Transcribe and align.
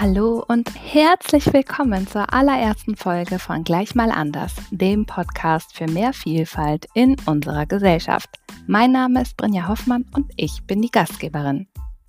Hallo 0.00 0.44
und 0.48 0.72
herzlich 0.74 1.52
willkommen 1.52 2.08
zur 2.08 2.34
allerersten 2.34 2.96
Folge 2.96 3.38
von 3.38 3.62
Gleich 3.62 3.94
mal 3.94 4.10
anders, 4.10 4.52
dem 4.72 5.06
Podcast 5.06 5.72
für 5.76 5.86
mehr 5.86 6.12
Vielfalt 6.12 6.86
in 6.94 7.14
unserer 7.26 7.64
Gesellschaft. 7.64 8.28
Mein 8.66 8.90
Name 8.90 9.22
ist 9.22 9.36
Brinja 9.36 9.68
Hoffmann 9.68 10.04
und 10.12 10.32
ich 10.36 10.64
bin 10.66 10.82
die 10.82 10.90
Gastgeberin. 10.90 11.68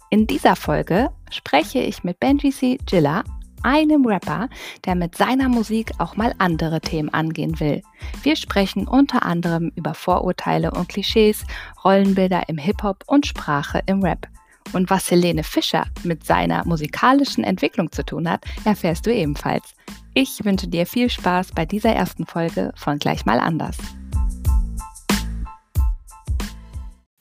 In 0.09 0.25
dieser 0.25 0.55
Folge 0.55 1.11
spreche 1.29 1.77
ich 1.77 2.03
mit 2.03 2.19
Benji 2.19 2.49
C. 2.49 2.79
Gilla, 2.87 3.23
einem 3.61 4.03
Rapper, 4.07 4.49
der 4.85 4.95
mit 4.95 5.15
seiner 5.15 5.47
Musik 5.47 5.91
auch 5.99 6.15
mal 6.15 6.33
andere 6.39 6.81
Themen 6.81 7.09
angehen 7.09 7.59
will. 7.59 7.83
Wir 8.23 8.35
sprechen 8.35 8.87
unter 8.87 9.23
anderem 9.23 9.71
über 9.75 9.93
Vorurteile 9.93 10.71
und 10.71 10.89
Klischees, 10.89 11.45
Rollenbilder 11.83 12.49
im 12.49 12.57
Hip-Hop 12.57 13.03
und 13.05 13.27
Sprache 13.27 13.83
im 13.85 14.01
Rap. 14.01 14.27
Und 14.73 14.89
was 14.89 15.09
Helene 15.09 15.43
Fischer 15.43 15.85
mit 16.03 16.25
seiner 16.25 16.65
musikalischen 16.65 17.43
Entwicklung 17.43 17.91
zu 17.91 18.05
tun 18.05 18.29
hat, 18.29 18.43
erfährst 18.65 19.05
du 19.05 19.13
ebenfalls. 19.13 19.73
Ich 20.13 20.43
wünsche 20.43 20.67
dir 20.67 20.85
viel 20.85 21.09
Spaß 21.09 21.51
bei 21.53 21.65
dieser 21.65 21.91
ersten 21.91 22.25
Folge 22.25 22.73
von 22.75 22.99
Gleich 22.99 23.25
mal 23.25 23.39
anders. 23.39 23.77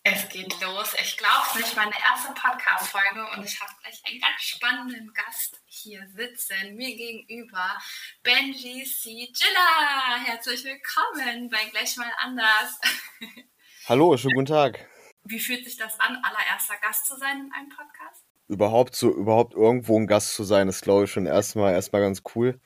Es 0.07 0.29
geht 0.29 0.61
los. 0.61 0.95
Ich 1.01 1.17
glaube 1.17 1.47
es 1.49 1.55
nicht, 1.57 1.77
meine 1.77 1.95
erste 1.95 2.33
Podcast-Folge 2.35 3.27
und 3.35 3.45
ich 3.45 3.59
habe 3.61 3.73
gleich 3.83 4.03
einen 4.07 4.21
ganz 4.21 4.43
spannenden 4.43 5.13
Gast 5.15 5.61
hier 5.65 6.07
sitzen. 6.15 6.77
Mir 6.77 6.95
gegenüber 6.95 7.79
Benji 8.23 8.85
C. 8.85 9.33
Gilla. 9.33 10.25
Herzlich 10.25 10.63
willkommen 10.65 11.49
bei 11.49 11.65
Gleich 11.71 11.97
mal 11.97 12.13
anders. 12.19 12.79
Hallo, 13.89 14.17
schönen 14.17 14.35
guten 14.35 14.47
Tag. 14.47 14.87
Wie 15.25 15.39
fühlt 15.39 15.65
sich 15.65 15.77
das 15.77 15.99
an, 16.01 16.19
allererster 16.23 16.77
Gast 16.83 17.07
zu 17.07 17.17
sein 17.17 17.47
in 17.47 17.53
einem 17.53 17.69
Podcast? 17.71 18.25
Überhaupt 18.47 18.95
so, 18.95 19.11
überhaupt 19.11 19.55
irgendwo 19.55 19.99
ein 19.99 20.07
Gast 20.07 20.35
zu 20.35 20.45
sein, 20.45 20.69
ist, 20.69 20.83
glaube 20.83 21.05
ich, 21.05 21.11
schon 21.11 21.27
erstmal 21.27 21.73
erstmal 21.73 22.03
ganz 22.03 22.23
cool. 22.35 22.61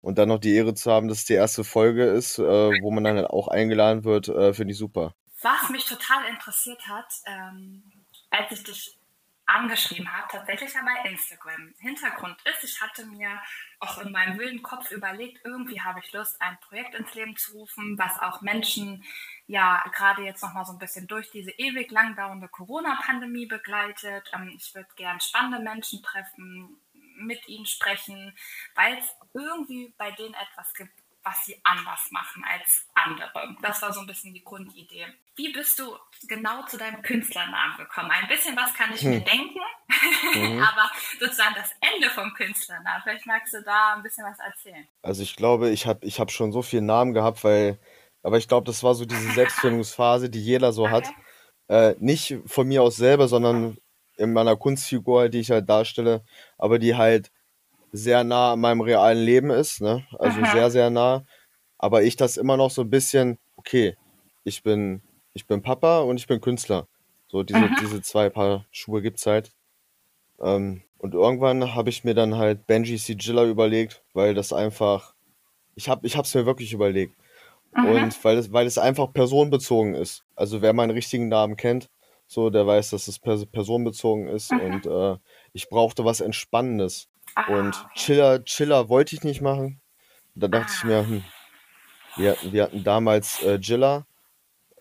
Und 0.00 0.18
dann 0.18 0.28
noch 0.28 0.38
die 0.38 0.54
Ehre 0.54 0.74
zu 0.74 0.90
haben, 0.90 1.08
dass 1.08 1.18
es 1.18 1.24
die 1.26 1.34
erste 1.34 1.62
Folge 1.62 2.04
ist, 2.04 2.38
äh, 2.38 2.42
wo 2.42 2.90
man 2.90 3.04
dann 3.04 3.16
halt 3.16 3.30
auch 3.30 3.48
eingeladen 3.48 4.04
wird, 4.04 4.28
äh, 4.28 4.52
finde 4.54 4.72
ich 4.72 4.78
super. 4.78 5.14
Was 5.42 5.70
mich 5.70 5.84
total 5.84 6.26
interessiert 6.28 6.86
hat, 6.88 7.12
ähm, 7.26 7.82
als 8.30 8.50
ich 8.52 8.64
dich 8.64 8.99
angeschrieben 9.50 10.10
habe, 10.10 10.28
tatsächlich 10.30 10.72
ja 10.72 10.80
bei 10.82 11.10
Instagram. 11.10 11.74
Hintergrund 11.78 12.36
ist, 12.44 12.64
ich 12.64 12.80
hatte 12.80 13.04
mir 13.06 13.40
auch 13.80 13.98
in 13.98 14.12
meinem 14.12 14.38
wilden 14.38 14.62
Kopf 14.62 14.90
überlegt, 14.90 15.40
irgendwie 15.44 15.80
habe 15.80 16.00
ich 16.00 16.12
Lust, 16.12 16.40
ein 16.40 16.58
Projekt 16.60 16.94
ins 16.94 17.14
Leben 17.14 17.36
zu 17.36 17.52
rufen, 17.52 17.98
was 17.98 18.18
auch 18.20 18.40
Menschen 18.42 19.04
ja 19.46 19.82
gerade 19.94 20.22
jetzt 20.22 20.42
nochmal 20.42 20.64
so 20.64 20.72
ein 20.72 20.78
bisschen 20.78 21.06
durch 21.06 21.30
diese 21.30 21.50
ewig 21.52 21.90
lang 21.90 22.14
dauernde 22.14 22.48
Corona-Pandemie 22.48 23.46
begleitet. 23.46 24.30
Ähm, 24.32 24.52
ich 24.54 24.74
würde 24.74 24.88
gern 24.96 25.20
spannende 25.20 25.58
Menschen 25.58 26.02
treffen, 26.02 26.80
mit 27.20 27.48
ihnen 27.48 27.66
sprechen, 27.66 28.34
weil 28.74 28.98
es 28.98 29.16
irgendwie 29.34 29.92
bei 29.98 30.10
denen 30.12 30.34
etwas 30.34 30.72
gibt, 30.74 30.92
was 31.22 31.44
sie 31.44 31.60
anders 31.64 32.08
machen 32.10 32.44
als 32.50 32.86
andere. 32.94 33.56
Das 33.62 33.82
war 33.82 33.92
so 33.92 34.00
ein 34.00 34.06
bisschen 34.06 34.32
die 34.32 34.42
Grundidee. 34.42 35.06
Wie 35.36 35.52
bist 35.52 35.78
du 35.78 35.96
genau 36.28 36.64
zu 36.66 36.78
deinem 36.78 37.02
Künstlernamen 37.02 37.76
gekommen? 37.76 38.10
Ein 38.10 38.28
bisschen 38.28 38.56
was 38.56 38.72
kann 38.74 38.92
ich 38.94 39.02
hm. 39.02 39.10
mir 39.10 39.20
denken, 39.20 39.60
mhm. 40.34 40.62
aber 40.62 40.90
sozusagen 41.18 41.54
das 41.54 41.70
Ende 41.80 42.10
vom 42.10 42.32
Künstlernamen. 42.34 43.02
Vielleicht 43.02 43.26
magst 43.26 43.54
du 43.54 43.62
da 43.62 43.94
ein 43.94 44.02
bisschen 44.02 44.24
was 44.24 44.38
erzählen. 44.38 44.86
Also 45.02 45.22
ich 45.22 45.36
glaube, 45.36 45.70
ich 45.70 45.86
habe 45.86 46.04
ich 46.06 46.20
hab 46.20 46.30
schon 46.30 46.52
so 46.52 46.62
viele 46.62 46.82
Namen 46.82 47.12
gehabt, 47.12 47.44
weil, 47.44 47.78
aber 48.22 48.38
ich 48.38 48.48
glaube, 48.48 48.66
das 48.66 48.82
war 48.82 48.94
so 48.94 49.04
diese 49.04 49.30
Selbstfindungsphase, 49.34 50.30
die 50.30 50.42
jeder 50.42 50.72
so 50.72 50.84
okay. 50.84 50.92
hat. 50.92 51.08
Äh, 51.68 51.94
nicht 52.00 52.38
von 52.46 52.66
mir 52.66 52.82
aus 52.82 52.96
selber, 52.96 53.28
sondern 53.28 53.76
in 54.16 54.32
meiner 54.32 54.56
Kunstfigur, 54.56 55.28
die 55.28 55.40
ich 55.40 55.50
halt 55.50 55.68
darstelle, 55.68 56.24
aber 56.58 56.78
die 56.78 56.96
halt 56.96 57.30
sehr 57.92 58.24
nah 58.24 58.52
an 58.52 58.60
meinem 58.60 58.80
realen 58.80 59.22
Leben 59.22 59.50
ist, 59.50 59.80
ne? 59.80 60.06
Also 60.18 60.40
Aha. 60.40 60.52
sehr, 60.52 60.70
sehr 60.70 60.90
nah. 60.90 61.24
Aber 61.78 62.02
ich 62.02 62.16
das 62.16 62.36
immer 62.36 62.56
noch 62.56 62.70
so 62.70 62.82
ein 62.82 62.90
bisschen, 62.90 63.38
okay, 63.56 63.96
ich 64.44 64.62
bin, 64.62 65.02
ich 65.32 65.46
bin 65.46 65.62
Papa 65.62 66.00
und 66.00 66.18
ich 66.18 66.26
bin 66.26 66.40
Künstler. 66.40 66.86
So 67.28 67.42
diese, 67.42 67.70
diese 67.80 68.02
zwei 68.02 68.28
Paar 68.28 68.66
Schuhe 68.70 69.02
gibt's 69.02 69.26
halt. 69.26 69.52
Ähm, 70.40 70.82
und 70.98 71.14
irgendwann 71.14 71.74
habe 71.74 71.90
ich 71.90 72.04
mir 72.04 72.14
dann 72.14 72.36
halt 72.36 72.66
Benji 72.66 72.98
Sigilla 72.98 73.44
überlegt, 73.44 74.02
weil 74.12 74.34
das 74.34 74.52
einfach, 74.52 75.14
ich 75.74 75.88
habe 75.88 76.06
ich 76.06 76.16
hab's 76.16 76.34
mir 76.34 76.44
wirklich 76.44 76.72
überlegt. 76.72 77.14
Aha. 77.72 77.86
Und 77.86 78.24
weil 78.24 78.36
es, 78.36 78.52
weil 78.52 78.66
es 78.66 78.78
einfach 78.78 79.12
personenbezogen 79.12 79.94
ist. 79.94 80.24
Also 80.34 80.60
wer 80.60 80.72
meinen 80.72 80.90
richtigen 80.90 81.28
Namen 81.28 81.56
kennt, 81.56 81.88
so, 82.32 82.48
der 82.48 82.64
weiß, 82.64 82.90
dass 82.90 83.08
es 83.08 83.18
personenbezogen 83.18 84.28
ist. 84.28 84.52
Und 84.52 84.86
äh, 84.86 85.16
ich 85.52 85.68
brauchte 85.68 86.04
was 86.04 86.20
Entspannendes. 86.20 87.08
Ah, 87.34 87.52
und 87.52 87.74
okay. 87.74 87.88
Chiller, 87.94 88.44
Chiller 88.44 88.88
wollte 88.88 89.14
ich 89.14 89.24
nicht 89.24 89.40
machen. 89.40 89.80
Da 90.34 90.48
dachte 90.48 90.70
ah. 90.70 90.74
ich 90.76 90.84
mir, 90.84 91.06
hm, 91.06 91.24
wir, 92.16 92.30
hatten, 92.32 92.52
wir 92.52 92.62
hatten 92.64 92.84
damals 92.84 93.42
äh, 93.42 93.54
Jilla 93.56 94.06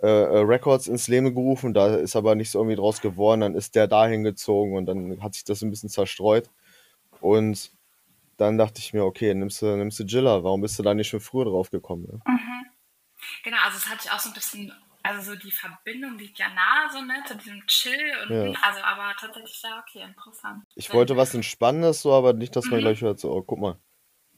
äh, 0.02 0.08
äh, 0.08 0.40
Records 0.40 0.88
ins 0.88 1.08
Leben 1.08 1.34
gerufen, 1.34 1.74
da 1.74 1.96
ist 1.96 2.16
aber 2.16 2.36
nichts 2.36 2.56
irgendwie 2.56 2.76
draus 2.76 3.02
geworden. 3.02 3.42
Dann 3.42 3.56
ist 3.56 3.76
der 3.76 3.88
dahin 3.88 4.24
gezogen 4.24 4.76
und 4.76 4.86
dann 4.86 5.22
hat 5.22 5.34
sich 5.34 5.44
das 5.44 5.62
ein 5.62 5.70
bisschen 5.70 5.90
zerstreut. 5.90 6.50
Und 7.20 7.72
dann 8.38 8.58
dachte 8.58 8.80
ich 8.80 8.94
mir, 8.94 9.04
okay, 9.04 9.34
nimmst 9.34 9.62
du, 9.62 9.76
nimmst 9.76 10.00
du 10.00 10.04
Jilla, 10.04 10.44
warum 10.44 10.62
bist 10.62 10.80
du 10.80 10.84
da 10.84 10.94
nicht 10.94 11.10
schon 11.10 11.20
früher 11.20 11.46
drauf 11.46 11.70
gekommen? 11.70 12.04
Ne? 12.04 12.20
Mhm. 12.26 12.66
Genau, 13.44 13.58
also 13.66 13.78
es 13.78 13.90
hatte 13.90 14.02
ich 14.06 14.12
auch 14.12 14.20
so 14.20 14.30
ein 14.30 14.34
bisschen 14.34 14.72
also 15.04 15.32
so 15.32 15.38
die 15.38 15.52
Verbindung 15.52 16.18
liegt 16.18 16.40
ja 16.40 16.48
nahe, 16.50 16.90
so 16.92 17.02
ne, 17.02 17.24
zu 17.26 17.38
diesem 17.38 17.66
Chill 17.68 17.94
und 18.24 18.54
ja. 18.54 18.60
also 18.62 18.82
aber 18.82 19.14
tatsächlich 19.20 19.62
ja 19.64 19.84
okay, 19.88 20.04
interessant. 20.04 20.64
Ich 20.76 20.94
wollte 20.94 21.16
was 21.16 21.34
Entspannendes, 21.34 22.02
so, 22.02 22.14
aber 22.14 22.34
nicht, 22.34 22.56
dass 22.56 22.66
man 22.66 22.80
mhm. 22.80 22.84
gleich 22.84 23.02
hört, 23.02 23.20
so, 23.20 23.32
oh, 23.32 23.42
guck 23.42 23.60
mal. 23.60 23.80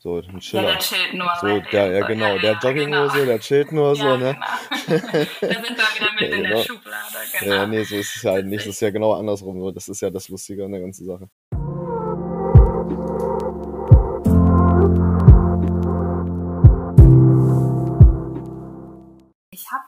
So, 0.04 0.18
ein 0.18 0.40
Chiller. 0.40 0.64
Ja, 0.64 0.70
der 0.72 0.80
chillt 0.80 1.14
nur. 1.14 1.30
So, 1.40 1.60
der, 1.72 1.92
ja, 1.92 2.08
genau, 2.08 2.36
ja, 2.36 2.42
der 2.42 2.54
Jogginghose, 2.54 3.14
genau. 3.14 3.26
der 3.26 3.40
chillt 3.40 3.72
nur 3.72 3.96
so, 3.96 4.18
ne? 4.18 4.34
Genau. 4.34 4.40
da 4.88 4.98
sind 4.98 5.40
wir 5.42 5.60
wieder 5.62 6.14
mit 6.20 6.22
in 6.22 6.42
der 6.42 6.42
genau. 6.42 6.64
Schublade, 6.64 7.18
genau. 7.40 7.54
Ja, 7.54 7.68
nee, 7.68 7.84
so 7.84 7.96
ist 7.98 8.16
es 8.16 8.24
ja 8.24 8.32
halt 8.32 8.48
nicht. 8.48 8.66
Das 8.66 8.74
ist 8.74 8.82
ja 8.82 8.90
genau 8.90 9.14
andersrum. 9.14 9.60
So. 9.60 9.70
Das 9.70 9.88
ist 9.88 10.02
ja 10.02 10.10
das 10.10 10.28
Lustige 10.30 10.66
an 10.66 10.72
der 10.72 10.82
ganzen 10.82 11.06
Sache. 11.06 11.30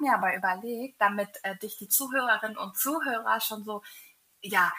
Mir 0.04 0.14
aber 0.14 0.36
überlegt, 0.36 1.02
damit 1.02 1.30
äh, 1.44 1.58
dich 1.58 1.78
die 1.78 1.90
Zuhörerinnen 1.90 2.58
und 2.58 2.78
Zuhörer 2.78 3.40
schon 3.42 3.64
so 3.64 3.82
ja 4.42 4.72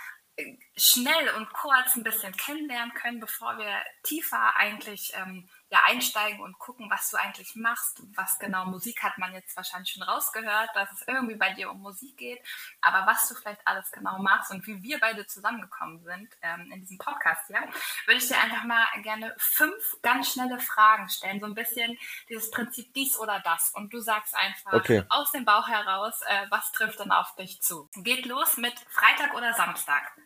schnell 0.76 1.28
und 1.36 1.52
kurz 1.52 1.96
ein 1.96 2.02
bisschen 2.02 2.32
kennenlernen 2.36 2.92
können, 2.94 3.20
bevor 3.20 3.56
wir 3.56 3.72
tiefer 4.02 4.56
eigentlich 4.56 5.12
ähm, 5.14 5.48
ja, 5.74 5.80
einsteigen 5.86 6.40
und 6.40 6.56
gucken, 6.60 6.88
was 6.88 7.10
du 7.10 7.16
eigentlich 7.16 7.56
machst. 7.56 8.00
Was 8.14 8.38
genau 8.38 8.64
Musik 8.66 9.02
hat 9.02 9.18
man 9.18 9.32
jetzt 9.34 9.56
wahrscheinlich 9.56 9.90
schon 9.90 10.04
rausgehört, 10.04 10.70
dass 10.74 10.92
es 10.92 11.02
irgendwie 11.08 11.34
bei 11.34 11.52
dir 11.52 11.68
um 11.68 11.80
Musik 11.80 12.16
geht. 12.16 12.40
Aber 12.80 13.06
was 13.10 13.28
du 13.28 13.34
vielleicht 13.34 13.66
alles 13.66 13.90
genau 13.90 14.20
machst 14.20 14.52
und 14.52 14.64
wie 14.68 14.80
wir 14.84 15.00
beide 15.00 15.26
zusammengekommen 15.26 16.00
sind 16.04 16.28
ähm, 16.42 16.70
in 16.72 16.80
diesem 16.80 16.98
Podcast 16.98 17.48
hier, 17.48 17.60
würde 18.06 18.18
ich 18.18 18.28
dir 18.28 18.38
einfach 18.40 18.62
mal 18.62 18.86
gerne 19.02 19.34
fünf 19.36 19.96
ganz 20.00 20.32
schnelle 20.32 20.60
Fragen 20.60 21.08
stellen. 21.08 21.40
So 21.40 21.46
ein 21.46 21.56
bisschen 21.56 21.98
dieses 22.28 22.52
Prinzip 22.52 22.94
dies 22.94 23.18
oder 23.18 23.40
das. 23.40 23.70
Und 23.74 23.92
du 23.92 23.98
sagst 23.98 24.36
einfach 24.36 24.74
okay. 24.74 25.02
aus 25.08 25.32
dem 25.32 25.44
Bauch 25.44 25.66
heraus, 25.66 26.20
äh, 26.28 26.46
was 26.50 26.70
trifft 26.70 27.00
denn 27.00 27.10
auf 27.10 27.34
dich 27.34 27.60
zu. 27.62 27.90
Geht 27.96 28.26
los 28.26 28.58
mit 28.58 28.78
Freitag 28.90 29.34
oder 29.34 29.52
Samstag? 29.54 30.16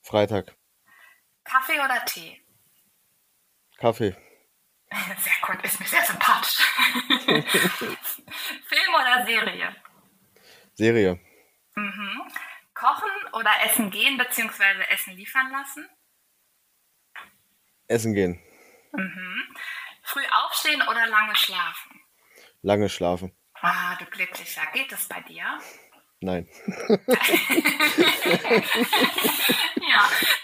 Freitag. 0.00 0.56
Kaffee 1.44 1.78
oder 1.78 2.02
Tee? 2.06 2.40
Kaffee. 3.76 4.16
Sehr 5.18 5.32
gut, 5.46 5.64
ist 5.64 5.80
mir 5.80 5.86
sehr 5.86 6.04
sympathisch. 6.04 6.58
Film 8.66 8.94
oder 8.94 9.24
Serie? 9.26 9.76
Serie. 10.74 11.20
Mhm. 11.74 12.22
Kochen 12.74 13.10
oder 13.32 13.50
essen 13.64 13.90
gehen 13.90 14.18
bzw. 14.18 14.82
Essen 14.90 15.14
liefern 15.14 15.50
lassen? 15.50 15.88
Essen 17.88 18.14
gehen. 18.14 18.40
Mhm. 18.92 19.56
Früh 20.02 20.24
aufstehen 20.44 20.82
oder 20.82 21.06
lange 21.06 21.36
schlafen? 21.36 22.00
Lange 22.62 22.88
schlafen. 22.88 23.36
Ah, 23.54 23.96
du 23.96 24.06
Glücklicher. 24.06 24.66
Geht 24.72 24.90
das 24.92 25.06
bei 25.08 25.20
dir? 25.22 25.58
Nein. 26.22 26.48
ja, 26.68 26.88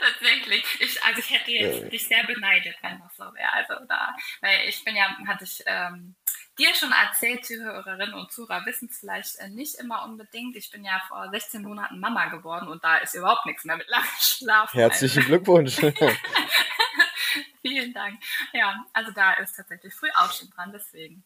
tatsächlich. 0.01 0.65
Ich, 0.81 1.03
also 1.05 1.21
ich 1.21 1.31
hätte 1.31 1.53
jetzt 1.53 1.83
ja. 1.83 1.89
dich 1.89 2.07
sehr 2.07 2.25
beneidet, 2.25 2.75
wenn 2.83 2.99
das 2.99 3.17
so 3.17 3.23
wäre. 3.33 3.53
Also 3.53 3.75
da, 3.89 4.15
weil 4.41 4.69
ich 4.69 4.85
bin 4.85 4.97
ja, 4.97 5.17
hatte 5.27 5.45
ich 5.45 5.63
ähm, 5.67 6.17
dir 6.59 6.75
schon 6.75 6.91
erzählt, 6.91 7.47
Zuhörerinnen 7.47 8.15
und 8.15 8.33
Zuhörer 8.33 8.67
wissen 8.67 8.89
es 8.91 8.99
vielleicht 8.99 9.37
äh, 9.39 9.49
nicht 9.51 9.77
immer 9.77 10.05
unbedingt. 10.05 10.57
Ich 10.57 10.69
bin 10.73 10.85
ja 10.85 11.01
vor 11.07 11.31
16 11.31 11.63
Monaten 11.63 12.01
Mama 12.01 12.27
geworden 12.27 12.67
und 12.67 12.83
da 12.83 12.97
ist 12.97 13.15
überhaupt 13.15 13.47
nichts 13.47 13.65
mehr 13.65 13.77
mit 13.77 13.89
langem 13.89 14.09
Schlaf. 14.19 14.75
Herzlichen 14.75 15.23
Glückwunsch. 15.27 15.77
Vielen 17.63 17.93
Dank. 17.93 18.21
Ja, 18.53 18.85
also 18.93 19.13
da 19.13 19.35
ist 19.35 19.55
tatsächlich 19.55 19.95
früh 19.95 20.11
Aufstehen 20.17 20.51
dran, 20.51 20.73
deswegen. 20.73 21.25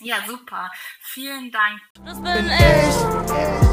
Ja, 0.00 0.22
super. 0.26 0.70
Vielen 1.00 1.50
Dank. 1.50 1.80
Das 2.04 2.22
bin 2.22 2.48
ich. 2.50 3.67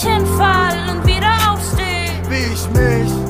Ich 0.00 0.04
hinfall 0.04 0.90
und 0.90 1.06
wieder 1.08 1.34
aufstehe. 1.50 2.22
Wie 2.30 2.54
ich 2.54 2.68
mich 2.70 3.28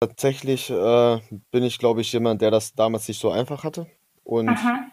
tatsächlich 0.00 0.70
äh, 0.70 1.18
bin 1.50 1.64
ich, 1.64 1.80
glaube 1.80 2.02
ich, 2.02 2.12
jemand, 2.12 2.40
der 2.40 2.52
das 2.52 2.74
damals 2.74 3.08
nicht 3.08 3.20
so 3.20 3.30
einfach 3.30 3.64
hatte 3.64 3.88
und 4.22 4.48
Aha. 4.48 4.86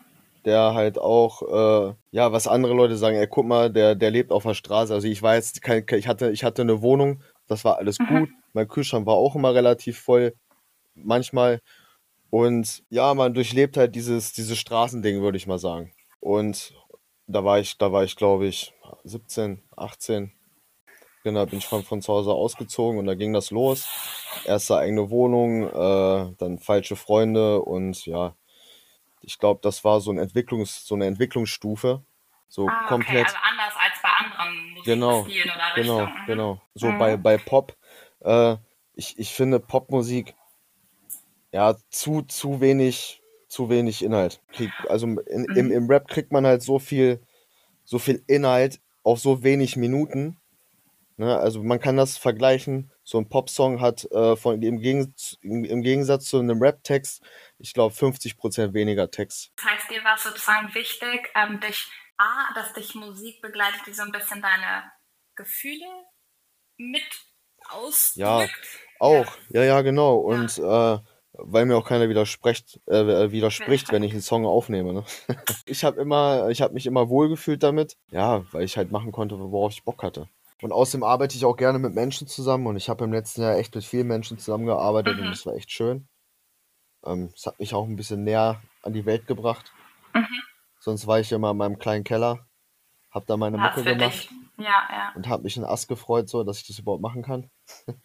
der 0.45 0.73
halt 0.73 0.97
auch, 0.97 1.43
äh, 1.43 1.93
ja, 2.09 2.31
was 2.31 2.47
andere 2.47 2.73
Leute 2.73 2.97
sagen, 2.97 3.17
ey, 3.17 3.27
guck 3.27 3.45
mal, 3.45 3.71
der, 3.71 3.93
der 3.93 4.09
lebt 4.09 4.31
auf 4.31 4.43
der 4.43 4.55
Straße. 4.55 4.91
Also 4.91 5.07
ich 5.07 5.21
war 5.21 5.35
jetzt, 5.35 5.61
kein, 5.61 5.85
ich 5.91 6.07
hatte, 6.07 6.31
ich 6.31 6.43
hatte 6.43 6.63
eine 6.63 6.81
Wohnung, 6.81 7.21
das 7.47 7.63
war 7.63 7.77
alles 7.77 7.99
Aha. 7.99 8.19
gut. 8.19 8.29
Mein 8.53 8.67
Kühlschrank 8.67 9.05
war 9.05 9.13
auch 9.13 9.35
immer 9.35 9.53
relativ 9.53 9.99
voll, 9.99 10.33
manchmal. 10.95 11.59
Und 12.31 12.83
ja, 12.89 13.13
man 13.13 13.35
durchlebt 13.35 13.77
halt 13.77 13.93
dieses, 13.93 14.33
dieses 14.33 14.57
Straßending, 14.57 15.21
würde 15.21 15.37
ich 15.37 15.45
mal 15.45 15.59
sagen. 15.59 15.91
Und 16.19 16.73
da 17.27 17.43
war 17.43 17.59
ich, 17.59 17.77
da 17.77 17.91
war 17.91 18.03
ich, 18.03 18.15
glaube 18.15 18.47
ich, 18.47 18.73
17, 19.03 19.61
18. 19.75 20.31
Genau, 21.23 21.45
bin 21.45 21.57
ich 21.57 21.65
von, 21.65 21.83
von 21.83 22.01
zu 22.01 22.13
Hause 22.13 22.31
ausgezogen 22.31 22.99
und 22.99 23.07
da 23.07 23.15
ging 23.15 23.33
das 23.33 23.49
los. 23.49 23.87
Erste 24.45 24.77
eigene 24.77 25.09
Wohnung, 25.09 25.63
äh, 25.63 26.35
dann 26.37 26.59
falsche 26.59 26.95
Freunde 26.95 27.61
und 27.61 28.05
ja, 28.05 28.35
ich 29.21 29.39
glaube, 29.39 29.59
das 29.63 29.83
war 29.83 30.01
so, 30.01 30.11
ein 30.11 30.19
Entwicklungs-, 30.19 30.85
so 30.85 30.93
eine 30.95 31.07
Entwicklungsstufe. 31.07 32.03
So 32.47 32.67
ah, 32.67 32.87
komplett. 32.87 33.25
Okay, 33.25 33.35
also 33.35 33.37
anders 33.43 33.73
als 33.75 34.01
bei 34.01 34.09
anderen 34.09 34.83
genau, 34.85 35.17
Musikstilen 35.19 35.49
oder 35.49 35.73
Genau, 35.75 35.97
Richtungen. 35.97 36.21
Mhm. 36.21 36.25
genau. 36.27 36.61
So 36.75 36.87
mhm. 36.87 36.99
bei, 36.99 37.17
bei 37.17 37.37
Pop, 37.37 37.75
äh, 38.19 38.55
ich, 38.93 39.17
ich 39.17 39.33
finde 39.33 39.59
Popmusik 39.59 40.35
ja 41.51 41.75
zu, 41.89 42.21
zu 42.21 42.61
wenig, 42.61 43.21
zu 43.47 43.69
wenig 43.69 44.03
Inhalt. 44.03 44.41
Also 44.87 45.07
in, 45.07 45.43
mhm. 45.43 45.57
im, 45.57 45.71
im 45.71 45.87
Rap 45.87 46.07
kriegt 46.07 46.31
man 46.31 46.45
halt 46.45 46.61
so 46.61 46.79
viel, 46.79 47.21
so 47.83 47.99
viel 47.99 48.23
Inhalt 48.27 48.79
auf 49.03 49.19
so 49.19 49.43
wenig 49.43 49.75
Minuten 49.75 50.37
Ne, 51.17 51.37
also 51.37 51.63
man 51.63 51.79
kann 51.79 51.95
das 51.95 52.17
vergleichen. 52.17 52.91
So 53.03 53.17
ein 53.17 53.29
Popsong 53.29 53.79
hat 53.79 54.03
äh, 54.11 54.35
von, 54.35 54.61
im, 54.61 54.79
Gegensatz, 54.79 55.37
im, 55.41 55.63
im 55.63 55.81
Gegensatz 55.81 56.25
zu 56.25 56.39
einem 56.39 56.61
Rap-Text, 56.61 57.23
ich 57.57 57.73
glaube, 57.73 57.95
50% 57.95 58.73
weniger 58.73 59.09
Text. 59.09 59.53
Das 59.55 59.65
heißt, 59.65 59.91
dir 59.91 60.03
war 60.03 60.17
sozusagen 60.17 60.73
wichtig, 60.75 61.31
ähm, 61.35 61.61
dich, 61.61 61.87
A, 62.17 62.53
dass 62.53 62.73
dich 62.73 62.95
Musik 62.95 63.41
begleitet, 63.41 63.81
die 63.87 63.93
so 63.93 64.03
ein 64.03 64.11
bisschen 64.11 64.41
deine 64.41 64.91
Gefühle 65.35 65.85
mit 66.77 67.03
ausdrückt. 67.69 68.17
Ja, 68.17 68.47
auch. 68.99 69.37
Ja, 69.49 69.61
ja, 69.61 69.63
ja 69.63 69.81
genau. 69.81 70.17
Und 70.17 70.57
äh, 70.57 70.97
weil 71.37 71.65
mir 71.65 71.77
auch 71.77 71.87
keiner 71.87 72.09
widerspricht, 72.09 72.79
äh, 72.87 73.31
widerspricht, 73.31 73.91
wenn 73.91 74.03
ich 74.03 74.11
einen 74.11 74.21
Song 74.21 74.45
aufnehme. 74.45 74.93
Ne? 74.93 75.03
ich 75.65 75.83
habe 75.83 75.99
immer, 75.99 76.49
ich 76.49 76.61
habe 76.61 76.73
mich 76.73 76.85
immer 76.85 77.09
wohlgefühlt 77.09 77.63
damit, 77.63 77.97
ja, 78.11 78.43
weil 78.51 78.63
ich 78.63 78.77
halt 78.77 78.91
machen 78.91 79.11
konnte, 79.11 79.37
worauf 79.39 79.73
ich 79.73 79.83
Bock 79.83 80.03
hatte. 80.03 80.27
Und 80.61 80.71
außerdem 80.71 81.03
arbeite 81.03 81.35
ich 81.35 81.45
auch 81.45 81.57
gerne 81.57 81.79
mit 81.79 81.93
Menschen 81.93 82.27
zusammen 82.27 82.67
und 82.67 82.77
ich 82.77 82.89
habe 82.89 83.03
im 83.03 83.11
letzten 83.11 83.41
Jahr 83.41 83.57
echt 83.57 83.75
mit 83.75 83.83
vielen 83.83 84.07
Menschen 84.07 84.37
zusammengearbeitet 84.37 85.17
mhm. 85.17 85.23
und 85.23 85.29
das 85.31 85.45
war 85.45 85.53
echt 85.53 85.71
schön. 85.71 86.07
Ähm, 87.05 87.29
es 87.35 87.45
hat 87.45 87.59
mich 87.59 87.73
auch 87.73 87.85
ein 87.85 87.95
bisschen 87.95 88.23
näher 88.23 88.61
an 88.81 88.93
die 88.93 89.05
Welt 89.05 89.27
gebracht. 89.27 89.71
Mhm. 90.13 90.41
Sonst 90.79 91.07
war 91.07 91.19
ich 91.19 91.31
immer 91.31 91.51
in 91.51 91.57
meinem 91.57 91.79
kleinen 91.79 92.03
Keller, 92.03 92.45
habe 93.11 93.25
da 93.27 93.37
meine 93.37 93.57
Mucke 93.57 93.83
gemacht 93.83 94.29
ja, 94.57 94.87
ja. 94.89 95.11
und 95.15 95.27
habe 95.27 95.43
mich 95.43 95.57
einen 95.57 95.65
Ass 95.65 95.87
gefreut, 95.87 96.29
so 96.29 96.43
dass 96.43 96.59
ich 96.59 96.67
das 96.67 96.79
überhaupt 96.79 97.01
machen 97.01 97.23
kann. 97.23 97.49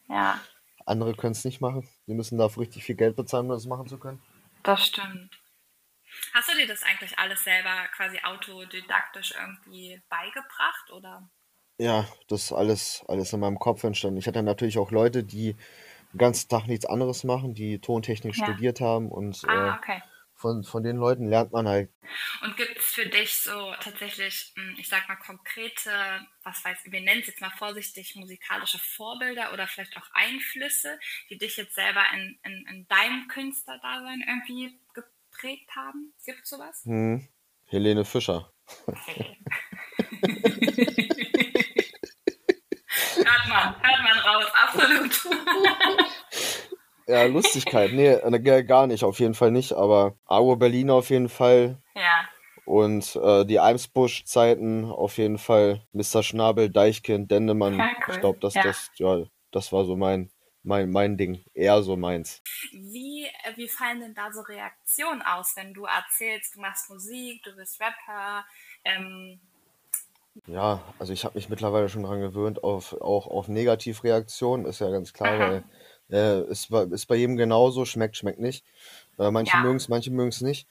Ja. 0.08 0.40
Andere 0.86 1.14
können 1.14 1.32
es 1.32 1.44
nicht 1.44 1.60
machen. 1.60 1.88
Die 2.06 2.14
müssen 2.14 2.38
dafür 2.38 2.62
richtig 2.62 2.84
viel 2.84 2.96
Geld 2.96 3.16
bezahlen, 3.16 3.46
um 3.46 3.52
das 3.52 3.66
machen 3.66 3.86
zu 3.88 3.98
können. 3.98 4.20
Das 4.62 4.86
stimmt. 4.86 5.38
Hast 6.34 6.50
du 6.52 6.56
dir 6.56 6.66
das 6.66 6.82
eigentlich 6.82 7.18
alles 7.18 7.44
selber 7.44 7.86
quasi 7.96 8.20
autodidaktisch 8.24 9.32
irgendwie 9.32 10.02
beigebracht 10.08 10.90
oder? 10.92 11.30
Ja, 11.78 12.06
das 12.28 12.42
ist 12.44 12.52
alles, 12.52 13.04
alles 13.08 13.32
in 13.32 13.40
meinem 13.40 13.58
Kopf 13.58 13.82
entstanden. 13.84 14.18
Ich 14.18 14.26
hatte 14.28 14.42
natürlich 14.42 14.78
auch 14.78 14.90
Leute, 14.90 15.24
die 15.24 15.56
den 16.12 16.18
ganzen 16.18 16.48
Tag 16.48 16.66
nichts 16.66 16.86
anderes 16.86 17.24
machen, 17.24 17.54
die 17.54 17.80
Tontechnik 17.80 18.34
Ja. 18.34 18.44
studiert 18.44 18.80
haben 18.80 19.10
und 19.10 19.44
Ah, 19.46 19.74
äh, 19.74 19.78
okay. 19.78 20.02
Von, 20.40 20.64
von 20.64 20.82
den 20.82 20.96
Leuten 20.96 21.28
lernt 21.28 21.52
man 21.52 21.68
halt. 21.68 21.90
Und 22.42 22.56
gibt 22.56 22.78
es 22.78 22.86
für 22.86 23.06
dich 23.06 23.38
so 23.38 23.74
tatsächlich, 23.80 24.52
hm, 24.56 24.74
ich 24.78 24.88
sag 24.88 25.06
mal, 25.06 25.16
konkrete, 25.16 25.90
was 26.42 26.64
weiß 26.64 26.78
ich, 26.84 26.92
wir 26.92 27.02
nennen 27.02 27.20
es 27.20 27.26
jetzt 27.26 27.42
mal 27.42 27.50
vorsichtig, 27.50 28.16
musikalische 28.16 28.78
Vorbilder 28.78 29.52
oder 29.52 29.66
vielleicht 29.66 29.96
auch 29.98 30.08
Einflüsse, 30.12 30.98
die 31.28 31.36
dich 31.36 31.58
jetzt 31.58 31.74
selber 31.74 32.02
in, 32.14 32.38
in, 32.44 32.66
in 32.68 32.88
deinem 32.88 33.28
Künstlerdasein 33.28 34.24
irgendwie 34.26 34.78
geprägt 34.94 35.70
haben? 35.76 36.14
Gibt 36.24 36.42
es 36.44 36.48
sowas? 36.48 36.82
Hm. 36.84 37.28
Helene 37.66 38.04
Fischer. 38.04 38.50
Okay. 38.86 39.36
man, 43.48 43.82
hört 43.82 44.02
man 44.02 44.18
raus, 44.20 44.46
absolut. 44.54 45.20
ja, 47.10 47.24
Lustigkeit, 47.24 47.92
nee, 47.92 48.08
äh, 48.08 48.64
gar 48.64 48.86
nicht, 48.86 49.04
auf 49.04 49.20
jeden 49.20 49.34
Fall 49.34 49.50
nicht, 49.50 49.72
aber 49.72 50.14
Agua 50.26 50.54
Berlin 50.54 50.90
auf 50.90 51.10
jeden 51.10 51.28
Fall. 51.28 51.78
Ja. 51.94 52.28
Und 52.64 53.16
äh, 53.16 53.44
die 53.44 53.58
Eimsbusch-Zeiten 53.58 54.84
auf 54.84 55.18
jeden 55.18 55.38
Fall. 55.38 55.82
Mr. 55.92 56.22
Schnabel, 56.22 56.70
Deichkind, 56.70 57.30
Dendemann. 57.30 57.76
Ja, 57.76 57.90
cool. 58.06 58.14
Ich 58.14 58.20
glaube, 58.20 58.38
das, 58.40 58.54
ja. 58.54 58.62
das, 58.62 58.90
ja, 58.94 59.24
das 59.50 59.72
war 59.72 59.84
so 59.84 59.96
mein, 59.96 60.30
mein, 60.62 60.90
mein 60.90 61.16
Ding. 61.16 61.44
Eher 61.52 61.82
so 61.82 61.96
meins. 61.96 62.42
Wie, 62.70 63.24
äh, 63.24 63.56
wie 63.56 63.68
fallen 63.68 64.00
denn 64.00 64.14
da 64.14 64.30
so 64.32 64.42
Reaktionen 64.42 65.22
aus, 65.22 65.56
wenn 65.56 65.74
du 65.74 65.84
erzählst, 65.84 66.54
du 66.54 66.60
machst 66.60 66.88
Musik, 66.90 67.42
du 67.42 67.56
bist 67.56 67.80
Rapper? 67.80 68.44
Ähm, 68.84 69.40
ja, 70.46 70.80
also 70.98 71.12
ich 71.12 71.24
habe 71.24 71.36
mich 71.36 71.48
mittlerweile 71.48 71.88
schon 71.88 72.02
daran 72.02 72.20
gewöhnt, 72.20 72.62
auf, 72.62 72.92
auch 73.00 73.26
auf 73.26 73.48
Negativreaktionen, 73.48 74.66
ist 74.66 74.80
ja 74.80 74.90
ganz 74.90 75.12
klar, 75.12 75.38
weil 75.38 75.64
äh, 76.10 76.42
ist, 76.44 76.70
bei, 76.70 76.82
ist 76.84 77.06
bei 77.06 77.16
jedem 77.16 77.36
genauso, 77.36 77.84
schmeckt, 77.84 78.16
schmeckt 78.16 78.40
nicht. 78.40 78.64
Äh, 79.18 79.30
manche 79.30 79.56
Ja. 79.56 79.62
mögen 79.62 79.76
es, 79.76 79.88
manche 79.88 80.10
mögen 80.10 80.28
es 80.28 80.40
nicht. 80.40 80.66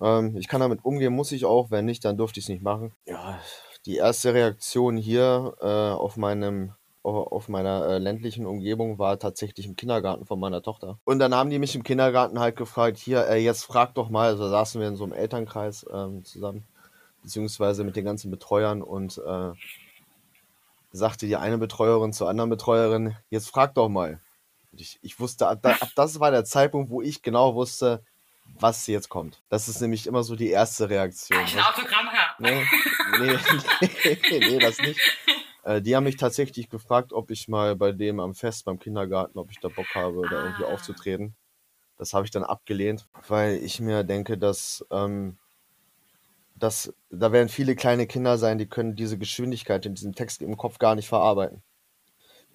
Ähm, 0.00 0.36
ich 0.36 0.48
kann 0.48 0.60
damit 0.60 0.84
umgehen, 0.84 1.12
muss 1.12 1.32
ich 1.32 1.44
auch, 1.44 1.70
wenn 1.70 1.84
nicht, 1.84 2.04
dann 2.04 2.16
durfte 2.16 2.40
ich 2.40 2.44
es 2.44 2.48
nicht 2.48 2.62
machen. 2.62 2.92
Ja, 3.06 3.40
die 3.86 3.96
erste 3.96 4.34
Reaktion 4.34 4.96
hier 4.96 5.54
äh, 5.60 5.66
auf 5.66 6.16
meinem 6.16 6.74
auf 7.04 7.48
meiner 7.48 7.86
äh, 7.86 7.98
ländlichen 7.98 8.44
Umgebung 8.44 8.98
war 8.98 9.18
tatsächlich 9.18 9.64
im 9.64 9.76
Kindergarten 9.76 10.26
von 10.26 10.38
meiner 10.38 10.60
Tochter. 10.60 10.98
Und 11.04 11.20
dann 11.20 11.34
haben 11.34 11.48
die 11.48 11.58
mich 11.58 11.74
im 11.74 11.82
Kindergarten 11.82 12.38
halt 12.38 12.56
gefragt, 12.56 12.98
hier, 12.98 13.26
äh, 13.28 13.42
jetzt 13.42 13.64
frag 13.64 13.94
doch 13.94 14.10
mal, 14.10 14.28
also 14.28 14.46
saßen 14.46 14.78
wir 14.78 14.88
in 14.88 14.96
so 14.96 15.04
einem 15.04 15.14
Elternkreis 15.14 15.86
ähm, 15.90 16.22
zusammen 16.24 16.64
beziehungsweise 17.22 17.84
mit 17.84 17.96
den 17.96 18.04
ganzen 18.04 18.30
Betreuern 18.30 18.82
und 18.82 19.18
äh, 19.18 19.52
sagte 20.92 21.26
die 21.26 21.36
eine 21.36 21.58
Betreuerin 21.58 22.12
zur 22.12 22.28
anderen 22.28 22.50
Betreuerin, 22.50 23.16
jetzt 23.30 23.48
frag 23.48 23.74
doch 23.74 23.88
mal. 23.88 24.20
Und 24.72 24.80
ich, 24.80 24.98
ich 25.02 25.18
wusste, 25.18 25.48
ab, 25.48 25.64
ab 25.64 25.90
das 25.94 26.20
war 26.20 26.30
der 26.30 26.44
Zeitpunkt, 26.44 26.90
wo 26.90 27.02
ich 27.02 27.22
genau 27.22 27.54
wusste, 27.54 28.02
was 28.58 28.86
jetzt 28.86 29.08
kommt. 29.08 29.42
Das 29.48 29.68
ist 29.68 29.80
nämlich 29.80 30.06
immer 30.06 30.22
so 30.22 30.36
die 30.36 30.50
erste 30.50 30.88
Reaktion. 30.88 31.38
Kann 31.38 31.46
ich 31.46 31.56
ein 31.56 31.64
Autogramm 31.64 32.08
her? 32.10 32.34
Nee, 32.38 32.66
nee, 33.20 33.38
nee, 34.30 34.38
nee, 34.40 34.58
das 34.58 34.78
nicht. 34.78 35.00
Äh, 35.64 35.82
die 35.82 35.94
haben 35.94 36.04
mich 36.04 36.16
tatsächlich 36.16 36.68
gefragt, 36.68 37.12
ob 37.12 37.30
ich 37.30 37.48
mal 37.48 37.76
bei 37.76 37.92
dem 37.92 38.20
am 38.20 38.34
Fest 38.34 38.64
beim 38.64 38.78
Kindergarten, 38.78 39.38
ob 39.38 39.50
ich 39.50 39.60
da 39.60 39.68
Bock 39.68 39.94
habe, 39.94 40.22
da 40.28 40.44
irgendwie 40.44 40.64
ah. 40.64 40.72
aufzutreten. 40.72 41.34
Das 41.98 42.14
habe 42.14 42.24
ich 42.24 42.30
dann 42.30 42.44
abgelehnt, 42.44 43.06
weil 43.26 43.56
ich 43.56 43.80
mir 43.80 44.04
denke, 44.04 44.38
dass 44.38 44.86
ähm, 44.90 45.36
dass 46.58 46.92
da 47.10 47.32
werden 47.32 47.48
viele 47.48 47.76
kleine 47.76 48.06
Kinder 48.06 48.38
sein, 48.38 48.58
die 48.58 48.66
können 48.66 48.96
diese 48.96 49.18
Geschwindigkeit 49.18 49.86
in 49.86 49.94
diesem 49.94 50.14
Text 50.14 50.42
im 50.42 50.56
Kopf 50.56 50.78
gar 50.78 50.94
nicht 50.94 51.08
verarbeiten. 51.08 51.62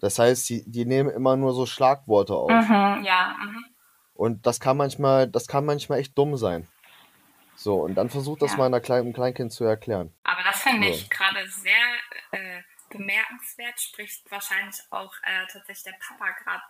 Das 0.03 0.19
heißt, 0.19 0.49
die, 0.49 0.69
die 0.69 0.83
nehmen 0.83 1.09
immer 1.09 1.37
nur 1.37 1.53
so 1.53 1.65
Schlagworte 1.65 2.35
auf. 2.35 2.51
Mhm, 2.51 3.05
ja. 3.05 3.37
Mhm. 3.39 3.65
Und 4.13 4.45
das 4.45 4.59
kann 4.59 4.75
manchmal, 4.75 5.29
das 5.29 5.47
kann 5.47 5.63
manchmal 5.63 5.99
echt 5.99 6.17
dumm 6.17 6.35
sein. 6.35 6.67
So, 7.55 7.81
und 7.81 7.95
dann 7.95 8.09
versucht 8.09 8.41
das 8.41 8.51
ja. 8.51 8.57
mal 8.57 8.65
einer 8.65 8.81
kleinen, 8.81 9.05
einem 9.05 9.13
Kleinkind 9.13 9.53
zu 9.53 9.63
erklären. 9.63 10.13
Aber 10.25 10.43
das 10.43 10.61
finde 10.61 10.89
so. 10.89 10.93
ich 10.93 11.09
gerade 11.09 11.47
sehr 11.47 11.85
äh, 12.31 12.61
bemerkenswert, 12.89 13.79
spricht 13.79 14.29
wahrscheinlich 14.29 14.75
auch 14.89 15.13
äh, 15.23 15.47
tatsächlich 15.49 15.83
der 15.83 15.95
Papa 16.05 16.31
gerade 16.43 16.63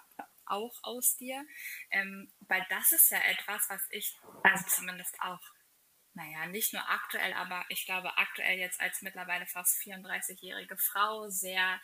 auch 0.46 0.76
aus 0.84 1.16
dir. 1.16 1.44
Ähm, 1.90 2.32
weil 2.42 2.64
das 2.70 2.92
ist 2.92 3.10
ja 3.10 3.18
etwas, 3.18 3.68
was 3.68 3.82
ich, 3.90 4.16
also 4.44 4.64
zumindest 4.68 5.18
auch 5.22 5.42
naja, 6.16 6.46
nicht 6.46 6.72
nur 6.74 6.88
aktuell, 6.88 7.34
aber 7.34 7.66
ich 7.70 7.88
glaube 7.88 8.16
aktuell 8.18 8.60
jetzt 8.60 8.80
als 8.80 9.02
mittlerweile 9.02 9.48
fast 9.48 9.82
34-jährige 9.82 10.78
Frau 10.78 11.28
sehr, 11.30 11.82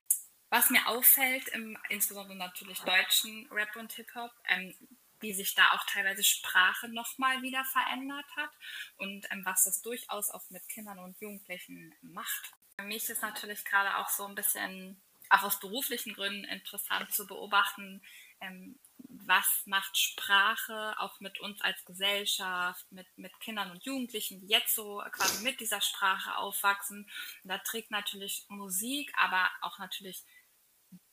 was 0.50 0.70
mir 0.70 0.88
auffällt, 0.88 1.48
im 1.50 1.78
insbesondere 1.90 2.38
natürlich 2.38 2.80
deutschen 2.80 3.48
Rap 3.52 3.76
und 3.76 3.92
Hip-Hop, 3.94 4.32
ähm, 4.48 4.76
wie 5.20 5.34
sich 5.34 5.54
da 5.54 5.72
auch 5.72 5.86
teilweise 5.86 6.24
Sprache 6.24 6.88
nochmal 6.88 7.42
wieder 7.42 7.64
verändert 7.66 8.26
hat 8.36 8.52
und 8.98 9.28
ähm, 9.32 9.46
was 9.46 9.66
das 9.66 9.82
durchaus 9.82 10.30
auch 10.30 10.50
mit 10.50 10.68
Kindern 10.70 11.00
und 11.00 11.20
Jugendlichen 11.20 11.94
macht. 12.02 12.54
Für 12.80 12.86
mich 12.86 13.10
ist 13.10 13.22
natürlich 13.22 13.66
gerade 13.66 13.98
auch 13.98 14.10
so 14.10 14.26
ein 14.26 14.36
bisschen, 14.36 15.02
auch 15.30 15.44
aus 15.44 15.60
beruflichen 15.60 16.14
Gründen 16.14 16.46
interessant 16.46 17.12
zu 17.14 17.28
beobachten, 17.28 18.02
ähm, 18.42 18.80
was 19.12 19.64
macht 19.66 19.98
Sprache 19.98 20.96
auch 21.00 21.20
mit 21.20 21.40
uns 21.40 21.62
als 21.62 21.84
Gesellschaft, 21.86 22.90
mit, 22.92 23.08
mit 23.18 23.38
Kindern 23.40 23.72
und 23.72 23.84
Jugendlichen, 23.84 24.40
die 24.40 24.48
jetzt 24.48 24.76
so 24.76 25.04
quasi 25.12 25.44
mit 25.44 25.60
dieser 25.60 25.82
Sprache 25.82 26.38
aufwachsen. 26.38 27.10
Und 27.44 27.50
da 27.50 27.58
trägt 27.58 27.92
natürlich 27.92 28.46
Musik, 28.50 29.12
aber 29.18 29.50
auch 29.62 29.80
natürlich 29.80 30.24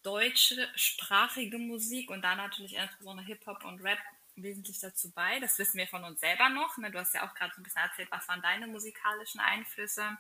deutsche 0.07 0.71
sprachige 0.77 1.59
Musik 1.59 2.11
und 2.11 2.23
da 2.23 2.37
natürlich 2.37 2.77
insbesondere 2.77 3.27
Hip-Hop 3.27 3.65
und 3.65 3.83
Rap 3.83 3.99
wesentlich 4.37 4.79
dazu 4.79 5.11
bei. 5.13 5.41
Das 5.41 5.59
wissen 5.59 5.79
wir 5.79 5.89
von 5.89 6.05
uns 6.05 6.21
selber 6.21 6.49
noch. 6.49 6.77
Ne? 6.79 6.93
Du 6.93 6.99
hast 7.01 7.13
ja 7.13 7.29
auch 7.29 7.35
gerade 7.35 7.53
so 7.55 7.61
ein 7.61 7.65
bisschen 7.65 7.83
erzählt, 7.83 8.11
was 8.13 8.29
waren 8.29 8.41
deine 8.41 8.69
musikalischen 8.69 9.41
Einflüsse. 9.41 10.17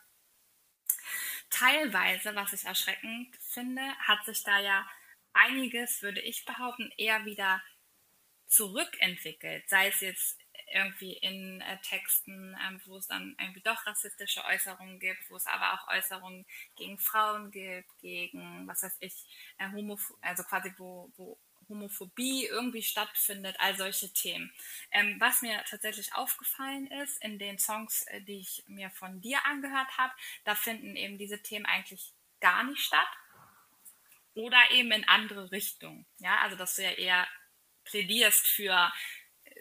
Teilweise, 1.50 2.34
was 2.34 2.52
ich 2.52 2.64
erschreckend 2.64 3.36
finde, 3.36 3.82
hat 3.98 4.24
sich 4.24 4.42
da 4.42 4.58
ja 4.58 4.88
einiges, 5.32 6.02
würde 6.02 6.20
ich 6.20 6.44
behaupten, 6.44 6.90
eher 6.96 7.24
wieder 7.24 7.62
zurückentwickelt. 8.48 9.68
Sei 9.68 9.88
es 9.88 10.00
jetzt 10.00 10.40
irgendwie 10.73 11.14
in 11.14 11.61
äh, 11.61 11.78
Texten, 11.82 12.56
ähm, 12.66 12.80
wo 12.87 12.96
es 12.96 13.06
dann 13.06 13.37
irgendwie 13.40 13.61
doch 13.61 13.87
rassistische 13.87 14.44
Äußerungen 14.44 14.99
gibt, 14.99 15.30
wo 15.30 15.37
es 15.37 15.46
aber 15.46 15.75
auch 15.75 15.88
Äußerungen 15.88 16.46
gegen 16.76 16.99
Frauen 16.99 17.50
gibt, 17.50 17.88
gegen, 18.00 18.66
was 18.66 18.82
weiß 18.82 18.96
ich, 19.00 19.26
äh, 19.58 19.70
Homoph 19.70 20.12
also 20.20 20.42
quasi 20.42 20.73
wo, 20.76 21.11
wo 21.16 21.38
Homophobie 21.68 22.46
irgendwie 22.46 22.82
stattfindet, 22.82 23.56
all 23.58 23.76
solche 23.76 24.12
Themen. 24.12 24.52
Ähm, 24.92 25.16
was 25.18 25.42
mir 25.42 25.62
tatsächlich 25.68 26.14
aufgefallen 26.14 26.87
ist 27.02 27.23
in 27.23 27.38
den 27.38 27.58
Songs, 27.58 28.02
äh, 28.08 28.20
die 28.20 28.40
ich 28.40 28.64
mir 28.66 28.90
von 28.90 29.20
dir 29.20 29.44
angehört 29.46 29.99
habe, 29.99 30.12
da 30.44 30.54
finden 30.54 30.96
eben 30.96 31.18
diese 31.18 31.42
Themen 31.42 31.66
eigentlich 31.66 32.12
gar 32.40 32.64
nicht 32.64 32.82
statt 32.82 33.08
oder 34.35 34.58
eben 34.70 34.92
in 34.92 35.08
andere 35.08 35.50
Richtungen. 35.50 36.06
Ja, 36.18 36.40
also 36.42 36.56
dass 36.56 36.76
du 36.76 36.82
ja 36.82 36.90
eher 36.90 37.26
plädierst 37.85 38.46
für 38.46 38.92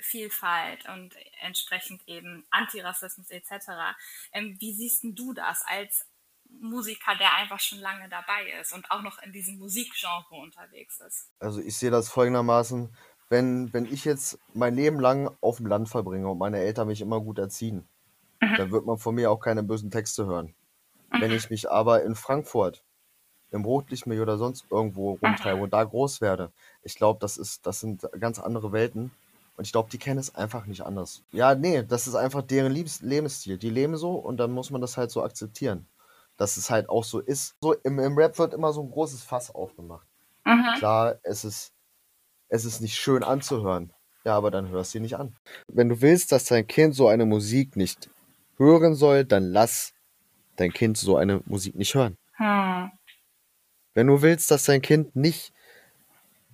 Vielfalt 0.01 0.87
und 0.89 1.15
entsprechend 1.41 2.07
eben 2.07 2.45
Antirassismus 2.49 3.29
etc. 3.29 3.51
Ähm, 4.33 4.57
wie 4.59 4.73
siehst 4.73 5.03
du 5.03 5.33
das 5.33 5.63
als 5.67 6.07
Musiker, 6.61 7.15
der 7.19 7.35
einfach 7.35 7.59
schon 7.59 7.79
lange 7.79 8.07
dabei 8.09 8.59
ist 8.61 8.73
und 8.73 8.89
auch 8.91 9.01
noch 9.01 9.21
in 9.21 9.31
diesem 9.31 9.57
Musikgenre 9.57 10.35
unterwegs 10.35 10.99
ist? 10.99 11.29
Also 11.39 11.61
ich 11.61 11.77
sehe 11.77 11.91
das 11.91 12.09
folgendermaßen, 12.09 12.95
wenn, 13.29 13.73
wenn 13.73 13.85
ich 13.85 14.05
jetzt 14.05 14.39
mein 14.53 14.75
Leben 14.75 14.99
lang 14.99 15.35
auf 15.41 15.57
dem 15.57 15.67
Land 15.67 15.89
verbringe 15.89 16.29
und 16.29 16.37
meine 16.37 16.59
Eltern 16.59 16.87
mich 16.87 17.01
immer 17.01 17.19
gut 17.19 17.39
erziehen, 17.39 17.87
mhm. 18.41 18.55
dann 18.57 18.71
wird 18.71 18.85
man 18.85 18.97
von 18.97 19.15
mir 19.15 19.31
auch 19.31 19.39
keine 19.39 19.63
bösen 19.63 19.91
Texte 19.91 20.25
hören. 20.25 20.55
Mhm. 21.11 21.21
Wenn 21.21 21.31
ich 21.31 21.49
mich 21.49 21.69
aber 21.69 22.03
in 22.03 22.15
Frankfurt 22.15 22.83
im 23.51 23.63
Rotlichtmilieu 23.63 24.23
oder 24.23 24.37
sonst 24.37 24.65
irgendwo 24.69 25.13
rumtreibe 25.13 25.57
mhm. 25.57 25.63
und 25.63 25.73
da 25.73 25.83
groß 25.83 26.21
werde, 26.21 26.51
ich 26.83 26.95
glaube, 26.95 27.19
das 27.19 27.61
das 27.61 27.79
sind 27.79 28.07
ganz 28.19 28.39
andere 28.39 28.71
Welten. 28.71 29.11
Und 29.57 29.65
ich 29.65 29.71
glaube, 29.71 29.89
die 29.89 29.97
kennen 29.97 30.19
es 30.19 30.35
einfach 30.35 30.65
nicht 30.65 30.81
anders. 30.81 31.23
Ja, 31.31 31.55
nee, 31.55 31.83
das 31.83 32.07
ist 32.07 32.15
einfach 32.15 32.41
deren 32.41 32.71
Lebens 32.71 33.01
Lebensstil. 33.01 33.57
Die 33.57 33.69
leben 33.69 33.95
so 33.95 34.15
und 34.15 34.37
dann 34.37 34.51
muss 34.51 34.69
man 34.69 34.81
das 34.81 34.97
halt 34.97 35.11
so 35.11 35.23
akzeptieren 35.23 35.87
dass 36.37 36.57
es 36.57 36.69
halt 36.69 36.89
auch 36.89 37.03
so 37.03 37.19
ist. 37.19 37.55
So 37.61 37.73
im, 37.73 37.99
im 37.99 38.17
Rap 38.17 38.37
wird 38.37 38.53
immer 38.53 38.73
so 38.73 38.81
ein 38.81 38.91
großes 38.91 39.23
Fass 39.23 39.53
aufgemacht. 39.53 40.07
Mhm. 40.45 40.77
Klar, 40.77 41.15
es 41.23 41.45
ist, 41.45 41.71
es 42.49 42.65
ist 42.65 42.81
nicht 42.81 42.95
schön 42.95 43.23
anzuhören. 43.23 43.91
Ja, 44.23 44.35
aber 44.35 44.51
dann 44.51 44.69
hörst 44.69 44.93
du 44.93 44.97
sie 44.97 45.01
nicht 45.01 45.17
an. 45.17 45.35
Wenn 45.67 45.89
du 45.89 46.01
willst, 46.01 46.31
dass 46.31 46.45
dein 46.45 46.65
Kind 46.67 46.95
so 46.95 47.07
eine 47.07 47.25
Musik 47.25 47.75
nicht 47.75 48.09
hören 48.57 48.95
soll, 48.95 49.23
dann 49.23 49.43
lass 49.51 49.93
dein 50.55 50.73
Kind 50.73 50.97
so 50.97 51.17
eine 51.17 51.41
Musik 51.45 51.75
nicht 51.75 51.93
hören. 51.93 52.17
Hm. 52.33 52.91
Wenn 53.93 54.07
du 54.07 54.21
willst, 54.21 54.51
dass 54.51 54.63
dein 54.63 54.81
Kind 54.81 55.15
nicht 55.15 55.53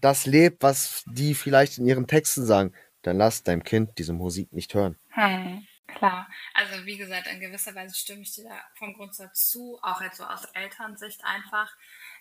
das 0.02 0.26
lebt, 0.26 0.64
was 0.64 1.04
die 1.08 1.34
vielleicht 1.34 1.78
in 1.78 1.86
ihren 1.86 2.08
Texten 2.08 2.46
sagen, 2.46 2.74
dann 3.02 3.18
lass 3.18 3.44
deinem 3.44 3.64
Kind 3.64 3.98
diese 3.98 4.14
Musik 4.14 4.54
nicht 4.54 4.74
hören. 4.74 4.98
Hm. 5.10 5.68
Klar, 5.88 6.30
also 6.54 6.86
wie 6.86 6.98
gesagt, 6.98 7.28
in 7.28 7.40
gewisser 7.40 7.76
Weise 7.76 7.96
stimme 7.96 8.22
ich 8.22 8.34
dir 8.34 8.46
da 8.46 8.58
vom 8.76 8.94
Grundsatz 8.94 9.50
zu, 9.50 9.78
auch 9.82 10.02
jetzt 10.02 10.18
so 10.18 10.24
aus 10.24 10.46
Elternsicht 10.54 11.24
einfach. 11.26 11.76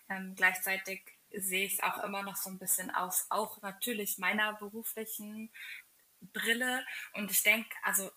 Ähm, 0.09 0.35
gleichzeitig 0.37 1.03
sehe 1.33 1.67
ich 1.67 1.75
es 1.75 1.83
auch 1.83 2.03
immer 2.03 2.23
noch 2.23 2.37
so 2.37 2.51
ein 2.51 2.59
bisschen 2.59 2.91
aus, 2.91 3.27
auch 3.31 3.63
natürlich 3.63 4.19
meiner 4.19 4.55
beruflichen 4.55 5.51
Brille. 6.33 6.85
Und 7.15 7.31
ich 7.31 7.43
denke, 7.43 7.71
also 7.83 8.11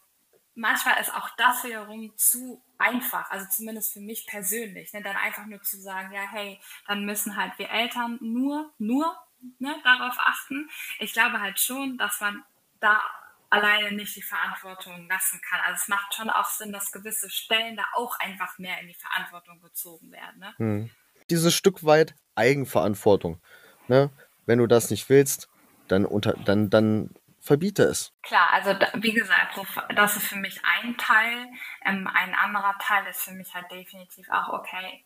manchmal 0.56 1.00
ist 1.00 1.14
auch 1.14 1.30
das 1.38 1.64
wiederum 1.64 2.18
zu 2.18 2.64
einfach, 2.78 3.30
also 3.30 3.48
zumindest 3.50 3.94
für 3.94 4.02
mich 4.02 4.26
persönlich, 4.26 4.94
ne, 4.94 5.02
dann 5.02 5.16
einfach 5.16 5.46
nur 5.46 5.62
zu 5.62 5.80
sagen, 5.80 6.14
ja, 6.14 6.24
hey, 6.30 6.60
dann 6.88 7.06
müssen 7.06 7.36
halt 7.36 7.58
wir 7.58 7.70
Eltern 7.70 8.18
nur, 8.22 8.74
nur 8.78 9.16
ne, 9.60 9.76
darauf 9.84 10.18
achten. 10.20 10.70
Ich 11.00 11.14
glaube 11.14 11.40
halt 11.40 11.60
schon, 11.60 11.98
dass 11.98 12.20
man 12.20 12.44
da 12.84 13.02
alleine 13.50 13.92
nicht 13.92 14.16
die 14.16 14.22
Verantwortung 14.22 15.08
lassen 15.08 15.40
kann. 15.48 15.62
Also 15.62 15.82
es 15.84 15.88
macht 15.88 16.14
schon 16.14 16.30
auch 16.30 16.50
Sinn, 16.50 16.74
dass 16.74 16.92
gewisse 16.92 17.30
Stellen 17.30 17.78
da 17.78 17.84
auch 17.94 18.20
einfach 18.20 18.58
mehr 18.58 18.80
in 18.82 18.88
die 18.88 18.96
Verantwortung 18.96 19.62
gezogen 19.62 20.12
werden. 20.12 20.40
Ne? 20.40 20.54
Hm. 20.58 20.90
Dieses 21.30 21.54
Stück 21.54 21.86
weit 21.86 22.16
Eigenverantwortung. 22.36 23.42
Ne? 23.88 24.10
Wenn 24.46 24.60
du 24.60 24.68
das 24.68 24.90
nicht 24.90 25.08
willst, 25.10 25.50
dann, 25.88 26.06
unter, 26.06 26.34
dann, 26.34 26.70
dann 26.70 27.12
verbiete 27.40 27.84
es. 27.84 28.12
Klar, 28.24 28.52
also 28.54 28.74
da, 28.74 28.88
wie 28.96 29.14
gesagt, 29.14 29.60
das 29.96 30.18
ist 30.18 30.28
für 30.28 30.38
mich 30.38 30.60
ein 30.64 30.98
Teil. 30.98 31.48
Ähm, 31.86 32.10
ein 32.12 32.34
anderer 32.34 32.76
Teil 32.80 33.06
ist 33.08 33.22
für 33.22 33.34
mich 33.34 33.54
halt 33.54 33.70
definitiv 33.72 34.30
auch, 34.30 34.50
okay, 34.50 35.06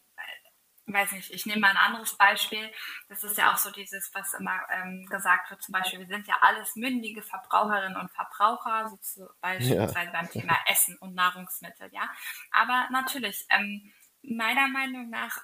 weiß 0.94 1.12
nicht, 1.12 1.32
ich 1.32 1.46
nehme 1.46 1.62
mal 1.62 1.72
ein 1.72 1.78
anderes 1.78 2.16
Beispiel. 2.16 2.72
Das 3.10 3.24
ist 3.24 3.38
ja 3.38 3.52
auch 3.52 3.58
so 3.58 3.72
dieses, 3.72 4.14
was 4.14 4.34
immer 4.34 4.60
ähm, 4.72 5.06
gesagt 5.06 5.52
wird, 5.52 5.62
zum 5.62 5.74
Beispiel, 5.74 6.00
wir 6.00 6.08
sind 6.08 6.28
ja 6.28 6.36
alles 6.42 6.76
mündige 6.76 7.22
Verbraucherinnen 7.22 7.98
und 7.98 8.12
Verbraucher, 8.12 8.90
so 8.90 8.98
zu, 8.98 9.30
beispielsweise 9.42 10.06
ja. 10.06 10.12
beim 10.12 10.30
Thema 10.30 10.58
Essen 10.68 10.98
und 10.98 11.14
Nahrungsmittel, 11.14 11.90
ja. 11.92 12.10
Aber 12.52 12.88
natürlich, 12.92 13.46
ähm, 13.50 13.92
meiner 14.22 14.68
Meinung 14.68 15.10
nach 15.10 15.42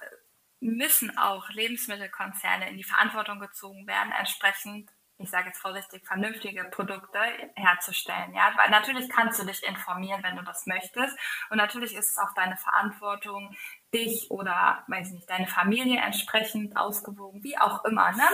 müssen 0.60 1.16
auch 1.18 1.50
Lebensmittelkonzerne 1.50 2.70
in 2.70 2.76
die 2.76 2.84
Verantwortung 2.84 3.38
gezogen 3.38 3.86
werden, 3.86 4.12
entsprechend 4.12 4.90
ich 5.18 5.30
sage 5.30 5.48
jetzt 5.48 5.60
vorsichtig, 5.60 6.04
vernünftige 6.06 6.64
Produkte 6.64 7.18
herzustellen. 7.54 8.34
Ja? 8.34 8.52
Weil 8.56 8.70
natürlich 8.70 9.08
kannst 9.08 9.40
du 9.40 9.46
dich 9.46 9.62
informieren, 9.62 10.22
wenn 10.22 10.36
du 10.36 10.42
das 10.42 10.66
möchtest. 10.66 11.16
Und 11.50 11.58
natürlich 11.58 11.94
ist 11.94 12.10
es 12.10 12.18
auch 12.18 12.34
deine 12.34 12.56
Verantwortung, 12.56 13.54
dich 13.92 14.30
oder, 14.30 14.84
weiß 14.88 15.12
nicht, 15.12 15.30
deine 15.30 15.46
Familie 15.46 16.00
entsprechend 16.00 16.76
ausgewogen, 16.76 17.44
wie 17.44 17.56
auch 17.58 17.84
immer, 17.84 18.12
ne? 18.12 18.28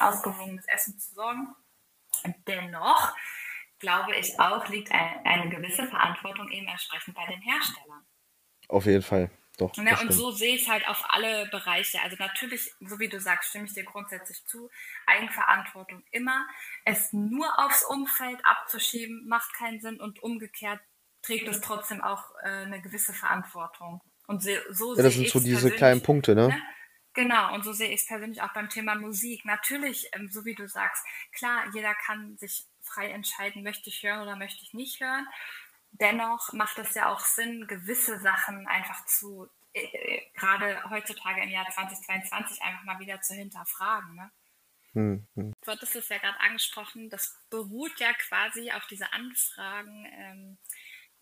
ausgewogenes 0.00 0.66
Essen 0.66 0.98
zu 0.98 1.14
sorgen. 1.14 1.54
Dennoch, 2.46 3.14
glaube 3.78 4.14
ich 4.16 4.38
auch, 4.40 4.66
liegt 4.68 4.90
eine 4.92 5.48
gewisse 5.50 5.86
Verantwortung 5.86 6.50
eben 6.50 6.66
entsprechend 6.66 7.14
bei 7.14 7.26
den 7.26 7.40
Herstellern. 7.42 8.04
Auf 8.68 8.86
jeden 8.86 9.02
Fall. 9.02 9.30
Doch, 9.56 9.76
ne, 9.76 9.96
und 10.00 10.12
so 10.12 10.32
sehe 10.32 10.56
ich 10.56 10.62
es 10.62 10.68
halt 10.68 10.88
auf 10.88 11.04
alle 11.08 11.46
Bereiche. 11.48 12.00
Also 12.02 12.16
natürlich, 12.18 12.72
so 12.80 12.98
wie 12.98 13.08
du 13.08 13.20
sagst, 13.20 13.50
stimme 13.50 13.66
ich 13.66 13.72
dir 13.72 13.84
grundsätzlich 13.84 14.44
zu. 14.46 14.68
Eigenverantwortung 15.06 16.02
immer. 16.10 16.46
Es 16.84 17.12
nur 17.12 17.46
aufs 17.60 17.84
Umfeld 17.84 18.40
abzuschieben, 18.44 19.28
macht 19.28 19.54
keinen 19.54 19.80
Sinn 19.80 20.00
und 20.00 20.22
umgekehrt 20.22 20.80
trägt 21.22 21.48
es 21.48 21.60
trotzdem 21.60 22.02
auch 22.02 22.22
äh, 22.42 22.48
eine 22.48 22.82
gewisse 22.82 23.12
Verantwortung. 23.12 24.00
Und 24.26 24.42
so, 24.42 24.50
so 24.70 24.96
ja, 24.96 25.02
das 25.02 25.14
sind 25.14 25.28
so 25.28 25.40
diese 25.40 25.70
kleinen 25.70 26.02
Punkte, 26.02 26.34
ne? 26.34 26.48
ne? 26.48 26.62
Genau, 27.14 27.54
und 27.54 27.64
so 27.64 27.72
sehe 27.72 27.90
ich 27.90 28.00
es 28.00 28.06
persönlich 28.06 28.42
auch 28.42 28.52
beim 28.52 28.68
Thema 28.68 28.96
Musik. 28.96 29.44
Natürlich, 29.44 30.08
ähm, 30.12 30.28
so 30.30 30.44
wie 30.44 30.54
du 30.54 30.66
sagst, 30.66 31.04
klar, 31.32 31.64
jeder 31.72 31.94
kann 31.94 32.36
sich 32.38 32.66
frei 32.82 33.10
entscheiden, 33.10 33.62
möchte 33.62 33.88
ich 33.88 34.02
hören 34.02 34.22
oder 34.22 34.36
möchte 34.36 34.62
ich 34.62 34.74
nicht 34.74 35.00
hören 35.00 35.26
dennoch 36.00 36.52
macht 36.52 36.78
es 36.78 36.94
ja 36.94 37.12
auch 37.12 37.20
Sinn, 37.20 37.66
gewisse 37.66 38.18
Sachen 38.20 38.66
einfach 38.66 39.04
zu, 39.06 39.48
äh, 39.72 39.84
äh, 39.84 40.22
gerade 40.34 40.82
heutzutage 40.90 41.42
im 41.42 41.50
Jahr 41.50 41.68
2022 41.70 42.62
einfach 42.62 42.84
mal 42.84 42.98
wieder 42.98 43.20
zu 43.20 43.34
hinterfragen. 43.34 44.14
Ne? 44.14 44.30
Hm, 44.92 45.26
hm. 45.34 45.52
Du 45.60 45.70
hattest 45.70 45.96
es 45.96 46.08
ja 46.08 46.18
gerade 46.18 46.38
angesprochen, 46.40 47.10
das 47.10 47.36
beruht 47.50 47.98
ja 48.00 48.12
quasi 48.14 48.70
auf 48.72 48.86
diese 48.86 49.12
Anfragen 49.12 50.06
ähm, 50.12 50.58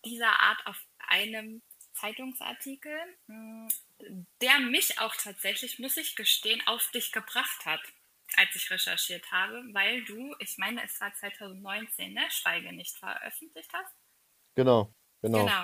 dieser 0.05 0.39
Art 0.39 0.65
auf 0.67 0.77
einem 1.07 1.61
Zeitungsartikel, 1.93 2.97
hm, 3.27 3.67
der 4.41 4.59
mich 4.59 4.99
auch 4.99 5.15
tatsächlich, 5.15 5.79
muss 5.79 5.97
ich 5.97 6.15
gestehen, 6.15 6.61
auf 6.67 6.89
dich 6.91 7.11
gebracht 7.11 7.65
hat, 7.65 7.81
als 8.35 8.55
ich 8.55 8.69
recherchiert 8.71 9.31
habe, 9.31 9.63
weil 9.73 10.03
du, 10.05 10.35
ich 10.39 10.57
meine, 10.57 10.83
es 10.83 10.99
war 10.99 11.13
2019, 11.13 12.13
ne, 12.13 12.23
Schweige 12.29 12.73
nicht 12.73 12.97
veröffentlicht 12.97 13.71
hast. 13.73 13.93
Genau, 14.55 14.89
genau. 15.21 15.39
Genau. 15.39 15.63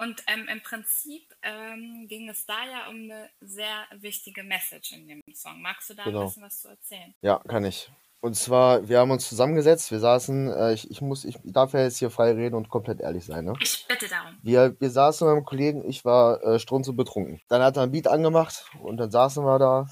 Und 0.00 0.22
ähm, 0.28 0.46
im 0.48 0.62
Prinzip 0.62 1.34
ähm, 1.42 2.06
ging 2.08 2.28
es 2.28 2.46
da 2.46 2.64
ja 2.70 2.88
um 2.88 2.96
eine 2.96 3.28
sehr 3.40 3.84
wichtige 4.00 4.44
Message 4.44 4.92
in 4.92 5.08
dem 5.08 5.20
Song. 5.34 5.60
Magst 5.60 5.90
du 5.90 5.94
da 5.94 6.04
genau. 6.04 6.20
ein 6.20 6.26
bisschen 6.26 6.42
was 6.44 6.60
zu 6.60 6.68
erzählen? 6.68 7.14
Ja, 7.20 7.38
kann 7.48 7.64
ich. 7.64 7.90
Und 8.20 8.34
zwar, 8.34 8.88
wir 8.88 8.98
haben 8.98 9.10
uns 9.10 9.28
zusammengesetzt, 9.28 9.90
wir 9.90 10.00
saßen, 10.00 10.52
äh, 10.52 10.72
ich, 10.72 10.90
ich, 10.90 11.00
muss, 11.00 11.24
ich 11.24 11.36
darf 11.44 11.72
ja 11.72 11.82
jetzt 11.82 11.98
hier 11.98 12.10
frei 12.10 12.32
reden 12.32 12.56
und 12.56 12.68
komplett 12.68 13.00
ehrlich 13.00 13.24
sein, 13.24 13.44
ne? 13.44 13.54
Ich 13.60 13.86
bitte 13.86 14.08
darum. 14.08 14.36
Wir, 14.42 14.74
wir 14.80 14.90
saßen 14.90 15.26
mit 15.26 15.36
meinem 15.36 15.44
Kollegen, 15.44 15.88
ich 15.88 16.04
war 16.04 16.42
äh, 16.42 16.58
strunze 16.58 16.92
betrunken. 16.92 17.40
Dann 17.48 17.62
hat 17.62 17.76
er 17.76 17.84
ein 17.84 17.92
Beat 17.92 18.08
angemacht 18.08 18.66
und 18.82 18.96
dann 18.96 19.10
saßen 19.10 19.44
wir 19.44 19.58
da. 19.58 19.86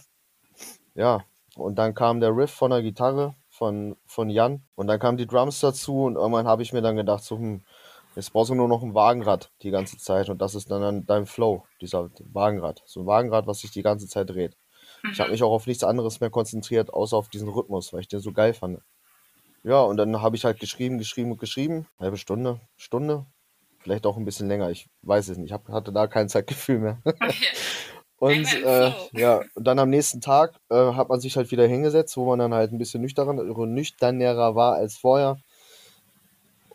Ja, 0.95 1.25
und 1.55 1.77
dann 1.77 1.95
kam 1.95 2.21
der 2.21 2.37
Riff 2.37 2.51
von 2.51 2.71
der 2.71 2.83
Gitarre 2.83 3.37
von, 3.49 3.97
von 4.07 4.29
Jan 4.29 4.63
und 4.75 4.89
dann 4.89 4.99
kamen 4.99 5.19
die 5.19 5.27
Drums 5.27 5.61
dazu 5.61 6.05
und 6.05 6.17
irgendwann 6.17 6.49
habe 6.49 6.63
ich 6.63 6.73
mir 6.73 6.83
dann 6.83 6.97
gedacht, 6.97 7.23
so, 7.23 7.37
hm, 7.39 7.65
Jetzt 8.17 8.33
brauchst 8.33 8.51
du 8.51 8.55
nur 8.55 8.67
noch 8.67 8.83
ein 8.83 8.95
Wagenrad 8.95 9.53
die 9.63 9.71
ganze 9.71 9.99
Zeit 9.99 10.31
und 10.31 10.41
das 10.41 10.55
ist 10.55 10.71
dann 10.71 11.05
dein 11.07 11.27
Flow, 11.27 11.65
dieser 11.81 12.11
Wagenrad. 12.33 12.83
So 12.87 13.01
ein 13.01 13.07
Wagenrad, 13.07 13.47
was 13.47 13.61
sich 13.61 13.71
die 13.71 13.83
ganze 13.83 14.09
Zeit 14.09 14.31
dreht. 14.31 14.57
Ich 15.13 15.21
habe 15.21 15.29
Mhm. 15.29 15.33
mich 15.33 15.43
auch 15.43 15.53
auf 15.53 15.67
nichts 15.67 15.85
anderes 15.85 16.21
mehr 16.21 16.31
konzentriert, 16.31 16.93
außer 16.93 17.17
auf 17.17 17.29
diesen 17.29 17.49
Rhythmus, 17.49 17.93
weil 17.93 18.01
ich 18.01 18.09
den 18.09 18.21
so 18.21 18.33
geil 18.33 18.55
fand. 18.55 18.81
Ja, 19.63 19.83
und 19.83 19.97
dann 19.99 20.23
habe 20.23 20.37
ich 20.37 20.45
halt 20.45 20.61
geschrieben, 20.61 20.97
geschrieben 20.99 21.33
und 21.33 21.39
geschrieben. 21.41 21.87
Halbe 21.99 22.17
Stunde, 22.17 22.61
Stunde, 22.77 23.27
vielleicht 23.81 24.07
auch 24.07 24.17
ein 24.17 24.25
bisschen 24.25 24.49
länger. 24.49 24.71
Ich 24.71 24.89
weiß 25.03 25.29
es 25.29 25.37
nicht. 25.39 25.53
Ich 25.53 25.73
hatte 25.73 25.93
da 25.93 26.07
kein 26.07 26.29
Zeitgefühl 26.29 26.79
mehr. 26.79 27.03
Okay. 27.21 27.35
Und 28.19 28.47
äh, 28.65 28.93
ja, 29.13 29.43
und 29.55 29.67
dann 29.67 29.79
am 29.79 29.91
nächsten 29.91 30.23
Tag 30.23 30.59
äh, 30.71 30.75
hat 30.95 31.11
man 31.11 31.21
sich 31.21 31.37
halt 31.37 31.51
wieder 31.51 31.67
hingesetzt, 31.67 32.17
wo 32.17 32.25
man 32.25 32.39
dann 32.39 32.55
halt 32.55 32.73
ein 32.73 32.79
bisschen 32.79 33.03
nüchterner, 33.03 33.35
nüchternerer 33.45 34.55
war 34.55 34.73
als 34.77 34.97
vorher. 34.97 35.37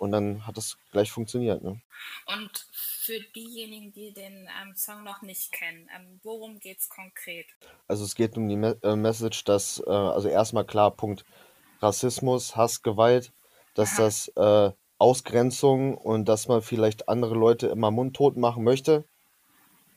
Und 0.02 0.12
dann 0.12 0.48
hat 0.48 0.58
das 0.58 0.80
gleich 0.92 1.12
funktioniert. 1.12 1.62
Ne? 1.62 1.80
Und 2.26 2.68
für 2.72 3.20
diejenigen, 3.20 3.92
die 3.92 4.14
den 4.14 4.50
ähm, 4.62 4.76
Song 4.76 5.04
noch 5.04 5.22
nicht 5.22 5.52
kennen, 5.52 5.88
ähm, 5.96 6.20
worum 6.24 6.60
geht 6.60 6.80
es 6.80 6.90
konkret? 6.90 7.46
Also 7.88 8.06
es 8.06 8.16
geht 8.16 8.38
um 8.38 8.48
die 8.50 8.56
Me 8.56 8.80
äh, 8.82 8.96
Message, 8.96 9.44
dass, 9.44 9.80
äh, 9.86 9.90
also 9.92 10.28
erstmal 10.28 10.66
klar, 10.66 10.96
Punkt 10.96 11.26
Rassismus, 11.80 12.56
Hass, 12.56 12.82
Gewalt, 12.84 13.34
dass 13.76 13.90
Aha. 13.90 13.98
das 13.98 14.28
äh, 14.36 14.72
Ausgrenzung 14.98 15.96
und 15.98 16.26
dass 16.28 16.48
man 16.48 16.62
vielleicht 16.62 17.10
andere 17.10 17.36
Leute 17.36 17.68
immer 17.68 17.92
mundtot 17.92 18.38
machen 18.38 18.64
möchte, 18.64 19.06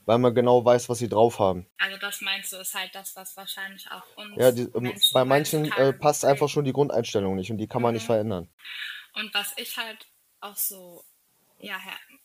weil 0.07 0.19
man 0.19 0.35
genau 0.35 0.65
weiß, 0.65 0.89
was 0.89 0.99
sie 0.99 1.09
drauf 1.11 1.39
haben. 1.39 1.67
Also 1.79 1.97
das 1.99 2.21
meinst 2.21 2.53
du, 2.53 2.57
ist 2.57 2.75
halt 2.75 2.95
das, 2.97 3.15
was 3.17 3.37
wahrscheinlich 3.37 3.89
auch 3.91 4.17
uns 4.17 4.37
Ja, 4.37 4.53
die, 4.53 4.63
ähm, 4.75 4.83
Menschen 4.83 5.03
bei 5.11 5.25
manchen 5.25 5.77
äh, 5.77 5.93
passt 5.93 6.25
einfach 6.25 6.49
schon 6.49 6.65
die 6.65 6.73
Grundeinstellung 6.73 7.35
nicht 7.37 7.51
und 7.51 7.59
die 7.59 7.69
kann 7.69 7.83
man 7.83 7.95
nicht 7.95 8.05
Mhm. 8.05 8.07
verändern. 8.07 8.49
Und 9.15 9.33
was 9.35 9.53
ich 9.57 9.77
halt 9.77 10.07
auch 10.41 10.57
so, 10.57 11.05
ja, 11.59 11.81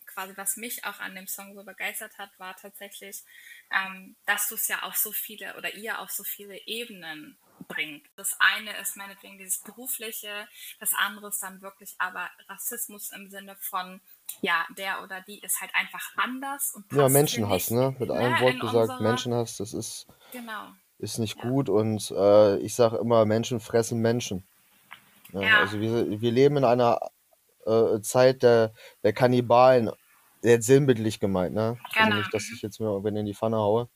quasi 0.05 0.35
was 0.35 0.57
mich 0.57 0.83
auch 0.85 0.99
an 0.99 1.15
dem 1.15 1.27
Song 1.27 1.53
so 1.55 1.63
begeistert 1.63 2.17
hat, 2.17 2.31
war 2.39 2.55
tatsächlich, 2.55 3.23
ähm, 3.71 4.15
dass 4.25 4.49
du 4.49 4.55
es 4.55 4.67
ja 4.67 4.83
auf 4.83 4.97
so 4.97 5.11
viele 5.11 5.55
oder 5.57 5.73
ihr 5.75 5.99
auf 5.99 6.11
so 6.11 6.23
viele 6.23 6.59
Ebenen 6.67 7.37
bringt. 7.67 8.05
Das 8.15 8.35
eine 8.39 8.75
ist 8.81 8.97
meinetwegen 8.97 9.37
dieses 9.37 9.59
berufliche, 9.59 10.47
das 10.79 10.93
andere 10.93 11.27
ist 11.27 11.41
dann 11.41 11.61
wirklich 11.61 11.95
aber 11.99 12.29
Rassismus 12.47 13.11
im 13.11 13.29
Sinne 13.29 13.55
von, 13.59 14.01
ja, 14.41 14.65
der 14.77 15.03
oder 15.03 15.21
die 15.21 15.39
ist 15.39 15.61
halt 15.61 15.73
einfach 15.75 16.11
anders 16.17 16.73
und 16.73 16.91
Ja, 16.91 17.07
Menschenhass, 17.07 17.71
ne? 17.71 17.95
Mit 17.99 18.11
einem 18.11 18.33
ne, 18.33 18.39
Wort 18.41 18.53
in 18.53 18.59
gesagt, 18.59 19.01
Menschenhass, 19.01 19.57
das 19.57 19.73
ist, 19.73 20.07
genau, 20.31 20.73
ist 20.97 21.19
nicht 21.19 21.37
ja, 21.37 21.43
gut 21.43 21.69
und 21.69 22.11
äh, 22.11 22.57
ich 22.57 22.75
sage 22.75 22.97
immer, 22.97 23.25
Menschen 23.25 23.59
fressen 23.59 23.99
Menschen. 23.99 24.48
Ja, 25.33 25.41
ja, 25.41 25.59
also 25.59 25.79
wir, 25.79 26.21
wir 26.21 26.31
leben 26.31 26.57
in 26.57 26.63
einer 26.63 26.99
äh, 27.65 28.01
Zeit 28.01 28.43
der, 28.43 28.73
der 29.03 29.13
Kannibalen, 29.13 29.91
sehr 30.41 30.61
sinnbildlich 30.61 31.19
gemeint, 31.19 31.53
ne? 31.53 31.77
Also 31.83 32.03
genau, 32.05 32.15
nicht, 32.17 32.33
dass 32.33 32.47
mhm. 32.47 32.55
ich 32.55 32.61
jetzt 32.61 32.79
mir 32.79 32.87
irgendwen 32.87 33.17
in 33.17 33.25
die 33.25 33.33
Pfanne 33.33 33.57
haue. 33.57 33.89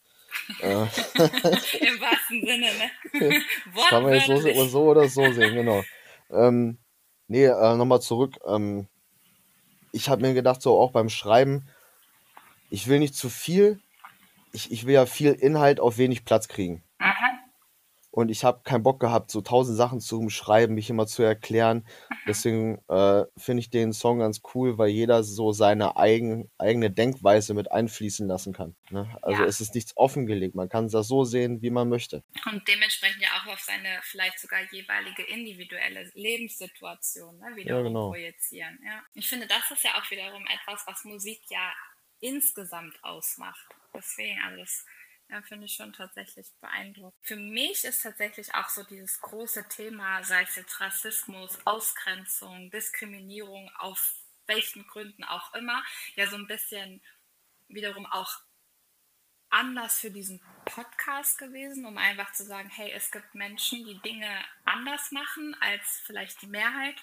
Äh, 0.60 0.68
im 0.74 2.02
wahrsten 2.02 2.46
Sinne, 2.46 2.68
ne? 2.68 3.42
das 3.76 3.86
kann 3.90 4.04
man 4.04 4.14
jetzt 4.14 4.28
so, 4.28 4.66
so 4.66 4.84
oder 4.90 5.08
so 5.08 5.32
sehen, 5.32 5.56
genau. 5.56 5.84
Ähm, 6.32 6.80
nee, 7.28 7.46
äh, 7.46 7.76
nochmal 7.76 8.02
zurück. 8.02 8.38
Ähm, 8.46 8.88
ich 9.92 10.10
habe 10.10 10.22
mir 10.24 10.34
gedacht, 10.34 10.62
so 10.62 10.80
auch 10.80 10.92
beim 10.92 11.10
Schreiben, 11.10 11.70
ich 12.70 12.88
will 12.88 13.00
nicht 13.00 13.16
zu 13.16 13.30
viel, 13.30 13.80
ich, 14.52 14.72
ich 14.72 14.86
will 14.86 14.96
ja 14.96 15.06
viel 15.06 15.32
Inhalt 15.32 15.80
auf 15.80 15.98
wenig 15.98 16.26
Platz 16.26 16.48
kriegen. 16.48 16.84
Und 18.16 18.30
ich 18.30 18.44
habe 18.44 18.62
keinen 18.64 18.84
Bock 18.84 19.00
gehabt, 19.00 19.32
so 19.32 19.42
tausend 19.42 19.76
Sachen 19.76 20.00
zu 20.00 20.30
schreiben, 20.30 20.76
mich 20.76 20.88
immer 20.92 21.08
zu 21.08 21.24
erklären. 21.24 21.84
Deswegen 22.28 22.78
äh, 22.88 23.24
finde 23.38 23.62
ich 23.62 23.72
den 23.72 23.92
Song 23.92 24.20
ganz 24.20 24.42
cool, 24.54 24.78
weil 24.78 24.90
jeder 24.90 25.24
so 25.24 25.52
seine 25.52 25.98
eigen, 25.98 26.52
eigene 26.60 26.92
Denkweise 26.92 27.56
mit 27.56 27.72
einfließen 27.72 28.28
lassen 28.28 28.54
kann. 28.54 28.76
Ne? 28.92 29.10
Also 29.24 29.42
Ja. 29.42 29.48
es 29.48 29.62
ist 29.62 29.74
nichts 29.74 29.98
offengelegt. 29.98 30.54
Man 30.54 30.70
kann 30.70 30.88
das 30.90 31.08
so 31.08 31.24
sehen, 31.24 31.64
wie 31.64 31.72
man 31.72 31.90
möchte. 31.90 32.24
Und 32.52 32.68
dementsprechend 32.68 33.24
ja 33.24 33.30
auch 33.30 33.52
auf 33.52 33.60
seine 33.62 34.00
vielleicht 34.04 34.38
sogar 34.40 34.60
jeweilige 34.72 35.24
individuelle 35.24 36.12
Lebenssituation 36.14 37.40
ne, 37.40 37.48
Ja, 37.50 37.56
wiederum 37.56 37.84
genau. 37.86 38.10
projizieren. 38.10 38.78
Ja. 38.86 39.02
Ich 39.16 39.28
finde, 39.28 39.48
das 39.48 39.72
ist 39.72 39.84
ja 39.84 39.90
auch 39.96 40.12
wiederum 40.12 40.46
etwas, 40.46 40.84
was 40.86 41.04
Musik 41.04 41.42
ja 41.50 41.74
insgesamt 42.20 42.96
ausmacht. 43.04 43.66
Deswegen, 43.96 44.40
also 44.46 44.58
das 44.62 44.86
ja, 45.34 45.42
finde 45.42 45.66
ich 45.66 45.74
schon 45.74 45.94
tatsächlich 45.94 46.46
beeindruckend. 46.62 47.26
Für 47.26 47.36
mich 47.36 47.84
ist 47.86 48.04
tatsächlich 48.04 48.54
auch 48.54 48.70
so 48.70 48.84
dieses 48.84 49.20
große 49.20 49.68
Thema, 49.68 50.24
sei 50.24 50.44
es 50.44 50.56
jetzt 50.56 50.80
Rassismus, 50.80 51.58
Ausgrenzung, 51.66 52.70
Diskriminierung, 52.70 53.72
auf 53.80 54.14
welchen 54.46 54.86
Gründen 54.86 55.24
auch 55.24 55.54
immer, 55.56 55.84
ja 56.16 56.28
so 56.28 56.36
ein 56.36 56.46
bisschen 56.46 57.02
wiederum 57.68 58.06
auch 58.06 58.42
anders 59.50 60.00
für 60.00 60.12
diesen 60.12 60.40
Podcast 60.66 61.40
gewesen, 61.40 61.88
um 61.88 61.98
einfach 61.98 62.32
zu 62.34 62.44
sagen, 62.44 62.70
hey, 62.70 62.92
es 62.92 63.10
gibt 63.10 63.34
Menschen, 63.34 63.86
die 63.86 64.00
Dinge 64.02 64.30
anders 64.66 65.12
machen 65.12 65.56
als 65.62 66.02
vielleicht 66.06 66.44
die 66.44 66.48
Mehrheit. 66.48 66.96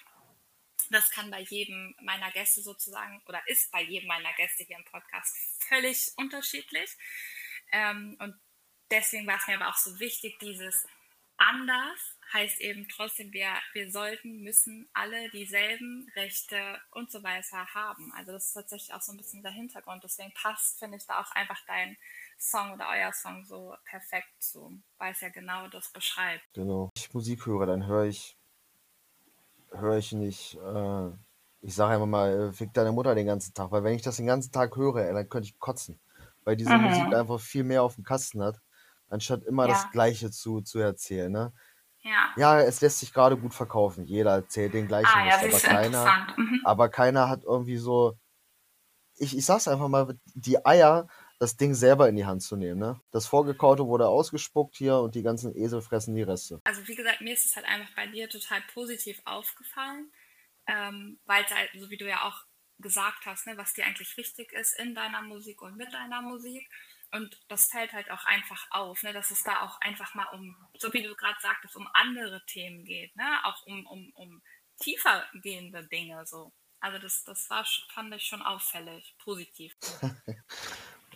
Das 0.89 1.11
kann 1.11 1.29
bei 1.31 1.41
jedem 1.41 1.95
meiner 2.01 2.31
Gäste 2.31 2.61
sozusagen 2.61 3.21
oder 3.27 3.41
ist 3.47 3.71
bei 3.71 3.81
jedem 3.81 4.07
meiner 4.07 4.33
Gäste 4.33 4.63
hier 4.63 4.77
im 4.77 4.85
Podcast 4.85 5.35
völlig 5.67 6.11
unterschiedlich. 6.15 6.97
Ähm, 7.71 8.17
und 8.19 8.35
deswegen 8.89 9.27
war 9.27 9.37
es 9.37 9.47
mir 9.47 9.55
aber 9.55 9.69
auch 9.69 9.77
so 9.77 9.99
wichtig, 9.99 10.37
dieses 10.39 10.85
anders 11.37 11.99
heißt 12.33 12.61
eben 12.61 12.87
trotzdem, 12.87 13.33
wir, 13.33 13.49
wir 13.73 13.91
sollten, 13.91 14.41
müssen 14.41 14.87
alle 14.93 15.29
dieselben 15.31 16.09
Rechte 16.15 16.55
und 16.91 17.11
so 17.11 17.23
weiter 17.23 17.65
haben. 17.73 18.13
Also 18.15 18.31
das 18.31 18.47
ist 18.47 18.53
tatsächlich 18.53 18.93
auch 18.93 19.01
so 19.01 19.11
ein 19.11 19.17
bisschen 19.17 19.43
der 19.43 19.51
Hintergrund. 19.51 20.03
Deswegen 20.03 20.33
passt, 20.33 20.79
finde 20.79 20.97
ich, 20.97 21.05
da 21.05 21.19
auch 21.19 21.31
einfach 21.31 21.59
dein 21.67 21.97
Song 22.39 22.73
oder 22.73 22.87
euer 22.89 23.11
Song 23.11 23.43
so 23.43 23.75
perfekt 23.85 24.31
zu, 24.39 24.79
weil 24.97 25.11
es 25.11 25.21
ja 25.21 25.29
genau 25.29 25.67
das 25.67 25.91
beschreibt. 25.91 26.43
Genau. 26.53 26.89
Wenn 26.93 27.01
ich 27.01 27.13
Musik 27.13 27.45
höre, 27.45 27.65
dann 27.65 27.85
höre 27.85 28.05
ich, 28.05 28.37
höre 29.71 29.97
ich 29.97 30.11
nicht, 30.13 30.55
äh, 30.55 31.09
ich 31.61 31.75
sage 31.75 31.93
einfach 31.93 32.07
mal, 32.07 32.49
äh, 32.49 32.53
fick 32.53 32.73
deine 32.73 32.91
Mutter 32.91 33.13
den 33.13 33.27
ganzen 33.27 33.53
Tag. 33.53 33.71
Weil 33.71 33.83
wenn 33.83 33.95
ich 33.95 34.01
das 34.01 34.17
den 34.17 34.27
ganzen 34.27 34.51
Tag 34.51 34.75
höre, 34.75 35.13
dann 35.13 35.29
könnte 35.29 35.49
ich 35.49 35.59
kotzen. 35.59 35.99
Weil 36.43 36.55
diese 36.55 36.75
Musik 36.75 37.11
Mhm. 37.11 37.13
einfach 37.13 37.39
viel 37.39 37.63
mehr 37.63 37.83
auf 37.83 37.95
dem 37.95 38.03
Kasten 38.03 38.41
hat, 38.43 38.59
anstatt 39.09 39.43
immer 39.43 39.67
das 39.67 39.81
Ja, 39.83 39.91
Gleiche 39.91 40.31
zu, 40.31 40.61
zu 40.61 40.79
erzählen. 40.79 41.31
Ne? 41.31 41.53
ja. 42.03 42.35
Ja, 42.37 42.61
es 42.61 42.81
lässt 42.81 42.99
sich 42.99 43.13
gerade 43.13 43.37
gut 43.37 43.53
verkaufen. 43.53 44.05
Jeder 44.05 44.31
erzählt 44.33 44.73
den 44.73 44.87
gleichen 44.87 45.07
Ah, 45.07 45.25
ja, 45.27 45.35
Mist, 45.35 45.43
aber 45.43 45.51
siehst 45.51 45.61
du, 45.61 45.67
keiner. 45.67 46.05
Mhm. 46.37 46.61
aber 46.65 46.89
keiner 46.89 47.29
hat 47.29 47.43
irgendwie 47.43 47.77
so, 47.77 48.17
ich, 49.17 49.37
ich 49.37 49.45
sag's 49.45 49.67
einfach 49.67 49.87
mal, 49.87 50.17
die 50.33 50.65
Eier, 50.65 51.07
das 51.39 51.57
Ding 51.57 51.73
selber 51.73 52.07
in 52.09 52.15
die 52.15 52.25
Hand 52.25 52.43
zu 52.43 52.55
nehmen. 52.55 52.79
Ne? 52.79 52.99
Das 53.11 53.25
Vorgekaute 53.27 53.85
wurde 53.87 54.07
ausgespuckt 54.07 54.75
hier 54.75 54.97
und 54.97 55.15
die 55.15 55.23
ganzen 55.23 55.55
Esel 55.55 55.81
fressen 55.81 56.15
die 56.15 56.21
Reste. 56.23 56.61
Also 56.63 56.87
wie 56.87 56.95
gesagt, 56.95 57.21
mir 57.21 57.33
ist 57.33 57.45
es 57.45 57.55
halt 57.55 57.65
einfach 57.65 57.93
bei 57.95 58.07
dir 58.07 58.29
total 58.29 58.61
positiv 58.73 59.21
aufgefallen, 59.25 60.11
ähm, 60.67 61.19
weil 61.25 61.43
es 61.43 61.51
halt, 61.51 61.71
so 61.77 61.89
wie 61.89 61.97
du 61.97 62.07
ja 62.07 62.27
auch 62.27 62.45
gesagt 62.81 63.25
hast, 63.25 63.47
ne, 63.47 63.57
was 63.57 63.73
dir 63.73 63.85
eigentlich 63.85 64.15
wichtig 64.17 64.51
ist 64.53 64.77
in 64.79 64.95
deiner 64.95 65.21
Musik 65.21 65.61
und 65.61 65.77
mit 65.77 65.93
deiner 65.93 66.21
Musik. 66.21 66.69
Und 67.13 67.37
das 67.49 67.65
fällt 67.65 67.91
halt 67.91 68.09
auch 68.09 68.25
einfach 68.25 68.67
auf, 68.71 69.03
ne, 69.03 69.13
dass 69.13 69.31
es 69.31 69.43
da 69.43 69.61
auch 69.61 69.79
einfach 69.81 70.15
mal 70.15 70.27
um, 70.33 70.55
so 70.77 70.93
wie 70.93 71.03
du 71.03 71.15
gerade 71.15 71.39
sagtest, 71.41 71.75
um 71.75 71.87
andere 71.93 72.43
Themen 72.45 72.85
geht, 72.85 73.15
ne? 73.15 73.39
auch 73.43 73.65
um, 73.65 73.85
um, 73.87 74.11
um 74.15 74.41
tiefer 74.79 75.25
gehende 75.33 75.85
Dinge 75.87 76.25
so. 76.25 76.53
Also 76.79 76.97
das, 76.99 77.23
das 77.25 77.49
war, 77.49 77.65
fand 77.93 78.13
ich 78.15 78.23
schon 78.23 78.41
auffällig, 78.41 79.15
positiv. 79.23 79.75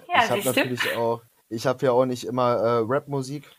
Ja, 0.07 0.25
Ich 0.25 0.29
habe 0.29 0.43
natürlich 0.43 0.95
auch, 0.95 1.21
ich 1.49 1.65
habe 1.65 1.85
ja 1.85 1.91
auch 1.91 2.05
nicht 2.05 2.25
immer 2.25 2.55
äh, 2.55 2.83
Rap-Musik. 2.85 3.49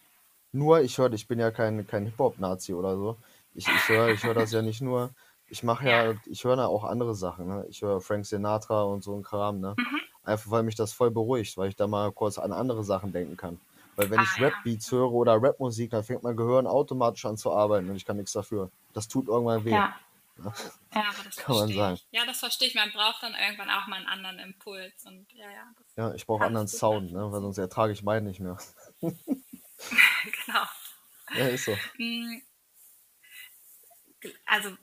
Nur, 0.52 0.80
ich 0.80 0.98
höre, 0.98 1.12
ich 1.12 1.26
bin 1.26 1.38
ja 1.38 1.50
kein, 1.50 1.86
kein 1.86 2.04
Hip-Hop-Nazi 2.04 2.74
oder 2.74 2.96
so. 2.96 3.18
Ich, 3.54 3.66
ich 3.66 3.88
höre 3.88 4.08
ich 4.10 4.22
hör 4.22 4.34
das 4.34 4.52
ja 4.52 4.62
nicht 4.62 4.82
nur. 4.82 5.14
Ich 5.48 5.62
mache 5.62 5.86
Ja. 5.86 6.12
ja, 6.12 6.14
ich 6.26 6.44
höre 6.44 6.56
da 6.56 6.66
auch 6.66 6.84
andere 6.84 7.14
Sachen. 7.14 7.46
Ne? 7.46 7.66
Ich 7.68 7.82
höre 7.82 8.00
Frank 8.00 8.26
Sinatra 8.26 8.82
und 8.82 9.02
so 9.02 9.16
ein 9.16 9.22
Kram. 9.22 9.60
Ne? 9.60 9.74
Mhm. 9.78 10.00
Einfach 10.24 10.50
weil 10.50 10.62
mich 10.64 10.74
das 10.74 10.92
voll 10.92 11.10
beruhigt, 11.10 11.56
weil 11.56 11.68
ich 11.68 11.76
da 11.76 11.86
mal 11.86 12.10
kurz 12.12 12.38
an 12.38 12.52
andere 12.52 12.82
Sachen 12.84 13.12
denken 13.12 13.36
kann. 13.36 13.60
Weil 13.94 14.10
wenn 14.10 14.18
Ah, 14.18 14.22
ich 14.24 14.36
ja. 14.40 14.46
Rap-Beats 14.48 14.90
höre 14.90 15.12
oder 15.12 15.40
Rap-Musik, 15.40 15.90
dann 15.90 16.02
fängt 16.04 16.22
mein 16.22 16.36
Gehirn 16.36 16.66
automatisch 16.66 17.24
an 17.26 17.36
zu 17.36 17.52
arbeiten 17.52 17.88
und 17.88 17.96
ich 17.96 18.04
kann 18.04 18.16
nichts 18.16 18.32
dafür. 18.32 18.70
Das 18.92 19.08
tut 19.08 19.28
irgendwann 19.28 19.64
weh. 19.64 19.70
Ja. 19.70 19.94
Ja, 20.94 21.10
aber 21.10 21.24
das 21.24 21.36
Kann 21.36 21.56
man 21.56 21.64
verstehe 21.68 21.76
sagen. 21.76 21.94
ich. 21.96 22.06
Ja, 22.10 22.24
das 22.26 22.38
verstehe 22.40 22.68
ich. 22.68 22.74
Man 22.74 22.90
braucht 22.92 23.22
dann 23.22 23.34
irgendwann 23.34 23.68
auch 23.70 23.86
mal 23.86 23.96
einen 23.96 24.06
anderen 24.06 24.38
Impuls. 24.38 25.04
Und 25.04 25.26
ja, 25.32 25.50
ja, 25.50 25.64
das 25.76 25.86
Ja, 25.96 26.14
ich 26.14 26.26
brauche 26.26 26.38
kann 26.40 26.48
anderen 26.48 26.66
ich 26.66 26.72
gut 26.72 26.78
Sound, 26.80 27.04
ne? 27.04 27.12
weil 27.12 27.14
nachvollziehen. 27.24 27.42
sonst 27.42 27.58
ertrage 27.58 27.92
ich 27.92 28.02
meinen 28.02 28.26
nicht 28.26 28.40
mehr. 28.40 28.56
genau. 29.00 30.64
Ja, 31.34 31.48
ist 31.48 31.64
so. 31.66 31.72
Mm, 31.98 32.40
Also, 34.46 34.76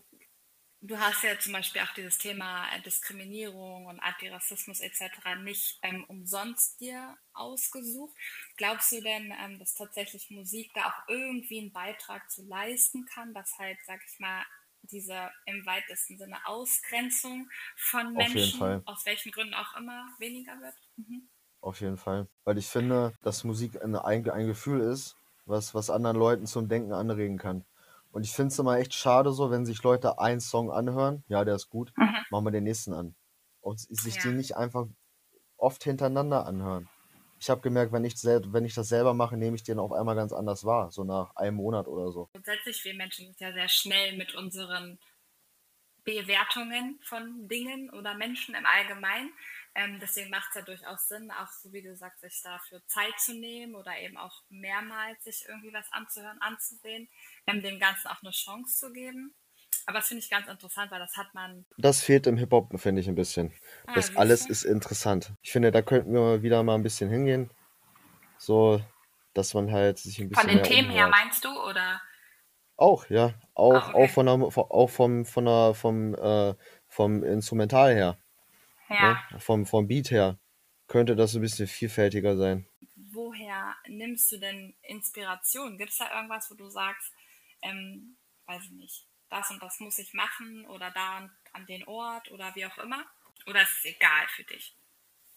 du 0.83 0.99
hast 0.99 1.23
ja 1.23 1.39
zum 1.39 1.53
Beispiel 1.53 1.81
auch 1.81 1.93
dieses 1.93 2.17
Thema 2.17 2.65
äh, 2.75 2.81
Diskriminierung 2.81 3.85
und 3.85 3.99
Antirassismus 3.99 4.81
etc. 4.81 5.01
nicht 5.41 5.79
ähm, 5.81 6.03
umsonst 6.07 6.79
dir 6.81 7.17
ausgesucht. 7.33 8.15
Glaubst 8.57 8.91
du 8.91 9.01
denn, 9.01 9.33
ähm, 9.43 9.57
dass 9.59 9.73
tatsächlich 9.73 10.29
Musik 10.29 10.71
da 10.75 10.87
auch 10.87 11.07
irgendwie 11.07 11.61
einen 11.61 11.71
Beitrag 11.71 12.29
zu 12.29 12.45
leisten 12.45 13.05
kann, 13.05 13.33
dass 13.33 13.57
halt, 13.57 13.77
sag 13.85 14.01
ich 14.05 14.19
mal, 14.19 14.43
diese 14.83 15.31
im 15.45 15.65
weitesten 15.65 16.17
Sinne 16.17 16.37
Ausgrenzung 16.45 17.49
von 17.77 18.13
Menschen, 18.13 18.85
aus 18.85 19.05
welchen 19.05 19.31
Gründen 19.31 19.53
auch 19.53 19.77
immer, 19.77 20.09
weniger 20.19 20.59
wird? 20.59 20.75
Mhm. 20.97 21.29
Auf 21.61 21.79
jeden 21.79 21.97
Fall. 21.97 22.27
Weil 22.43 22.57
ich 22.57 22.67
finde, 22.67 23.13
dass 23.21 23.45
Musik 23.45 23.81
ein, 23.81 23.95
ein, 23.95 24.29
ein 24.29 24.47
Gefühl 24.47 24.81
ist 24.81 25.15
was, 25.45 25.73
was 25.73 25.89
anderen 25.89 26.17
Leuten 26.17 26.45
zum 26.45 26.67
Denken 26.67 26.93
anregen 26.93 27.37
kann. 27.37 27.65
Und 28.13 28.23
ich 28.23 28.31
finde 28.31 28.53
es 28.53 28.59
immer 28.59 28.77
echt 28.77 28.93
schade 28.93 29.33
so, 29.33 29.51
wenn 29.51 29.65
sich 29.65 29.83
Leute 29.83 30.19
einen 30.19 30.39
Song 30.39 30.71
anhören, 30.71 31.23
ja, 31.27 31.43
der 31.43 31.55
ist 31.55 31.69
gut, 31.69 31.93
Mhm. 31.97 32.23
machen 32.29 32.45
wir 32.45 32.51
den 32.51 32.63
nächsten 32.63 32.93
an. 32.93 33.15
Und 33.61 33.79
sich 33.79 34.15
Ja. 34.15 34.23
den 34.23 34.37
nicht 34.37 34.55
einfach 34.55 34.87
oft 35.57 35.83
hintereinander 35.83 36.45
anhören. 36.45 36.89
Ich 37.39 37.49
habe 37.49 37.61
gemerkt, 37.61 37.91
wenn 37.91 38.05
ich, 38.05 38.15
wenn 38.23 38.65
ich 38.65 38.75
das 38.75 38.87
selber 38.89 39.13
mache, 39.13 39.37
nehme 39.37 39.55
ich 39.55 39.63
den 39.63 39.79
auf 39.79 39.91
einmal 39.91 40.15
ganz 40.15 40.31
anders 40.33 40.63
wahr, 40.63 40.91
so 40.91 41.03
nach 41.03 41.35
einem 41.35 41.57
Monat 41.57 41.87
oder 41.87 42.11
so. 42.11 42.29
Grundsätzlich, 42.33 42.83
wir 42.83 42.93
Menschen 42.93 43.25
sind 43.25 43.39
ja 43.41 43.53
sehr 43.53 43.69
schnell 43.69 44.17
mit 44.17 44.35
unseren 44.35 44.99
Bewertungen 46.03 46.99
von 47.03 47.47
Dingen 47.47 47.89
oder 47.89 48.13
Menschen 48.13 48.55
im 48.55 48.65
Allgemeinen. 48.65 49.31
Ähm, 49.75 49.99
deswegen 49.99 50.29
macht 50.29 50.49
es 50.49 50.55
ja 50.55 50.61
durchaus 50.61 51.07
Sinn, 51.07 51.31
auch 51.31 51.49
so 51.51 51.73
wie 51.73 51.81
du 51.81 51.95
sagst, 51.95 52.21
sich 52.21 52.41
dafür 52.43 52.85
Zeit 52.87 53.19
zu 53.19 53.33
nehmen 53.33 53.75
oder 53.75 53.97
eben 53.97 54.17
auch 54.17 54.43
mehrmals 54.49 55.23
sich 55.23 55.45
irgendwie 55.47 55.73
was 55.73 55.91
anzuhören, 55.91 56.39
anzusehen, 56.41 57.09
ähm, 57.47 57.61
dem 57.63 57.79
Ganzen 57.79 58.07
auch 58.07 58.21
eine 58.21 58.31
Chance 58.31 58.77
zu 58.77 58.93
geben. 58.93 59.33
Aber 59.85 59.99
das 59.99 60.07
finde 60.07 60.23
ich 60.23 60.29
ganz 60.29 60.47
interessant, 60.47 60.91
weil 60.91 60.99
das 60.99 61.17
hat 61.17 61.33
man. 61.33 61.65
Das 61.77 62.01
fehlt 62.03 62.27
im 62.27 62.37
Hip-Hop, 62.37 62.79
finde 62.79 63.01
ich 63.01 63.07
ein 63.09 63.15
bisschen. 63.15 63.51
Ah, 63.87 63.93
Das 63.95 64.15
alles 64.15 64.45
du? 64.45 64.51
ist 64.51 64.63
interessant. 64.63 65.33
Ich 65.41 65.51
finde, 65.51 65.71
da 65.71 65.81
könnten 65.81 66.13
wir 66.13 66.41
wieder 66.43 66.63
mal 66.63 66.75
ein 66.75 66.83
bisschen 66.83 67.09
hingehen. 67.09 67.49
So, 68.37 68.81
dass 69.33 69.53
man 69.53 69.71
halt 69.71 69.97
sich 69.97 70.19
ein 70.19 70.29
Von 70.29 70.29
bisschen 70.29 70.47
den 70.47 70.55
mehr 70.57 70.63
Themen 70.63 70.89
her 70.91 71.07
umhört. 71.07 71.11
meinst 71.11 71.43
du? 71.43 71.49
Oder? 71.49 72.01
Auch, 72.77 73.09
ja. 73.09 73.33
Auch, 73.55 73.73
Ah, 73.75 73.89
okay. 73.89 74.03
auch 74.03 74.09
von 74.09 74.25
der, 74.25 74.35
auch 74.35 74.89
vom, 74.89 75.25
von 75.25 75.45
der, 75.45 75.73
vom, 75.75 76.15
äh, 76.15 76.55
vom 76.87 77.23
Instrumental 77.23 77.93
her, 77.93 78.17
Ja. 78.93 79.23
ne? 79.31 79.39
Vom, 79.39 79.65
vom 79.65 79.87
Beat 79.87 80.11
her, 80.11 80.37
könnte 80.87 81.15
das 81.15 81.35
ein 81.35 81.41
bisschen 81.41 81.67
vielfältiger 81.67 82.37
sein. 82.37 82.67
Woher 83.11 83.75
nimmst 83.87 84.31
du 84.31 84.37
denn 84.37 84.75
Inspiration? 84.83 85.77
Gibt 85.77 85.91
es 85.91 85.97
da 85.97 86.13
irgendwas, 86.15 86.49
wo 86.51 86.55
du 86.55 86.69
sagst, 86.69 87.11
ähm, 87.61 88.17
weiß 88.45 88.63
ich 88.65 88.71
nicht, 88.71 89.07
das 89.29 89.49
und 89.49 89.61
das 89.61 89.79
muss 89.79 89.99
ich 89.99 90.13
machen 90.13 90.65
oder 90.67 90.91
da 90.91 91.17
an, 91.17 91.31
an 91.53 91.65
den 91.65 91.83
Ort 91.87 92.31
oder 92.31 92.53
wie 92.55 92.65
auch 92.65 92.77
immer? 92.77 93.05
Oder 93.47 93.61
ist 93.63 93.79
es 93.79 93.85
egal 93.85 94.27
für 94.29 94.43
dich? 94.43 94.75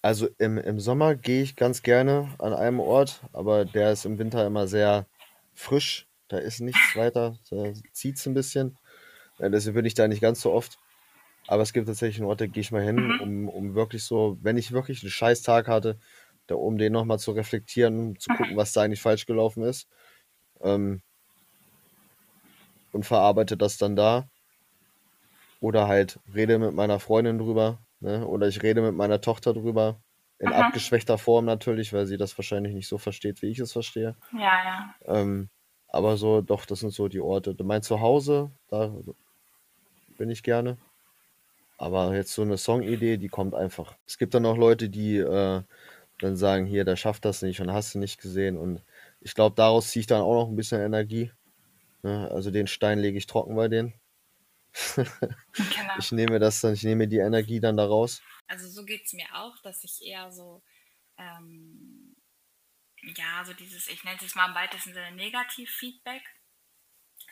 Also 0.03 0.29
im, 0.38 0.59
im 0.59 0.79
Sommer 0.79 1.16
gehe 1.16 1.42
ich 1.42 1.57
ganz 1.57 1.83
gerne 1.83 2.35
an 2.38 2.53
einem 2.53 2.81
Ort, 2.81 3.23
aber 3.33 3.64
der 3.64 3.92
ist 3.92 4.05
im 4.05 4.19
Winter 4.19 4.47
immer 4.47 4.69
sehr 4.69 5.07
frisch. 5.55 6.07
Da 6.29 6.38
ist 6.38 6.61
nichts 6.61 6.95
weiter, 6.95 7.38
da 7.51 7.73
zieht 7.92 8.16
es 8.16 8.27
ein 8.27 8.35
bisschen. 8.35 8.77
Ja, 9.38 9.49
deswegen 9.49 9.75
bin 9.75 9.85
ich 9.85 9.95
da 9.95 10.07
nicht 10.09 10.21
ganz 10.21 10.40
so 10.40 10.53
oft. 10.53 10.79
Aber 11.47 11.63
es 11.63 11.73
gibt 11.73 11.87
tatsächlich 11.89 12.19
einen 12.19 12.29
Ort, 12.29 12.41
da 12.41 12.47
gehe 12.47 12.61
ich 12.61 12.73
mal 12.73 12.83
hin, 12.83 13.05
Mhm. 13.05 13.21
um, 13.21 13.49
um 13.49 13.75
wirklich 13.75 14.05
so, 14.05 14.39
wenn 14.43 14.57
ich 14.57 14.73
wirklich 14.73 15.03
einen 15.03 15.11
scheiß 15.11 15.43
Tag 15.43 15.69
hatte, 15.69 15.99
da, 16.47 16.57
um 16.57 16.79
den 16.79 16.93
nochmal 16.93 17.19
zu 17.19 17.33
reflektieren, 17.33 17.99
um 18.01 18.19
zu 18.19 18.31
gucken, 18.33 18.57
was 18.57 18.73
da 18.73 18.83
eigentlich 18.83 19.03
falsch 19.03 19.27
gelaufen 19.27 19.63
ist. 19.65 19.89
Ähm, 20.63 21.03
und 22.93 23.05
verarbeite 23.05 23.57
das 23.57 23.77
dann 23.79 23.95
da. 23.97 24.29
Oder 25.61 25.89
halt 25.89 26.21
rede 26.35 26.59
mit 26.59 26.75
meiner 26.75 27.01
Freundin 27.01 27.39
drüber. 27.39 27.81
Ne? 28.01 28.27
Oder 28.27 28.49
ich 28.49 28.63
rede 28.63 28.83
mit 28.83 28.95
meiner 28.95 29.21
Tochter 29.21 29.53
drüber. 29.55 30.03
In 30.39 30.53
Aha. 30.53 30.67
abgeschwächter 30.67 31.17
Form 31.19 31.47
natürlich, 31.47 31.93
weil 31.95 32.07
sie 32.07 32.19
das 32.19 32.37
wahrscheinlich 32.37 32.75
nicht 32.75 32.89
so 32.89 32.99
versteht, 32.99 33.41
wie 33.43 33.47
ich 33.47 33.59
es 33.59 33.73
verstehe. 33.73 34.17
Ja, 34.33 34.65
ja. 34.65 34.95
Ähm, 35.07 35.51
aber 35.89 36.17
so, 36.19 36.43
doch, 36.43 36.67
das 36.67 36.81
sind 36.81 36.93
so 36.93 37.09
die 37.09 37.21
Orte. 37.21 37.57
Mein 37.65 37.83
Zuhause, 37.83 38.53
da 38.69 38.95
bin 40.19 40.31
ich 40.31 40.43
gerne. 40.43 40.79
Aber 41.79 42.15
jetzt 42.15 42.33
so 42.33 42.43
eine 42.43 42.57
Songidee, 42.57 43.19
die 43.19 43.29
kommt 43.29 43.55
einfach. 43.55 43.97
Es 44.07 44.19
gibt 44.19 44.35
dann 44.35 44.47
auch 44.47 44.57
Leute, 44.57 44.89
die 44.89 45.19
äh, 45.19 45.62
dann 46.19 46.37
sagen, 46.37 46.67
hier, 46.67 46.85
der 46.85 46.97
schafft 46.97 47.25
das 47.25 47.43
nicht 47.43 47.61
und 47.61 47.73
hast 47.73 47.95
du 47.95 47.99
nicht 47.99 48.21
gesehen. 48.21 48.57
Und 48.57 48.83
ich 49.21 49.35
glaube, 49.35 49.55
daraus 49.57 49.91
ziehe 49.91 50.01
ich 50.01 50.07
dann 50.07 50.23
auch 50.23 50.35
noch 50.35 50.49
ein 50.49 50.57
bisschen 50.57 50.81
Energie. 50.81 51.31
Ne? 52.03 52.31
Also 52.31 52.51
den 52.51 52.67
Stein 52.67 52.99
lege 52.99 53.19
ich 53.19 53.27
trocken 53.27 53.57
bei 53.57 53.69
denen. 53.69 53.95
Genau. 55.55 55.95
Ich 55.99 56.12
nehme 56.12 56.39
das 56.39 56.61
dann, 56.61 56.75
ich 56.75 56.83
nehme 56.83 57.09
die 57.09 57.17
Energie 57.17 57.61
dann 57.61 57.79
daraus. 57.79 58.21
Also 58.47 58.69
so 58.69 58.85
geht 58.85 59.07
es 59.07 59.15
mir 59.15 59.27
auch, 59.33 59.57
dass 59.62 59.83
ich 59.85 60.05
eher 60.05 60.31
so, 60.31 60.62
ähm, 61.17 62.15
ja, 63.17 63.43
so 63.45 63.55
dieses, 63.55 63.89
ich 63.89 64.05
nenne 64.05 64.17
es 64.17 64.23
jetzt 64.23 64.37
mal 64.37 64.49
im 64.49 64.55
weitesten 64.55 64.93
Sinne 64.93 65.12
Negativ-Feedback, 65.12 66.23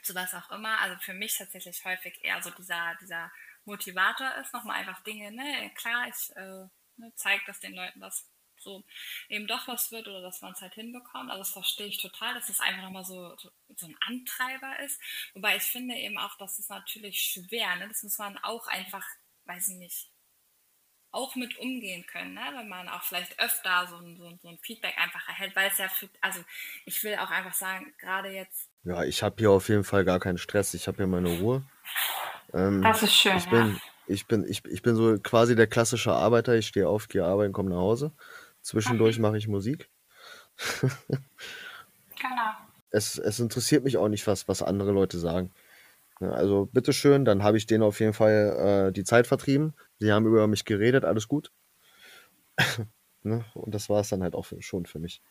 zu 0.04 0.14
was 0.14 0.34
auch 0.34 0.50
immer. 0.50 0.78
Also 0.80 0.96
für 1.00 1.14
mich 1.14 1.36
tatsächlich 1.36 1.84
häufig 1.84 2.22
eher 2.22 2.42
so 2.42 2.50
dieser, 2.50 2.96
dieser 3.00 3.32
Motivator 3.64 4.34
ist, 4.36 4.52
nochmal 4.52 4.76
einfach 4.76 5.02
Dinge, 5.02 5.32
ne, 5.32 5.70
klar, 5.74 6.06
ich 6.08 6.36
äh, 6.36 6.68
ne, 6.96 7.12
zeige 7.16 7.42
das 7.46 7.60
den 7.60 7.74
Leuten, 7.74 8.00
dass 8.00 8.28
so 8.58 8.84
eben 9.28 9.46
doch 9.46 9.68
was 9.68 9.92
wird 9.92 10.08
oder 10.08 10.22
dass 10.22 10.40
man 10.40 10.52
es 10.52 10.60
halt 10.60 10.74
hinbekommt. 10.74 11.30
Also 11.30 11.40
das 11.40 11.50
verstehe 11.50 11.86
ich 11.86 12.00
total, 12.00 12.34
dass 12.34 12.48
es 12.48 12.60
einfach 12.60 12.82
nochmal 12.82 13.04
so, 13.04 13.36
so, 13.36 13.50
so 13.76 13.86
ein 13.86 13.96
Antreiber 14.06 14.78
ist. 14.80 15.00
Wobei 15.34 15.56
ich 15.56 15.62
finde 15.62 15.94
eben 15.96 16.18
auch, 16.18 16.36
das 16.38 16.58
ist 16.58 16.70
natürlich 16.70 17.20
schwer, 17.20 17.76
ne? 17.76 17.88
Das 17.88 18.02
muss 18.02 18.18
man 18.18 18.38
auch 18.38 18.66
einfach, 18.68 19.04
weiß 19.44 19.68
ich 19.68 19.76
nicht, 19.76 20.10
auch 21.14 21.36
mit 21.36 21.58
umgehen 21.58 22.04
können, 22.06 22.34
ne? 22.34 22.40
wenn 22.54 22.68
man 22.68 22.88
auch 22.88 23.02
vielleicht 23.02 23.38
öfter 23.40 23.86
so 23.88 23.96
ein, 23.96 24.16
so, 24.16 24.26
ein, 24.26 24.38
so 24.42 24.48
ein 24.48 24.58
Feedback 24.58 24.94
einfach 24.98 25.26
erhält, 25.28 25.54
weil 25.54 25.70
es 25.70 25.78
ja 25.78 25.88
für, 25.88 26.08
also 26.20 26.40
ich 26.84 27.02
will 27.04 27.14
auch 27.16 27.30
einfach 27.30 27.54
sagen, 27.54 27.92
gerade 27.98 28.30
jetzt. 28.30 28.68
Ja, 28.84 29.04
ich 29.04 29.22
habe 29.22 29.36
hier 29.38 29.50
auf 29.50 29.68
jeden 29.68 29.84
Fall 29.84 30.04
gar 30.04 30.20
keinen 30.20 30.38
Stress. 30.38 30.74
Ich 30.74 30.86
habe 30.88 30.98
hier 30.98 31.06
meine 31.06 31.38
Ruhe. 31.38 31.62
Ähm, 32.52 32.82
Das 32.82 33.02
ist 33.02 33.14
schön, 33.14 33.36
ich 33.36 33.44
ja. 33.46 33.50
bin, 33.50 33.80
ich 34.06 34.26
bin, 34.26 34.44
ich, 34.48 34.64
ich 34.66 34.82
bin 34.82 34.96
so 34.96 35.18
quasi 35.18 35.56
der 35.56 35.66
klassische 35.66 36.12
Arbeiter. 36.12 36.54
Ich 36.56 36.66
stehe 36.66 36.88
auf, 36.88 37.08
gehe 37.08 37.24
arbeiten, 37.24 37.52
komme 37.52 37.70
nach 37.70 37.76
Hause. 37.76 38.12
Zwischendurch 38.60 39.18
mache 39.18 39.38
ich 39.38 39.48
Musik. 39.48 39.88
Genau. 42.20 42.52
Es, 42.90 43.18
es 43.18 43.38
interessiert 43.38 43.84
mich 43.84 43.98
auch 43.98 44.08
nicht, 44.08 44.26
was, 44.26 44.48
was 44.48 44.62
andere 44.62 44.92
Leute 44.92 45.18
sagen. 45.18 45.52
Ja, 46.20 46.30
Also 46.30 46.66
bitteschön, 46.66 47.24
dann 47.24 47.42
habe 47.42 47.56
ich 47.56 47.66
denen 47.66 47.82
auf 47.82 48.00
jeden 48.00 48.14
Fall 48.14 48.88
äh, 48.88 48.92
die 48.92 49.04
Zeit 49.04 49.26
vertrieben. 49.26 49.74
Sie 49.98 50.12
haben 50.12 50.26
über 50.26 50.46
mich 50.46 50.64
geredet, 50.64 51.04
alles 51.04 51.28
gut. 51.28 51.52
ne? 53.22 53.44
Und 53.54 53.74
das 53.74 53.88
war 53.88 54.00
es 54.00 54.08
dann 54.08 54.22
halt 54.22 54.34
auch 54.34 54.46
für, 54.46 54.62
schon 54.62 54.86
für 54.86 54.98
mich. 54.98 55.22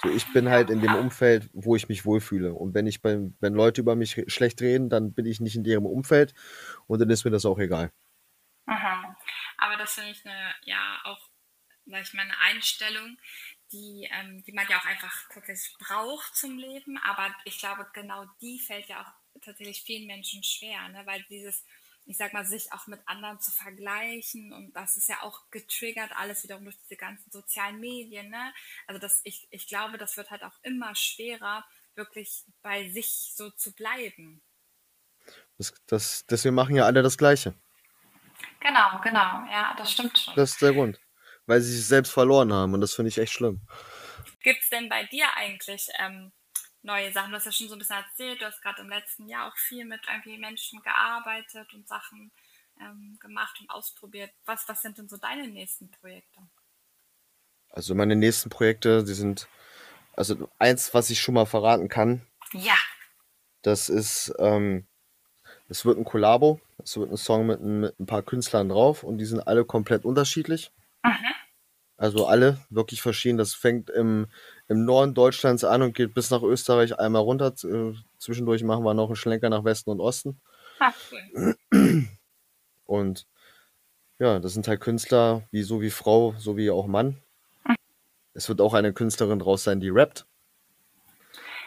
So, 0.00 0.08
ich 0.10 0.32
bin 0.32 0.48
halt 0.48 0.70
in 0.70 0.80
dem 0.80 0.94
Umfeld, 0.94 1.50
wo 1.52 1.74
ich 1.74 1.88
mich 1.88 2.04
wohlfühle. 2.04 2.54
Und 2.54 2.72
wenn 2.72 2.86
ich 2.86 3.02
beim, 3.02 3.36
wenn 3.40 3.54
Leute 3.54 3.80
über 3.80 3.96
mich 3.96 4.22
schlecht 4.28 4.60
reden, 4.60 4.88
dann 4.90 5.12
bin 5.12 5.26
ich 5.26 5.40
nicht 5.40 5.56
in 5.56 5.64
deren 5.64 5.86
Umfeld 5.86 6.34
und 6.86 7.00
dann 7.00 7.10
ist 7.10 7.24
mir 7.24 7.32
das 7.32 7.44
auch 7.44 7.58
egal. 7.58 7.90
Mhm. 8.66 9.16
Aber 9.56 9.76
das 9.76 9.94
finde 9.94 10.10
ich 10.10 10.24
eine, 10.24 10.54
ja, 10.62 11.00
auch, 11.04 11.28
sag 11.86 12.02
ich 12.02 12.14
mal, 12.14 12.22
eine 12.22 12.38
Einstellung, 12.38 13.18
die, 13.72 14.08
ähm, 14.12 14.44
die 14.44 14.52
man 14.52 14.66
ja 14.68 14.78
auch 14.78 14.86
einfach 14.86 15.28
tatsächlich 15.32 15.74
braucht 15.78 16.36
zum 16.36 16.58
Leben. 16.58 16.96
Aber 16.98 17.34
ich 17.44 17.58
glaube, 17.58 17.86
genau 17.92 18.24
die 18.40 18.60
fällt 18.60 18.86
ja 18.86 19.02
auch 19.02 19.12
tatsächlich 19.40 19.82
vielen 19.82 20.06
Menschen 20.06 20.42
schwer, 20.42 20.88
ne? 20.88 21.02
weil 21.04 21.22
dieses, 21.28 21.64
ich 22.06 22.16
sag 22.16 22.32
mal, 22.32 22.44
sich 22.44 22.72
auch 22.72 22.86
mit 22.86 23.00
anderen 23.06 23.40
zu 23.40 23.50
vergleichen 23.50 24.52
und 24.52 24.72
das 24.74 24.96
ist 24.96 25.08
ja 25.08 25.22
auch 25.22 25.50
getriggert, 25.50 26.10
alles 26.16 26.42
wiederum 26.44 26.64
durch 26.64 26.78
diese 26.78 26.96
ganzen 26.96 27.30
sozialen 27.30 27.80
Medien. 27.80 28.30
Ne? 28.30 28.52
Also 28.86 29.00
das, 29.00 29.20
ich, 29.24 29.46
ich 29.50 29.66
glaube, 29.66 29.98
das 29.98 30.16
wird 30.16 30.30
halt 30.30 30.42
auch 30.42 30.58
immer 30.62 30.94
schwerer, 30.94 31.64
wirklich 31.94 32.44
bei 32.62 32.88
sich 32.90 33.32
so 33.34 33.50
zu 33.50 33.74
bleiben. 33.74 34.40
Das, 35.58 35.74
das, 35.86 36.24
deswegen 36.26 36.54
machen 36.54 36.76
ja 36.76 36.86
alle 36.86 37.02
das 37.02 37.18
Gleiche. 37.18 37.54
Genau, 38.60 39.00
genau, 39.02 39.44
ja, 39.50 39.74
das 39.76 39.92
stimmt 39.92 40.18
schon. 40.18 40.34
Das 40.34 40.52
ist 40.52 40.62
der 40.62 40.72
Grund. 40.72 41.00
Weil 41.46 41.60
sie 41.60 41.74
sich 41.76 41.86
selbst 41.86 42.12
verloren 42.12 42.52
haben 42.52 42.74
und 42.74 42.80
das 42.80 42.94
finde 42.94 43.08
ich 43.08 43.18
echt 43.18 43.32
schlimm. 43.32 43.66
Gibt 44.42 44.62
es 44.62 44.68
denn 44.70 44.88
bei 44.88 45.04
dir 45.04 45.26
eigentlich 45.36 45.88
ähm, 45.98 46.32
neue 46.88 47.12
Sachen? 47.12 47.30
Du 47.30 47.36
hast 47.36 47.44
ja 47.46 47.52
schon 47.52 47.68
so 47.68 47.74
ein 47.76 47.78
bisschen 47.78 47.96
erzählt, 48.02 48.40
du 48.40 48.46
hast 48.46 48.60
gerade 48.62 48.80
im 48.82 48.88
letzten 48.88 49.28
Jahr 49.28 49.46
auch 49.48 49.56
viel 49.56 49.84
mit 49.84 50.00
irgendwie 50.08 50.38
Menschen 50.38 50.82
gearbeitet 50.82 51.72
und 51.74 51.86
Sachen 51.86 52.32
ähm, 52.80 53.16
gemacht 53.20 53.60
und 53.60 53.70
ausprobiert. 53.70 54.32
Was, 54.46 54.68
was 54.68 54.82
sind 54.82 54.98
denn 54.98 55.08
so 55.08 55.16
deine 55.16 55.46
nächsten 55.46 55.90
Projekte? 55.90 56.40
Also 57.70 57.94
meine 57.94 58.16
nächsten 58.16 58.50
Projekte, 58.50 59.04
die 59.04 59.12
sind, 59.14 59.46
also 60.16 60.50
eins, 60.58 60.94
was 60.94 61.10
ich 61.10 61.20
schon 61.20 61.34
mal 61.34 61.46
verraten 61.46 61.88
kann, 61.88 62.26
Ja. 62.52 62.76
das 63.62 63.88
ist, 63.88 64.34
ähm, 64.38 64.86
es 65.68 65.84
wird 65.84 65.98
ein 65.98 66.04
Kollabo, 66.04 66.60
es 66.82 66.96
wird 66.96 67.10
ein 67.10 67.16
Song 67.18 67.46
mit, 67.46 67.60
ein- 67.60 67.80
mit 67.80 68.00
ein 68.00 68.06
paar 68.06 68.22
Künstlern 68.22 68.68
drauf 68.70 69.02
und 69.02 69.18
die 69.18 69.26
sind 69.26 69.40
alle 69.46 69.64
komplett 69.64 70.04
unterschiedlich. 70.04 70.72
Mhm. 71.04 71.26
Also 71.98 72.26
alle 72.26 72.64
wirklich 72.70 73.02
verschieden. 73.02 73.38
Das 73.38 73.54
fängt 73.54 73.90
im, 73.90 74.28
im 74.68 74.84
Norden 74.84 75.14
Deutschlands 75.14 75.64
an 75.64 75.82
und 75.82 75.94
geht 75.94 76.14
bis 76.14 76.30
nach 76.30 76.42
Österreich 76.42 76.98
einmal 76.98 77.22
runter. 77.22 77.54
Äh, 77.64 77.94
Zwischendurch 78.18 78.62
machen 78.62 78.84
wir 78.84 78.94
noch 78.94 79.06
einen 79.06 79.16
Schlenker 79.16 79.48
nach 79.48 79.64
Westen 79.64 79.90
und 79.90 80.00
Osten. 80.00 80.40
Ah, 80.80 80.92
cool. 81.10 82.06
Und 82.84 83.26
ja, 84.18 84.38
das 84.40 84.54
sind 84.54 84.66
halt 84.68 84.80
Künstler, 84.80 85.46
wie 85.50 85.62
so 85.62 85.80
wie 85.80 85.90
Frau, 85.90 86.34
so 86.38 86.56
wie 86.56 86.70
auch 86.70 86.86
Mann. 86.86 87.22
Es 88.34 88.48
wird 88.48 88.60
auch 88.60 88.74
eine 88.74 88.92
Künstlerin 88.92 89.38
draus 89.38 89.64
sein, 89.64 89.80
die 89.80 89.88
rappt. 89.88 90.26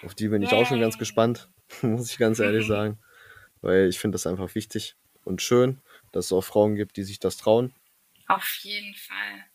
Auf 0.03 0.15
die 0.15 0.29
bin 0.29 0.41
ich 0.41 0.51
auch 0.53 0.65
schon 0.65 0.79
ganz 0.79 0.95
Yay. 0.95 0.99
gespannt, 0.99 1.49
muss 1.81 2.11
ich 2.11 2.17
ganz 2.17 2.39
ehrlich 2.39 2.67
sagen. 2.67 2.99
Weil 3.61 3.87
ich 3.87 3.99
finde 3.99 4.15
das 4.15 4.25
einfach 4.27 4.55
wichtig 4.55 4.95
und 5.23 5.41
schön, 5.41 5.79
dass 6.11 6.25
es 6.25 6.33
auch 6.33 6.41
Frauen 6.41 6.75
gibt, 6.75 6.97
die 6.97 7.03
sich 7.03 7.19
das 7.19 7.37
trauen. 7.37 7.73
Auf 8.27 8.57
jeden 8.61 8.95
Fall. 8.95 9.45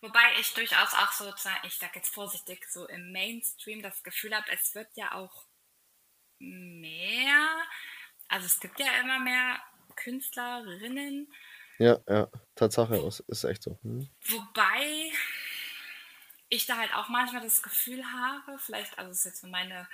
Wobei 0.00 0.20
ich 0.40 0.54
durchaus 0.54 0.94
auch 0.94 1.12
so, 1.12 1.32
ich 1.64 1.76
sag 1.76 1.94
jetzt 1.94 2.14
vorsichtig, 2.14 2.66
so 2.70 2.86
im 2.88 3.12
Mainstream 3.12 3.82
das 3.82 4.02
Gefühl 4.02 4.34
habe, 4.34 4.50
es 4.50 4.74
wird 4.74 4.88
ja 4.96 5.12
auch 5.12 5.46
mehr, 6.38 7.46
also 8.28 8.46
es 8.46 8.60
gibt 8.60 8.80
ja 8.80 9.00
immer 9.00 9.18
mehr 9.18 9.60
Künstlerinnen. 9.96 11.32
Ja, 11.78 11.98
ja, 12.08 12.28
Tatsache, 12.54 12.96
ist, 12.96 13.20
ist 13.20 13.44
echt 13.44 13.62
so. 13.62 13.78
Hm. 13.82 14.08
Wobei 14.28 15.12
ich 16.48 16.66
da 16.66 16.76
halt 16.76 16.94
auch 16.94 17.08
manchmal 17.08 17.42
das 17.42 17.62
Gefühl 17.62 18.04
habe, 18.04 18.58
vielleicht, 18.58 18.98
also 18.98 19.10
es 19.10 19.18
ist 19.18 19.24
jetzt 19.24 19.40
so 19.42 19.48
meine 19.48 19.88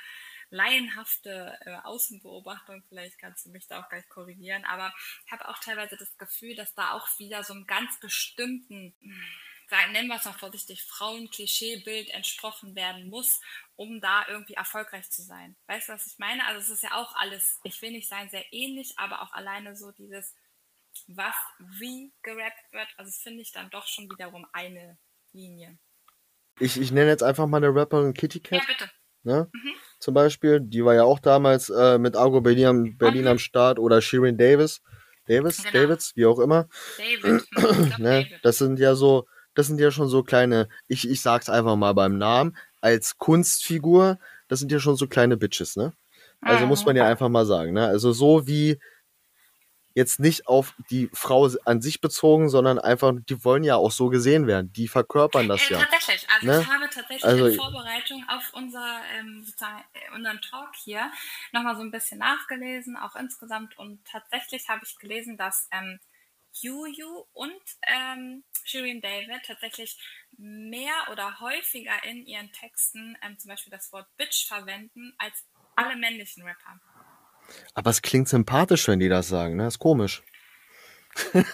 laienhafte 0.51 1.59
äh, 1.63 1.77
Außenbeobachtung, 1.85 2.83
vielleicht 2.89 3.19
kannst 3.19 3.47
du 3.47 3.51
mich 3.51 3.67
da 3.67 3.83
auch 3.83 3.89
gleich 3.89 4.09
korrigieren, 4.09 4.65
aber 4.65 4.93
ich 5.27 5.33
habe 5.33 5.49
auch 5.49 5.59
teilweise 5.59 5.97
das 5.97 6.17
Gefühl, 6.19 6.55
dass 6.55 6.75
da 6.75 6.93
auch 6.93 7.07
wieder 7.19 7.43
so 7.43 7.53
einem 7.53 7.67
ganz 7.67 7.99
bestimmten, 8.01 8.95
sagen, 9.69 9.93
nennen 9.93 10.09
wir 10.09 10.17
es 10.17 10.25
mal 10.25 10.33
vorsichtig, 10.33 10.83
Frauen-Klischeebild 10.85 12.11
entsprochen 12.11 12.75
werden 12.75 13.09
muss, 13.09 13.41
um 13.75 14.01
da 14.01 14.25
irgendwie 14.29 14.55
erfolgreich 14.55 15.11
zu 15.11 15.23
sein. 15.23 15.57
Weißt 15.67 15.89
du, 15.89 15.93
was 15.93 16.07
ich 16.07 16.19
meine? 16.19 16.45
Also 16.47 16.61
es 16.61 16.71
ist 16.71 16.83
ja 16.83 16.95
auch 16.95 17.15
alles, 17.17 17.61
ich 17.65 17.81
will 17.83 17.91
nicht 17.91 18.09
sagen, 18.09 18.29
sehr 18.31 18.45
ähnlich, 18.53 18.95
aber 18.97 19.23
auch 19.23 19.33
alleine 19.33 19.77
so 19.77 19.91
dieses, 19.93 20.35
was 21.09 21.35
wie 21.79 22.13
gerappt 22.23 22.73
wird, 22.73 22.89
also 22.97 23.11
das 23.11 23.19
finde 23.19 23.43
ich 23.43 23.53
dann 23.53 23.71
doch 23.71 23.87
schon 23.87 24.11
wiederum 24.11 24.47
eine 24.53 24.99
Linie. 25.33 25.79
Ich, 26.59 26.81
ich 26.81 26.91
nenne 26.91 27.11
jetzt 27.11 27.23
einfach 27.23 27.47
mal 27.47 27.59
eine 27.59 27.75
Rapperin 27.75 28.15
Kitty 28.15 28.41
Cat. 28.41 28.61
Ja, 28.61 28.67
bitte. 28.67 28.91
Ne? 29.23 29.51
Mhm. 29.53 29.75
Zum 29.99 30.15
Beispiel, 30.15 30.61
die 30.61 30.85
war 30.85 30.95
ja 30.95 31.03
auch 31.03 31.19
damals 31.19 31.69
äh, 31.69 31.99
mit 31.99 32.17
Argo 32.17 32.41
Berlin, 32.41 32.97
Berlin 32.97 33.23
mhm. 33.23 33.29
am 33.29 33.39
Start 33.39 33.79
oder 33.79 34.01
Shirin 34.01 34.39
Davis. 34.39 34.81
Davis, 35.27 35.63
genau. 35.63 35.73
Davids, 35.73 36.13
wie 36.15 36.27
auch 36.27 36.39
immer. 36.39 36.69
David. 36.97 37.45
Mhm, 37.51 37.95
ne? 37.99 38.25
David. 38.25 38.45
Das 38.45 38.59
sind 38.59 38.79
ja 38.79 38.95
so, 38.95 39.27
das 39.57 39.67
sind 39.67 39.81
ja 39.81 39.91
schon 39.91 40.09
so 40.09 40.23
kleine, 40.23 40.69
ich, 40.87 41.09
ich 41.09 41.21
sag's 41.21 41.49
einfach 41.49 41.77
mal 41.77 41.95
beim 41.95 42.19
Namen, 42.19 42.57
als 42.81 43.19
Kunstfigur, 43.19 44.19
das 44.49 44.61
sind 44.61 44.71
ja 44.71 44.79
schon 44.79 44.97
so 44.97 45.09
kleine 45.09 45.37
Bitches, 45.37 45.77
ne? 45.77 45.93
Also 46.41 46.65
mhm. 46.65 46.69
muss 46.69 46.85
man 46.85 46.95
ja 46.95 47.07
einfach 47.07 47.29
mal 47.29 47.47
sagen, 47.47 47.73
ne? 47.73 47.87
Also 47.87 48.13
so 48.13 48.47
wie 48.47 48.79
jetzt 49.95 50.21
nicht 50.21 50.47
auf 50.47 50.75
die 50.91 51.09
Frau 51.15 51.49
an 51.65 51.81
sich 51.81 52.03
bezogen, 52.03 52.51
sondern 52.51 52.79
einfach, 52.79 53.15
die 53.31 53.43
wollen 53.45 53.65
ja 53.65 53.77
auch 53.77 53.91
so 53.91 54.11
gesehen 54.11 54.47
werden. 54.47 54.71
Die 54.75 54.89
verkörpern 54.89 55.49
das 55.49 55.71
äh, 55.71 55.73
ja. 55.73 55.79
Tatsächlich. 55.81 56.29
Also 56.29 56.47
ne? 56.47 56.61
ich 56.61 56.69
habe 56.69 56.85
tatsächlich 56.85 57.25
also, 57.25 57.47
in 57.47 57.57
Vorbereitung 57.57 58.25
auf 58.29 58.53
unser, 58.53 59.01
ähm, 59.19 59.43
sozusagen, 59.43 59.83
äh, 59.95 60.15
unseren 60.15 60.39
Talk 60.43 60.69
hier 60.85 61.11
nochmal 61.53 61.77
so 61.77 61.81
ein 61.81 61.91
bisschen 61.91 62.19
nachgelesen, 62.19 62.99
auch 62.99 63.17
insgesamt. 63.17 63.79
Und 63.79 64.05
tatsächlich 64.05 64.69
habe 64.69 64.83
ich 64.85 64.99
gelesen, 64.99 65.39
dass 65.39 65.67
ähm, 65.73 65.99
Juju 66.61 67.25
und 67.33 67.63
ähm, 67.87 68.45
Shirin 68.65 69.01
David 69.01 69.43
tatsächlich 69.47 69.99
mehr 70.37 71.09
oder 71.11 71.41
häufiger 71.41 72.03
in 72.05 72.27
ihren 72.27 72.51
Texten 72.53 73.17
ähm, 73.23 73.39
zum 73.39 73.51
Beispiel 73.51 73.71
das 73.71 73.93
Wort 73.93 74.09
Bitch 74.17 74.47
verwenden 74.47 75.15
als 75.19 75.45
alle 75.77 75.97
männlichen 75.97 76.43
Rapper. 76.43 76.81
Aber 77.75 77.91
es 77.91 78.03
klingt 78.03 78.29
sympathisch, 78.29 78.89
wenn 78.89 78.99
die 78.99 79.09
das 79.09 79.29
sagen, 79.29 79.57
ne? 79.57 79.67
Ist 79.67 79.79
komisch. 79.79 80.23
ja, 81.33 81.45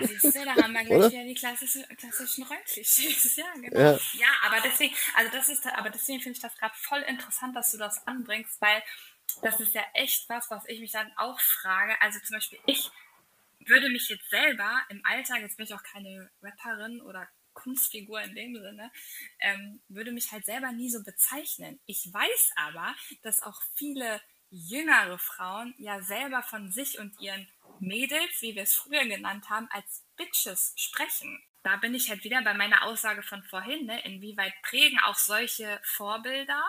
siehst 0.00 0.34
du, 0.34 0.44
da 0.44 0.56
haben 0.56 0.72
wir 0.72 0.84
gleich 0.84 1.12
wieder 1.12 1.24
die 1.24 1.34
klassische, 1.34 1.86
klassischen 1.96 2.44
Rollklischees. 2.44 3.36
Ja, 3.36 3.52
genau. 3.54 3.78
Ja. 3.78 3.92
ja, 4.14 4.28
aber 4.44 4.60
deswegen, 4.64 4.94
also 5.14 5.30
das 5.30 5.48
ist, 5.48 5.66
aber 5.66 5.90
deswegen 5.90 6.20
finde 6.20 6.36
ich 6.36 6.42
das 6.42 6.56
gerade 6.56 6.74
voll 6.74 7.00
interessant, 7.02 7.54
dass 7.54 7.70
du 7.70 7.78
das 7.78 8.04
anbringst, 8.06 8.60
weil 8.60 8.82
das 9.42 9.60
ist 9.60 9.74
ja 9.74 9.84
echt 9.94 10.28
was, 10.28 10.50
was 10.50 10.64
ich 10.66 10.80
mich 10.80 10.92
dann 10.92 11.12
auch 11.16 11.38
frage. 11.38 12.00
Also 12.00 12.18
zum 12.20 12.34
Beispiel, 12.36 12.58
ich 12.66 12.90
würde 13.68 13.88
mich 13.88 14.08
jetzt 14.08 14.28
selber 14.30 14.82
im 14.88 15.04
Alltag, 15.04 15.40
jetzt 15.40 15.56
bin 15.56 15.66
ich 15.66 15.74
auch 15.74 15.82
keine 15.82 16.30
Rapperin 16.42 17.00
oder 17.00 17.28
Kunstfigur 17.56 18.20
in 18.22 18.34
dem 18.34 18.54
Sinne, 18.54 18.92
ähm, 19.40 19.80
würde 19.88 20.12
mich 20.12 20.30
halt 20.30 20.44
selber 20.44 20.72
nie 20.72 20.90
so 20.90 21.02
bezeichnen. 21.02 21.80
Ich 21.86 22.12
weiß 22.12 22.52
aber, 22.56 22.94
dass 23.22 23.42
auch 23.42 23.60
viele 23.74 24.20
jüngere 24.50 25.18
Frauen 25.18 25.74
ja 25.78 26.00
selber 26.02 26.42
von 26.42 26.70
sich 26.70 26.98
und 26.98 27.20
ihren 27.20 27.48
Mädels, 27.80 28.40
wie 28.40 28.54
wir 28.54 28.62
es 28.62 28.74
früher 28.74 29.04
genannt 29.04 29.50
haben, 29.50 29.68
als 29.70 30.04
Bitches 30.16 30.72
sprechen. 30.76 31.42
Da 31.62 31.76
bin 31.76 31.94
ich 31.94 32.08
halt 32.08 32.22
wieder 32.24 32.42
bei 32.42 32.54
meiner 32.54 32.84
Aussage 32.84 33.22
von 33.22 33.42
vorhin, 33.42 33.86
ne? 33.86 34.00
inwieweit 34.04 34.54
prägen 34.62 35.00
auch 35.00 35.16
solche 35.16 35.80
Vorbilder 35.82 36.62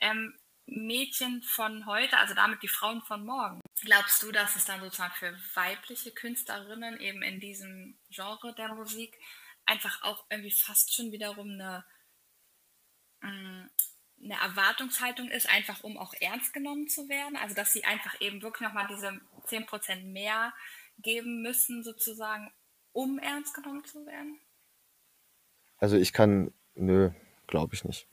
ähm, 0.00 0.39
Mädchen 0.70 1.42
von 1.42 1.84
heute, 1.86 2.16
also 2.18 2.34
damit 2.34 2.62
die 2.62 2.68
Frauen 2.68 3.02
von 3.02 3.24
morgen. 3.24 3.60
Glaubst 3.82 4.22
du, 4.22 4.30
dass 4.30 4.56
es 4.56 4.64
dann 4.64 4.80
sozusagen 4.80 5.14
für 5.14 5.36
weibliche 5.54 6.12
Künstlerinnen 6.12 7.00
eben 7.00 7.22
in 7.22 7.40
diesem 7.40 7.98
Genre 8.10 8.54
der 8.54 8.74
Musik 8.74 9.18
einfach 9.66 10.02
auch 10.02 10.24
irgendwie 10.30 10.52
fast 10.52 10.94
schon 10.94 11.12
wiederum 11.12 11.50
eine 11.50 11.84
mm, 13.20 13.68
eine 14.22 14.34
Erwartungshaltung 14.34 15.28
ist, 15.30 15.48
einfach 15.48 15.82
um 15.82 15.96
auch 15.96 16.12
ernst 16.20 16.52
genommen 16.52 16.88
zu 16.88 17.08
werden. 17.08 17.36
Also 17.36 17.54
dass 17.54 17.72
sie 17.72 17.84
einfach 17.84 18.20
eben 18.20 18.42
wirklich 18.42 18.68
nochmal 18.68 18.86
diese 18.88 19.20
10% 19.46 20.04
mehr 20.04 20.52
geben 20.98 21.42
müssen, 21.42 21.82
sozusagen, 21.82 22.52
um 22.92 23.18
ernst 23.18 23.54
genommen 23.54 23.84
zu 23.84 24.04
werden? 24.06 24.38
Also 25.78 25.96
ich 25.96 26.12
kann, 26.12 26.52
nö, 26.74 27.10
glaube 27.46 27.74
ich 27.74 27.84
nicht. 27.84 28.06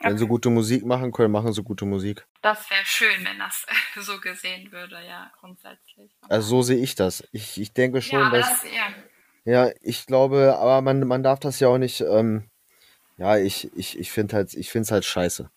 Wenn 0.00 0.16
sie 0.16 0.26
gute 0.26 0.48
Musik 0.48 0.86
machen 0.86 1.10
können, 1.10 1.32
machen 1.32 1.52
sie 1.52 1.62
gute 1.62 1.84
Musik. 1.84 2.24
Das 2.40 2.70
wäre 2.70 2.84
schön, 2.84 3.24
wenn 3.24 3.38
das 3.38 3.66
so 4.06 4.20
gesehen 4.20 4.70
würde, 4.70 4.96
ja, 5.06 5.30
grundsätzlich. 5.40 6.10
Also 6.28 6.48
so 6.48 6.62
sehe 6.62 6.78
ich 6.78 6.94
das. 6.94 7.26
Ich, 7.32 7.60
ich 7.60 7.72
denke 7.72 8.00
schon, 8.00 8.20
ja, 8.20 8.30
dass. 8.30 8.48
Das, 8.48 8.64
ja. 9.44 9.66
ja. 9.66 9.72
ich 9.82 10.06
glaube, 10.06 10.56
aber 10.58 10.82
man, 10.82 11.06
man 11.06 11.22
darf 11.22 11.40
das 11.40 11.58
ja 11.58 11.68
auch 11.68 11.78
nicht. 11.78 12.00
Ähm, 12.00 12.44
ja, 13.16 13.36
ich, 13.36 13.70
ich, 13.76 13.98
ich 13.98 14.12
finde 14.12 14.36
halt, 14.36 14.54
ich 14.54 14.70
finde 14.70 14.84
es 14.84 14.92
halt 14.92 15.04
scheiße. 15.04 15.50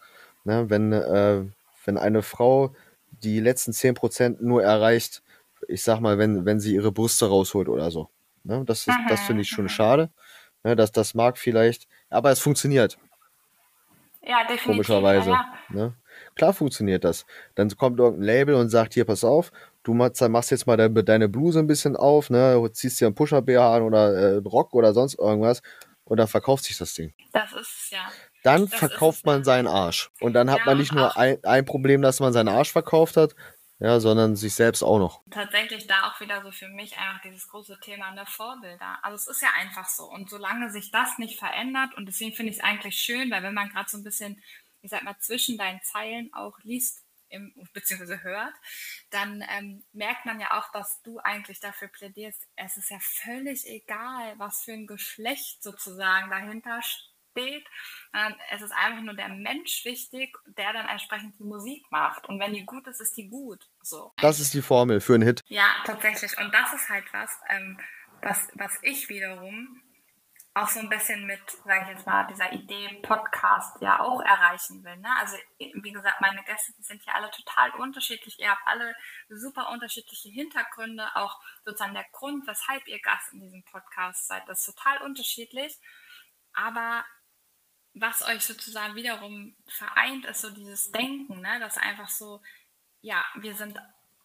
Ne? 0.43 0.69
Wenn, 0.69 0.91
äh, 0.91 1.43
wenn 1.85 1.97
eine 1.97 2.23
Frau 2.23 2.75
die 3.11 3.39
letzten 3.39 3.71
10% 3.71 4.37
nur 4.41 4.63
erreicht, 4.63 5.21
ich 5.67 5.83
sag 5.83 5.99
mal, 5.99 6.17
wenn, 6.17 6.45
wenn 6.45 6.59
sie 6.59 6.73
ihre 6.73 6.91
Brüste 6.91 7.27
rausholt 7.27 7.69
oder 7.69 7.91
so. 7.91 8.09
Ne? 8.43 8.63
Das, 8.65 8.87
ist, 8.87 8.97
das 9.07 9.21
finde 9.21 9.43
ich 9.43 9.49
schon 9.49 9.69
schade. 9.69 10.09
Ne? 10.63 10.75
Das, 10.75 10.91
das 10.91 11.13
mag 11.13 11.37
vielleicht, 11.37 11.87
aber 12.09 12.31
es 12.31 12.39
funktioniert. 12.39 12.97
Ja, 14.23 14.41
definitiv. 14.43 14.65
Komischerweise. 14.65 15.29
Ja, 15.29 15.45
ja. 15.69 15.75
Ne? 15.75 15.95
Klar 16.35 16.53
funktioniert 16.53 17.03
das. 17.03 17.25
Dann 17.55 17.69
kommt 17.75 17.99
irgendein 17.99 18.25
Label 18.25 18.55
und 18.55 18.69
sagt, 18.69 18.93
hier, 18.93 19.05
pass 19.05 19.23
auf, 19.23 19.51
du 19.83 19.93
machst, 19.93 20.21
jetzt 20.51 20.67
mal 20.67 20.77
deine, 20.77 21.29
Bluse 21.29 21.59
ein 21.59 21.67
bisschen 21.67 21.95
auf, 21.95 22.29
ne, 22.29 22.69
ziehst 22.73 23.01
dir 23.01 23.07
einen 23.07 23.15
Pusher-BH 23.15 23.75
an 23.77 23.81
oder 23.83 24.13
äh, 24.13 24.35
Rock 24.37 24.73
oder 24.73 24.93
sonst 24.93 25.15
irgendwas 25.15 25.61
und 26.03 26.17
dann 26.17 26.27
verkauft 26.27 26.65
sich 26.65 26.77
das 26.77 26.93
Ding. 26.93 27.13
Das 27.33 27.51
ist 27.53 27.91
ja. 27.91 27.99
Dann 28.43 28.67
das 28.67 28.79
verkauft 28.79 29.25
man 29.25 29.43
seinen 29.43 29.67
Arsch. 29.67 30.11
Und 30.19 30.33
dann 30.33 30.49
hat 30.51 30.59
ja, 30.59 30.65
man 30.65 30.77
nicht 30.77 30.93
nur 30.93 31.15
ein, 31.17 31.37
ein 31.43 31.65
Problem, 31.65 32.01
dass 32.01 32.19
man 32.19 32.33
seinen 32.33 32.49
Arsch 32.49 32.71
verkauft 32.71 33.17
hat, 33.17 33.35
ja, 33.81 33.99
sondern 33.99 34.35
sich 34.35 34.53
selbst 34.53 34.83
auch 34.83 34.99
noch. 34.99 35.23
Tatsächlich 35.31 35.87
da 35.87 36.07
auch 36.07 36.19
wieder 36.21 36.43
so 36.43 36.51
für 36.51 36.69
mich 36.69 36.99
einfach 36.99 37.19
dieses 37.23 37.47
große 37.47 37.79
Thema 37.79 38.13
der 38.13 38.27
Vorbilder. 38.27 38.99
Also 39.01 39.15
es 39.15 39.27
ist 39.27 39.41
ja 39.41 39.49
einfach 39.57 39.89
so. 39.89 40.03
Und 40.03 40.29
solange 40.29 40.69
sich 40.69 40.91
das 40.91 41.17
nicht 41.17 41.39
verändert, 41.39 41.95
und 41.95 42.05
deswegen 42.05 42.35
finde 42.35 42.51
ich 42.51 42.59
es 42.59 42.63
eigentlich 42.63 42.95
schön, 42.95 43.31
weil 43.31 43.41
wenn 43.41 43.55
man 43.55 43.69
gerade 43.69 43.89
so 43.89 43.97
ein 43.97 44.03
bisschen, 44.03 44.39
ich 44.81 44.91
sag 44.91 45.01
mal, 45.01 45.17
zwischen 45.17 45.57
deinen 45.57 45.81
Zeilen 45.81 46.31
auch 46.31 46.59
liest, 46.59 47.03
im, 47.29 47.53
beziehungsweise 47.73 48.21
hört, 48.21 48.53
dann 49.09 49.43
ähm, 49.49 49.83
merkt 49.93 50.27
man 50.27 50.39
ja 50.39 50.59
auch, 50.59 50.71
dass 50.73 51.01
du 51.01 51.17
eigentlich 51.17 51.59
dafür 51.59 51.87
plädierst, 51.87 52.47
es 52.55 52.77
ist 52.77 52.91
ja 52.91 52.99
völlig 52.99 53.65
egal, 53.65 54.37
was 54.37 54.61
für 54.61 54.73
ein 54.73 54.85
Geschlecht 54.85 55.63
sozusagen 55.63 56.29
dahinter 56.29 56.83
steht. 56.83 57.10
Ähm, 57.35 58.35
es 58.51 58.61
ist 58.61 58.71
einfach 58.71 59.01
nur 59.01 59.13
der 59.13 59.29
Mensch 59.29 59.85
wichtig, 59.85 60.37
der 60.45 60.73
dann 60.73 60.87
entsprechend 60.87 61.37
die 61.39 61.43
Musik 61.43 61.83
macht. 61.91 62.27
Und 62.27 62.39
wenn 62.39 62.53
die 62.53 62.65
gut 62.65 62.87
ist, 62.87 63.01
ist 63.01 63.15
die 63.17 63.29
gut. 63.29 63.67
So. 63.81 64.13
Das 64.17 64.39
ist 64.39 64.53
die 64.53 64.61
Formel 64.61 65.01
für 65.01 65.15
einen 65.15 65.23
Hit. 65.23 65.41
Ja, 65.47 65.67
tatsächlich. 65.85 66.37
Und 66.37 66.53
das 66.53 66.73
ist 66.73 66.89
halt 66.89 67.05
was, 67.13 67.29
ähm, 67.49 67.79
was, 68.21 68.49
was 68.55 68.77
ich 68.81 69.09
wiederum 69.09 69.81
auch 70.53 70.67
so 70.67 70.79
ein 70.79 70.89
bisschen 70.89 71.25
mit, 71.25 71.39
sage 71.63 71.83
ich 71.83 71.89
jetzt 71.95 72.05
mal, 72.05 72.27
dieser 72.27 72.51
Idee 72.51 72.99
Podcast 73.01 73.81
ja 73.81 74.01
auch 74.01 74.21
erreichen 74.21 74.83
will. 74.83 74.97
Ne? 74.97 75.07
Also 75.17 75.37
wie 75.57 75.91
gesagt, 75.91 76.19
meine 76.19 76.43
Gäste, 76.43 76.73
die 76.77 76.83
sind 76.83 77.05
ja 77.05 77.13
alle 77.13 77.31
total 77.31 77.71
unterschiedlich. 77.79 78.37
Ihr 78.37 78.49
habt 78.51 78.61
alle 78.65 78.93
super 79.29 79.69
unterschiedliche 79.69 80.27
Hintergründe. 80.29 81.07
Auch 81.15 81.39
sozusagen 81.63 81.93
der 81.93 82.05
Grund, 82.11 82.45
weshalb 82.47 82.85
ihr 82.87 82.99
Gast 82.99 83.31
in 83.31 83.39
diesem 83.39 83.63
Podcast 83.63 84.27
seid, 84.27 84.47
das 84.47 84.67
ist 84.67 84.75
total 84.75 85.01
unterschiedlich. 85.03 85.79
Aber 86.53 87.05
was 87.93 88.21
euch 88.27 88.43
sozusagen 88.45 88.95
wiederum 88.95 89.55
vereint, 89.67 90.25
ist 90.25 90.41
so 90.41 90.49
dieses 90.49 90.91
Denken, 90.91 91.41
ne? 91.41 91.59
dass 91.59 91.77
einfach 91.77 92.09
so, 92.09 92.41
ja, 93.01 93.23
wir 93.35 93.53
sind 93.55 93.77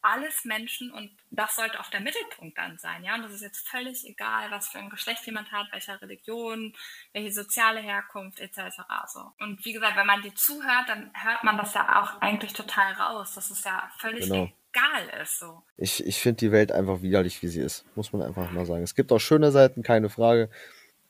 alles 0.07 0.45
Menschen 0.45 0.93
und 0.93 1.11
das 1.31 1.57
sollte 1.57 1.81
auch 1.81 1.91
der 1.91 2.01
Mittelpunkt 2.01 2.57
dann 2.57 2.79
sein, 2.79 3.03
ja. 3.03 3.17
Und 3.17 3.23
das 3.23 3.33
ist 3.33 3.43
jetzt 3.43 3.69
völlig 3.69 4.07
egal, 4.07 4.51
was 4.51 4.69
für 4.69 4.79
ein 4.79 4.91
Geschlecht 4.91 5.27
jemand 5.27 5.51
hat, 5.51 5.67
welcher 5.73 6.01
Religion, 6.01 6.75
welche 7.13 7.33
soziale 7.33 7.81
Herkunft 7.81 8.39
etc. 8.39 8.83
So. 9.09 9.33
Und 9.41 9.65
wie 9.65 9.73
gesagt, 9.73 9.97
wenn 9.97 10.07
man 10.07 10.23
dir 10.23 10.35
zuhört, 10.35 10.89
dann 10.89 11.11
hört 11.15 11.43
man 11.43 11.57
das 11.57 11.75
ja 11.75 12.03
auch 12.03 12.21
eigentlich 12.21 12.53
total 12.53 12.93
raus, 12.93 13.35
dass 13.35 13.51
es 13.51 13.65
ja 13.65 13.91
völlig 13.99 14.29
genau. 14.29 14.49
egal 14.73 15.23
ist. 15.23 15.41
So. 15.41 15.63
Ich, 15.77 16.07
ich 16.07 16.21
finde 16.21 16.39
die 16.39 16.53
Welt 16.53 16.71
einfach 16.71 17.03
widerlich, 17.03 17.43
wie 17.43 17.49
sie 17.49 17.61
ist, 17.61 17.85
muss 17.97 18.13
man 18.13 18.23
einfach 18.23 18.51
mal 18.53 18.67
sagen. 18.67 18.85
Es 18.85 18.95
gibt 18.95 19.11
auch 19.11 19.19
schöne 19.19 19.51
Seiten, 19.51 19.83
keine 19.83 20.09
Frage. 20.09 20.51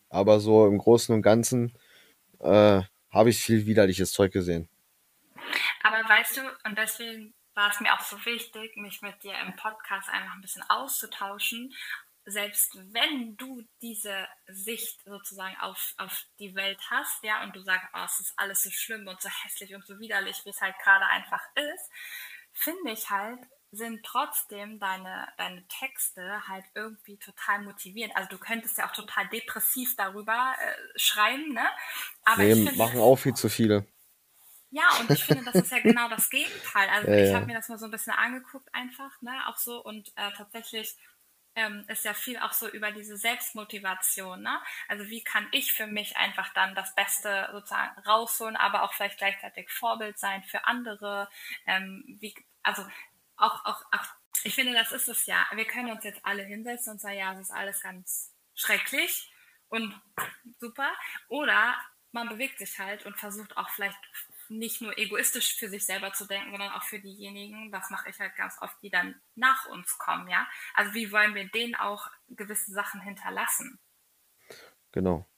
Aber 0.09 0.41
so 0.41 0.67
im 0.67 0.79
Großen 0.79 1.15
und 1.15 1.21
Ganzen 1.21 1.77
äh, 2.41 2.83
habe 3.11 3.31
ich 3.31 3.43
viel 3.43 3.67
widerliches 3.67 4.13
Zeug 4.13 4.33
gesehen. 4.33 4.69
Aber 5.83 6.09
weißt 6.09 6.39
du, 6.39 6.43
und 6.65 6.77
deswegen 6.77 7.35
war 7.55 7.71
es 7.71 7.81
mir 7.81 7.95
auch 7.95 8.01
so 8.01 8.23
wichtig, 8.25 8.77
mich 8.77 9.03
mit 9.03 9.23
dir 9.23 9.39
im 9.39 9.57
Podcast 9.57 10.09
einfach 10.11 10.35
ein 10.35 10.43
bisschen 10.43 10.65
auszutauschen. 10.69 11.75
Selbst 12.25 12.77
wenn 12.93 13.37
du 13.37 13.63
diese 13.81 14.27
Sicht 14.49 15.01
sozusagen 15.05 15.57
auf, 15.61 15.95
auf 15.97 16.25
die 16.39 16.55
Welt 16.55 16.81
hast, 16.91 17.23
ja, 17.23 17.45
und 17.45 17.55
du 17.55 17.61
sagst, 17.61 17.87
oh, 17.95 18.05
es 18.05 18.21
ist 18.21 18.35
alles 18.37 18.63
so 18.63 18.71
schlimm 18.71 19.07
und 19.07 19.21
so 19.21 19.29
hässlich 19.29 19.75
und 19.75 19.87
so 19.87 19.99
widerlich, 20.01 20.45
wie 20.45 20.51
es 20.51 20.61
halt 20.61 20.75
gerade 20.83 21.07
einfach 21.07 21.43
ist, 21.55 21.91
finde 22.53 22.91
ich 22.91 23.09
halt, 23.11 23.39
sind 23.73 24.05
trotzdem 24.05 24.79
deine, 24.79 25.29
deine 25.37 25.67
Texte 25.69 26.47
halt 26.49 26.65
irgendwie 26.75 27.19
total 27.19 27.63
motivierend. 27.63 28.17
Also 28.17 28.29
du 28.31 28.39
könntest 28.39 28.79
ja 28.79 28.89
auch 28.89 28.93
total 28.93 29.29
depressiv 29.29 29.97
darüber 29.97 30.55
äh, 30.59 30.99
schreiben, 30.99 31.53
ne? 31.53 31.67
Aber 32.25 32.43
nee, 32.43 32.55
finde, 32.55 32.77
machen 32.77 33.01
auch 33.01 33.17
viel 33.17 33.35
zu 33.35 33.49
viele. 33.49 33.87
Ja, 34.71 34.85
und 35.01 35.11
ich 35.11 35.25
finde, 35.25 35.45
das 35.45 35.55
ist 35.55 35.73
ja 35.73 35.81
genau 35.81 36.09
das 36.09 36.29
Gegenteil. 36.31 36.89
Also 36.91 37.11
ja, 37.11 37.25
ich 37.25 37.35
habe 37.35 37.47
mir 37.47 37.55
das 37.55 37.69
mal 37.69 37.79
so 37.79 37.87
ein 37.87 37.91
bisschen 37.91 38.13
angeguckt 38.13 38.69
einfach, 38.75 39.21
ne, 39.21 39.33
auch 39.49 39.57
so 39.57 39.83
und 39.83 40.09
äh, 40.17 40.31
tatsächlich 40.37 40.97
ähm, 41.55 41.85
ist 41.89 42.05
ja 42.05 42.13
viel 42.13 42.39
auch 42.39 42.53
so 42.53 42.69
über 42.69 42.93
diese 42.93 43.17
Selbstmotivation, 43.17 44.43
ne? 44.43 44.61
Also 44.89 45.09
wie 45.09 45.25
kann 45.25 45.49
ich 45.53 45.73
für 45.73 45.87
mich 45.87 46.17
einfach 46.17 46.53
dann 46.53 46.75
das 46.75 46.95
Beste 46.95 47.49
sozusagen 47.53 47.99
rausholen, 48.01 48.57
aber 48.57 48.83
auch 48.83 48.93
vielleicht 48.93 49.19
gleichzeitig 49.19 49.71
Vorbild 49.71 50.19
sein 50.19 50.45
für 50.45 50.67
andere. 50.67 51.29
Ähm, 51.67 52.05
wie, 52.21 52.35
also 52.63 52.85
auch, 53.37 53.65
auch, 53.65 53.83
auch, 53.93 54.07
ich 54.45 54.55
finde, 54.55 54.73
das 54.73 54.93
ist 54.93 55.09
es 55.09 55.27
ja. 55.27 55.47
Wir 55.53 55.67
können 55.67 55.91
uns 55.91 56.05
jetzt 56.05 56.25
alle 56.25 56.43
hinsetzen 56.43 56.95
und 56.95 57.01
sagen, 57.01 57.19
ja, 57.19 57.33
es 57.33 57.41
ist 57.41 57.51
alles 57.51 57.81
ganz 57.83 58.35
schrecklich 58.55 59.33
und 59.69 59.95
super. 60.59 60.91
Oder 61.29 61.77
man 62.13 62.29
bewegt 62.29 62.59
sich 62.59 62.79
halt 62.79 63.05
und 63.05 63.19
versucht 63.19 63.57
auch 63.57 63.69
vielleicht 63.71 63.99
nicht 64.49 64.81
nur 64.81 64.97
egoistisch 64.97 65.57
für 65.57 65.69
sich 65.69 65.85
selber 65.85 66.13
zu 66.13 66.25
denken, 66.25 66.51
sondern 66.51 66.73
auch 66.73 66.85
für 66.85 67.01
diejenigen, 67.01 67.71
das 67.73 67.91
mache 67.91 68.09
ich 68.09 68.19
halt 68.19 68.35
ganz 68.37 68.57
oft, 68.61 68.81
die 68.83 68.91
dann 68.91 69.21
nach 69.35 69.67
uns 69.67 69.99
kommen, 69.99 70.29
ja. 70.29 70.47
Also 70.75 70.95
wie 70.95 71.11
wollen 71.13 71.35
wir 71.35 71.49
denen 71.49 71.75
auch 71.75 72.09
gewisse 72.29 72.71
Sachen 72.73 73.01
hinterlassen? 73.01 73.79
Genau. 74.93 75.29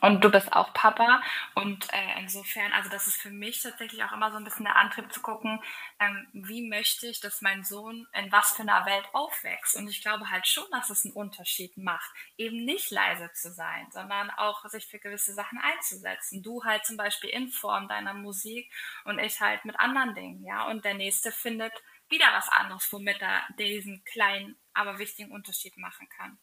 Und 0.00 0.22
du 0.22 0.30
bist 0.30 0.52
auch 0.52 0.72
Papa 0.74 1.22
und 1.54 1.92
äh, 1.92 2.20
insofern, 2.20 2.72
also 2.72 2.88
das 2.88 3.08
ist 3.08 3.20
für 3.20 3.30
mich 3.30 3.62
tatsächlich 3.62 4.04
auch 4.04 4.12
immer 4.12 4.30
so 4.30 4.36
ein 4.36 4.44
bisschen 4.44 4.64
der 4.64 4.76
Antrieb 4.76 5.12
zu 5.12 5.20
gucken, 5.20 5.60
ähm, 5.98 6.28
wie 6.32 6.68
möchte 6.68 7.08
ich, 7.08 7.20
dass 7.20 7.42
mein 7.42 7.64
Sohn 7.64 8.06
in 8.12 8.30
was 8.30 8.52
für 8.52 8.62
einer 8.62 8.86
Welt 8.86 9.08
aufwächst. 9.12 9.74
Und 9.76 9.88
ich 9.88 10.00
glaube 10.00 10.30
halt 10.30 10.46
schon, 10.46 10.70
dass 10.70 10.90
es 10.90 11.04
einen 11.04 11.14
Unterschied 11.14 11.76
macht, 11.76 12.10
eben 12.36 12.64
nicht 12.64 12.90
leise 12.90 13.32
zu 13.32 13.52
sein, 13.52 13.88
sondern 13.90 14.30
auch 14.30 14.64
sich 14.68 14.86
für 14.86 15.00
gewisse 15.00 15.34
Sachen 15.34 15.58
einzusetzen. 15.58 16.42
Du 16.42 16.62
halt 16.64 16.84
zum 16.86 16.96
Beispiel 16.96 17.30
in 17.30 17.48
Form 17.48 17.88
deiner 17.88 18.14
Musik 18.14 18.72
und 19.04 19.18
ich 19.18 19.40
halt 19.40 19.64
mit 19.64 19.78
anderen 19.80 20.14
Dingen, 20.14 20.44
ja. 20.44 20.68
Und 20.68 20.84
der 20.84 20.94
nächste 20.94 21.32
findet 21.32 21.72
wieder 22.08 22.26
was 22.32 22.48
anderes, 22.48 22.92
womit 22.92 23.20
er 23.20 23.42
diesen 23.58 24.04
kleinen, 24.04 24.56
aber 24.74 24.98
wichtigen 24.98 25.32
Unterschied 25.32 25.76
machen 25.76 26.08
kann. 26.08 26.38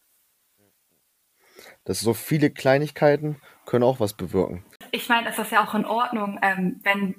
Das 1.84 2.00
so 2.00 2.14
viele 2.14 2.50
Kleinigkeiten 2.50 3.42
können 3.66 3.84
auch 3.84 4.00
was 4.00 4.14
bewirken. 4.14 4.66
Ich 4.92 5.10
meine, 5.10 5.30
es 5.30 5.38
ist 5.38 5.52
ja 5.52 5.66
auch 5.66 5.74
in 5.74 5.86
Ordnung, 5.86 6.40
ähm, 6.42 6.80
wenn 6.84 7.16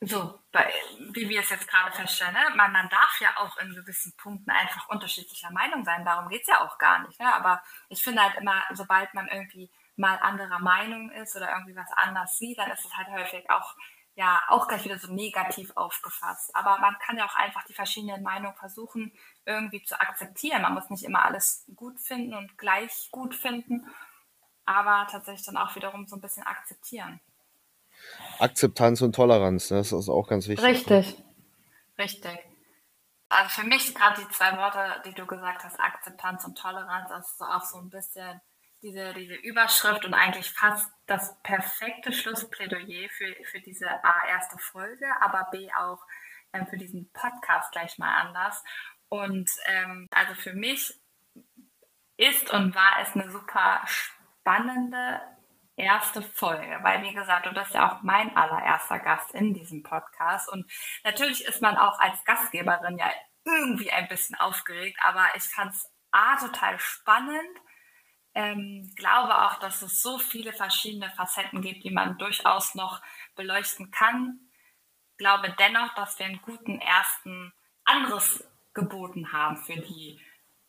so, 0.00 0.38
bei, 0.52 0.70
wie 1.12 1.28
wir 1.28 1.40
es 1.40 1.50
jetzt 1.50 1.68
gerade 1.68 1.90
feststellen, 1.90 2.34
ne? 2.34 2.54
man, 2.54 2.70
man 2.70 2.88
darf 2.90 3.18
ja 3.20 3.30
auch 3.38 3.56
in 3.58 3.74
gewissen 3.74 4.14
Punkten 4.16 4.50
einfach 4.50 4.88
unterschiedlicher 4.88 5.50
Meinung 5.50 5.84
sein. 5.84 6.04
Darum 6.04 6.28
geht 6.28 6.42
es 6.42 6.48
ja 6.48 6.60
auch 6.66 6.76
gar 6.78 7.06
nicht. 7.06 7.18
Ne? 7.18 7.34
Aber 7.34 7.62
ich 7.88 8.02
finde 8.02 8.22
halt 8.22 8.36
immer, 8.36 8.62
sobald 8.74 9.12
man 9.14 9.26
irgendwie 9.28 9.70
mal 9.96 10.16
anderer 10.16 10.58
Meinung 10.58 11.10
ist 11.10 11.34
oder 11.34 11.50
irgendwie 11.50 11.76
was 11.76 11.90
anders 11.96 12.36
sieht, 12.36 12.58
dann 12.58 12.70
ist 12.70 12.84
es 12.84 12.94
halt 12.96 13.08
häufig 13.08 13.48
auch 13.50 13.74
ja 14.16 14.40
auch 14.48 14.66
gleich 14.66 14.84
wieder 14.84 14.98
so 14.98 15.12
negativ 15.12 15.72
aufgefasst. 15.76 16.54
Aber 16.56 16.78
man 16.78 16.96
kann 16.98 17.18
ja 17.18 17.26
auch 17.26 17.34
einfach 17.34 17.62
die 17.64 17.74
verschiedenen 17.74 18.22
Meinungen 18.22 18.56
versuchen, 18.56 19.12
irgendwie 19.44 19.84
zu 19.84 20.00
akzeptieren. 20.00 20.62
Man 20.62 20.74
muss 20.74 20.90
nicht 20.90 21.04
immer 21.04 21.24
alles 21.24 21.64
gut 21.76 22.00
finden 22.00 22.34
und 22.34 22.56
gleich 22.58 23.10
gut 23.12 23.34
finden, 23.34 23.86
aber 24.64 25.06
tatsächlich 25.10 25.46
dann 25.46 25.58
auch 25.58 25.76
wiederum 25.76 26.06
so 26.06 26.16
ein 26.16 26.22
bisschen 26.22 26.44
akzeptieren. 26.44 27.20
Akzeptanz 28.38 29.02
und 29.02 29.14
Toleranz, 29.14 29.68
das 29.68 29.92
ist 29.92 30.08
auch 30.08 30.28
ganz 30.28 30.48
wichtig. 30.48 30.66
Richtig, 30.66 31.22
richtig. 31.98 32.38
Also 33.28 33.60
für 33.60 33.66
mich 33.66 33.94
gerade 33.94 34.22
die 34.22 34.28
zwei 34.30 34.56
Worte, 34.56 35.02
die 35.04 35.12
du 35.12 35.26
gesagt 35.26 35.62
hast, 35.62 35.78
Akzeptanz 35.78 36.44
und 36.44 36.56
Toleranz, 36.56 37.10
das 37.10 37.32
ist 37.32 37.42
auch 37.42 37.64
so 37.64 37.78
ein 37.78 37.90
bisschen 37.90 38.40
diese, 38.86 39.12
diese 39.14 39.34
Überschrift 39.34 40.04
und 40.04 40.14
eigentlich 40.14 40.50
fast 40.50 40.88
das 41.06 41.36
perfekte 41.42 42.12
Schlussplädoyer 42.12 43.08
für, 43.10 43.34
für 43.44 43.60
diese 43.60 43.88
A, 44.04 44.28
erste 44.28 44.58
Folge, 44.58 45.06
aber 45.20 45.48
B 45.50 45.68
auch 45.76 45.98
ähm, 46.52 46.66
für 46.68 46.76
diesen 46.76 47.10
Podcast 47.12 47.72
gleich 47.72 47.98
mal 47.98 48.14
anders. 48.14 48.62
Und 49.08 49.50
ähm, 49.66 50.06
also 50.12 50.34
für 50.34 50.54
mich 50.54 50.94
ist 52.16 52.52
und 52.52 52.74
war 52.74 53.00
es 53.02 53.12
eine 53.14 53.30
super 53.30 53.82
spannende 53.86 55.20
erste 55.76 56.22
Folge, 56.22 56.78
weil 56.82 57.02
wie 57.02 57.12
gesagt, 57.12 57.46
du 57.46 57.52
bist 57.52 57.74
ja 57.74 57.90
auch 57.90 58.02
mein 58.02 58.34
allererster 58.36 59.00
Gast 59.00 59.34
in 59.34 59.52
diesem 59.52 59.82
Podcast 59.82 60.50
und 60.50 60.64
natürlich 61.04 61.44
ist 61.44 61.60
man 61.60 61.76
auch 61.76 61.98
als 61.98 62.24
Gastgeberin 62.24 62.96
ja 62.96 63.10
irgendwie 63.44 63.90
ein 63.90 64.08
bisschen 64.08 64.36
aufgeregt, 64.36 64.98
aber 65.02 65.26
ich 65.34 65.42
fand 65.42 65.74
es 65.74 65.92
A 66.12 66.36
total 66.36 66.78
spannend, 66.78 67.60
ähm, 68.36 68.92
glaube 68.96 69.46
auch, 69.46 69.58
dass 69.60 69.80
es 69.80 70.02
so 70.02 70.18
viele 70.18 70.52
verschiedene 70.52 71.10
Facetten 71.10 71.62
gibt, 71.62 71.84
die 71.84 71.90
man 71.90 72.18
durchaus 72.18 72.74
noch 72.74 73.00
beleuchten 73.34 73.90
kann. 73.90 74.40
Glaube 75.16 75.56
dennoch, 75.58 75.94
dass 75.94 76.18
wir 76.18 76.26
einen 76.26 76.42
guten 76.42 76.78
ersten 76.78 77.54
anderes 77.84 78.44
geboten 78.74 79.32
haben 79.32 79.56
für 79.56 79.76
die 79.76 80.20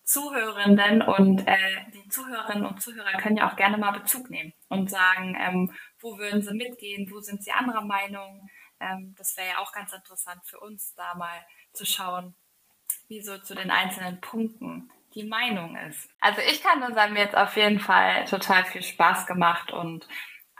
Zuhörenden 0.05 1.01
und 1.01 1.45
äh, 1.45 1.91
die 1.93 2.07
Zuhörerinnen 2.07 2.65
und 2.65 2.81
Zuhörer 2.81 3.11
können 3.17 3.35
ja 3.35 3.51
auch 3.51 3.57
gerne 3.57 3.77
mal 3.77 3.91
Bezug 3.91 4.29
nehmen 4.29 4.53
und 4.69 4.89
sagen, 4.89 5.35
ähm, 5.37 5.73
wo 5.99 6.17
würden 6.17 6.41
sie 6.41 6.53
mitgehen, 6.53 7.11
wo 7.11 7.19
sind 7.19 7.43
sie 7.43 7.51
anderer 7.51 7.83
Meinung. 7.83 8.49
Ähm, 8.79 9.13
das 9.17 9.35
wäre 9.35 9.49
ja 9.49 9.57
auch 9.57 9.73
ganz 9.73 9.91
interessant 9.91 10.39
für 10.45 10.61
uns, 10.61 10.95
da 10.95 11.15
mal 11.15 11.45
zu 11.73 11.85
schauen, 11.85 12.33
wie 13.09 13.21
so 13.21 13.37
zu 13.39 13.55
den 13.55 13.71
einzelnen 13.71 14.21
Punkten 14.21 14.89
die 15.17 15.27
Meinung 15.27 15.75
ist. 15.75 16.09
Also 16.19 16.41
ich 16.41 16.61
kann 16.61 16.79
nur 16.79 16.93
sagen, 16.93 17.13
mir 17.13 17.23
jetzt 17.23 17.35
auf 17.35 17.55
jeden 17.55 17.79
Fall 17.79 18.25
total 18.25 18.65
viel 18.65 18.83
Spaß 18.83 19.25
gemacht 19.25 19.71
und 19.71 20.07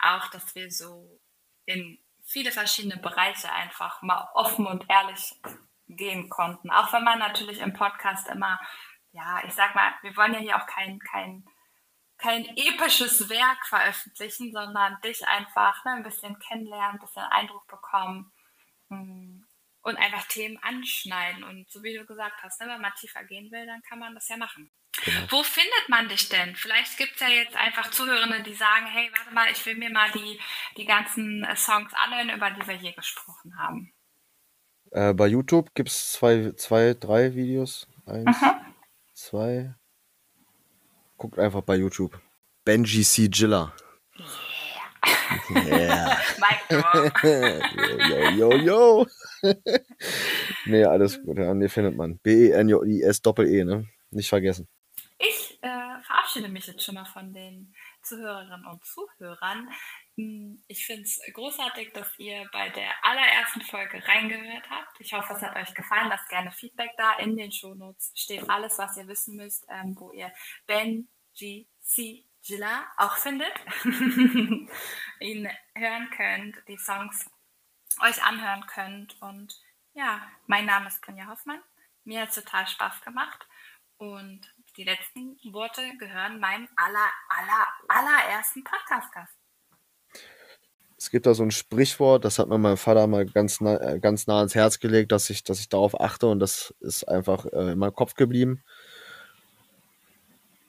auch, 0.01 0.27
dass 0.31 0.55
wir 0.55 0.71
so 0.71 1.19
in 1.65 1.99
viele 2.25 2.51
verschiedene 2.51 2.97
Bereiche 2.97 3.51
einfach 3.51 4.01
mal 4.01 4.27
offen 4.33 4.65
und 4.65 4.85
ehrlich 4.89 5.35
gehen 5.87 6.29
konnten. 6.29 6.71
Auch 6.71 6.91
wenn 6.91 7.03
man 7.03 7.19
natürlich 7.19 7.59
im 7.59 7.73
Podcast 7.73 8.27
immer, 8.29 8.59
ja, 9.11 9.41
ich 9.45 9.53
sag 9.53 9.75
mal, 9.75 9.93
wir 10.01 10.17
wollen 10.17 10.33
ja 10.33 10.39
hier 10.39 10.57
auch 10.57 10.65
kein, 10.65 10.99
kein, 10.99 11.45
kein 12.17 12.45
episches 12.57 13.29
Werk 13.29 13.65
veröffentlichen, 13.67 14.51
sondern 14.51 14.99
dich 15.01 15.25
einfach 15.27 15.85
ne, 15.85 15.91
ein 15.91 16.03
bisschen 16.03 16.37
kennenlernen, 16.39 16.95
ein 16.95 16.99
bisschen 16.99 17.23
Eindruck 17.23 17.67
bekommen 17.67 18.31
hm, 18.89 19.36
und 19.87 19.95
einfach 19.95 20.27
Themen 20.27 20.59
anschneiden. 20.61 21.43
Und 21.43 21.69
so 21.69 21.81
wie 21.81 21.95
du 21.95 22.05
gesagt 22.05 22.43
hast, 22.43 22.59
ne, 22.59 22.67
wenn 22.67 22.81
man 22.81 22.91
tiefer 22.99 23.23
gehen 23.23 23.49
will, 23.51 23.65
dann 23.65 23.81
kann 23.83 23.99
man 23.99 24.13
das 24.13 24.27
ja 24.27 24.35
machen. 24.35 24.69
Genau. 25.03 25.19
Wo 25.29 25.43
findet 25.43 25.89
man 25.89 26.09
dich 26.09 26.27
denn? 26.27 26.55
Vielleicht 26.55 26.97
gibt 26.97 27.13
es 27.15 27.21
ja 27.21 27.29
jetzt 27.29 27.55
einfach 27.55 27.89
Zuhörende, 27.91 28.43
die 28.43 28.53
sagen, 28.53 28.85
hey, 28.87 29.09
warte 29.15 29.33
mal, 29.33 29.49
ich 29.49 29.65
will 29.65 29.75
mir 29.77 29.89
mal 29.89 30.11
die, 30.11 30.39
die 30.75 30.85
ganzen 30.85 31.43
äh, 31.43 31.55
Songs 31.55 31.93
anhören, 31.93 32.29
über 32.35 32.51
die 32.51 32.67
wir 32.67 32.75
hier 32.75 32.93
gesprochen 32.93 33.57
haben. 33.57 33.93
Äh, 34.91 35.13
bei 35.13 35.27
YouTube 35.27 35.73
gibt 35.73 35.89
es 35.89 36.11
zwei, 36.13 36.51
zwei, 36.57 36.93
drei 36.93 37.33
Videos. 37.35 37.87
Eins, 38.05 38.27
Aha. 38.27 38.65
zwei. 39.13 39.73
Guckt 41.15 41.39
einfach 41.39 41.61
bei 41.61 41.75
YouTube. 41.75 42.19
Benji 42.65 43.03
C. 43.03 43.29
Gilla. 43.29 43.73
Yeah. 45.49 46.19
yo, 48.09 48.29
yo, 48.37 48.51
yo, 48.51 48.51
yo. 48.57 49.05
nee, 50.65 50.83
alles 50.83 51.17
gut. 51.23 51.37
Ja, 51.37 51.53
nee, 51.53 51.69
findet 51.69 51.95
man. 51.95 52.19
B-E-N-J-I-S 52.23 53.21
Doppel-E, 53.21 53.63
ne? 53.63 53.87
Nicht 54.11 54.29
vergessen. 54.29 54.67
Ich 55.19 55.57
äh, 55.61 56.01
verabschiede 56.03 56.47
mich 56.47 56.67
jetzt 56.67 56.83
schon 56.83 56.95
mal 56.95 57.05
von 57.05 57.33
den 57.33 57.73
Zuhörerinnen 58.03 58.65
und 58.67 58.85
Zuhörern. 58.85 59.69
Hm, 60.15 60.61
ich 60.67 60.85
finde 60.85 61.03
es 61.03 61.19
großartig, 61.33 61.91
dass 61.93 62.07
ihr 62.19 62.47
bei 62.51 62.69
der 62.69 62.91
allerersten 63.01 63.61
Folge 63.61 64.01
reingehört 64.07 64.69
habt. 64.69 64.99
Ich 64.99 65.13
hoffe, 65.13 65.33
es 65.33 65.41
hat 65.41 65.55
euch 65.55 65.73
gefallen. 65.73 66.09
Lasst 66.09 66.29
gerne 66.29 66.51
Feedback 66.51 66.91
da. 66.97 67.17
In 67.19 67.35
den 67.35 67.51
Shownotes 67.51 68.11
steht 68.15 68.47
alles, 68.49 68.77
was 68.77 68.97
ihr 68.97 69.07
wissen 69.07 69.35
müsst, 69.35 69.65
ähm, 69.69 69.95
wo 69.97 70.11
ihr 70.11 70.31
Ben, 70.67 71.07
G, 71.35 71.67
C, 71.81 72.26
Gilla 72.47 72.85
auch 72.97 73.17
findet. 73.17 73.53
ihn 75.19 75.49
hören 75.75 76.09
könnt, 76.15 76.55
die 76.67 76.77
Songs 76.77 77.29
euch 78.01 78.23
anhören 78.23 78.65
könnt. 78.67 79.21
Und 79.21 79.59
ja, 79.93 80.21
mein 80.45 80.65
Name 80.65 80.87
ist 80.87 81.01
Brinja 81.01 81.27
Hoffmann. 81.27 81.61
Mir 82.05 82.21
hat 82.21 82.29
es 82.29 82.35
total 82.35 82.65
Spaß 82.67 83.01
gemacht. 83.01 83.45
Und 83.97 84.41
die 84.77 84.83
letzten 84.83 85.37
Worte 85.51 85.81
gehören 85.97 86.39
meinem 86.39 86.67
aller, 86.75 87.09
aller, 87.29 87.67
allerersten 87.87 88.63
Podcast-Gast. 88.63 89.33
Es 90.99 91.11
gibt 91.11 91.25
da 91.25 91.33
so 91.33 91.43
ein 91.43 91.51
Sprichwort, 91.51 92.25
das 92.25 92.39
hat 92.39 92.47
mir 92.47 92.57
mein 92.57 92.77
Vater 92.77 93.05
mal 93.05 93.25
ganz 93.25 93.61
nah, 93.61 93.77
äh, 93.79 93.99
ganz 93.99 94.25
nah 94.25 94.37
ans 94.39 94.55
Herz 94.55 94.79
gelegt, 94.79 95.11
dass 95.11 95.29
ich, 95.29 95.43
dass 95.43 95.59
ich 95.59 95.69
darauf 95.69 95.99
achte 95.99 96.27
und 96.27 96.39
das 96.39 96.73
ist 96.79 97.07
einfach 97.07 97.45
äh, 97.45 97.73
in 97.73 97.79
meinem 97.79 97.93
Kopf 97.93 98.15
geblieben. 98.15 98.63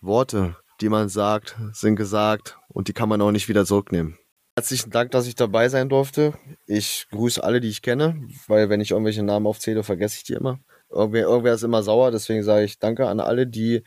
Worte, 0.03 0.57
die 0.81 0.89
man 0.89 1.09
sagt, 1.09 1.57
sind 1.73 1.97
gesagt 1.97 2.59
und 2.69 2.89
die 2.89 2.93
kann 2.93 3.09
man 3.09 3.21
auch 3.21 3.33
nicht 3.33 3.49
wieder 3.49 3.65
zurücknehmen. 3.65 4.19
Herzlichen 4.57 4.91
Dank, 4.91 5.13
dass 5.13 5.27
ich 5.27 5.37
dabei 5.37 5.69
sein 5.69 5.89
durfte. 5.89 6.35
Ich 6.67 7.07
grüße 7.11 7.43
alle, 7.43 7.61
die 7.61 7.69
ich 7.69 7.83
kenne, 7.83 8.27
weil 8.49 8.69
wenn 8.69 8.81
ich 8.81 8.91
irgendwelche 8.91 9.23
Namen 9.23 9.47
aufzähle, 9.47 9.85
vergesse 9.85 10.17
ich 10.17 10.25
die 10.25 10.33
immer. 10.33 10.59
Irgendwer, 10.91 11.23
irgendwer 11.23 11.55
ist 11.55 11.63
immer 11.63 11.83
sauer, 11.83 12.11
deswegen 12.11 12.43
sage 12.43 12.65
ich 12.65 12.79
Danke 12.79 13.07
an 13.07 13.21
alle, 13.21 13.47
die, 13.47 13.85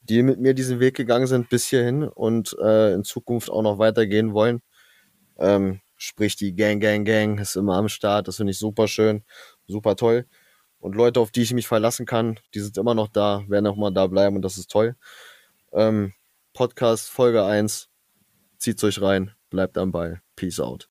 die 0.00 0.22
mit 0.22 0.40
mir 0.40 0.54
diesen 0.54 0.80
Weg 0.80 0.96
gegangen 0.96 1.26
sind 1.26 1.50
bis 1.50 1.66
hierhin 1.66 2.04
und 2.04 2.56
äh, 2.58 2.94
in 2.94 3.04
Zukunft 3.04 3.50
auch 3.50 3.62
noch 3.62 3.78
weitergehen 3.78 4.32
wollen. 4.32 4.62
Ähm, 5.38 5.80
sprich, 5.96 6.36
die 6.36 6.54
Gang, 6.54 6.80
Gang, 6.80 7.04
Gang 7.04 7.38
ist 7.38 7.56
immer 7.56 7.76
am 7.76 7.88
Start. 7.88 8.28
Das 8.28 8.36
finde 8.36 8.52
ich 8.52 8.58
super 8.58 8.88
schön, 8.88 9.24
super 9.66 9.94
toll. 9.94 10.26
Und 10.78 10.94
Leute, 10.94 11.20
auf 11.20 11.32
die 11.32 11.42
ich 11.42 11.52
mich 11.52 11.66
verlassen 11.68 12.06
kann, 12.06 12.38
die 12.54 12.60
sind 12.60 12.78
immer 12.78 12.94
noch 12.94 13.08
da, 13.08 13.42
werden 13.48 13.66
auch 13.66 13.76
mal 13.76 13.90
da 13.90 14.06
bleiben 14.06 14.36
und 14.36 14.42
das 14.42 14.58
ist 14.58 14.70
toll. 14.70 14.96
Ähm, 15.72 16.12
Podcast 16.58 17.08
Folge 17.08 17.40
1. 17.40 17.86
Zieht's 18.58 18.82
euch 18.82 19.00
rein, 19.00 19.30
bleibt 19.48 19.78
am 19.78 19.92
Ball. 19.92 20.20
Peace 20.34 20.58
out. 20.58 20.86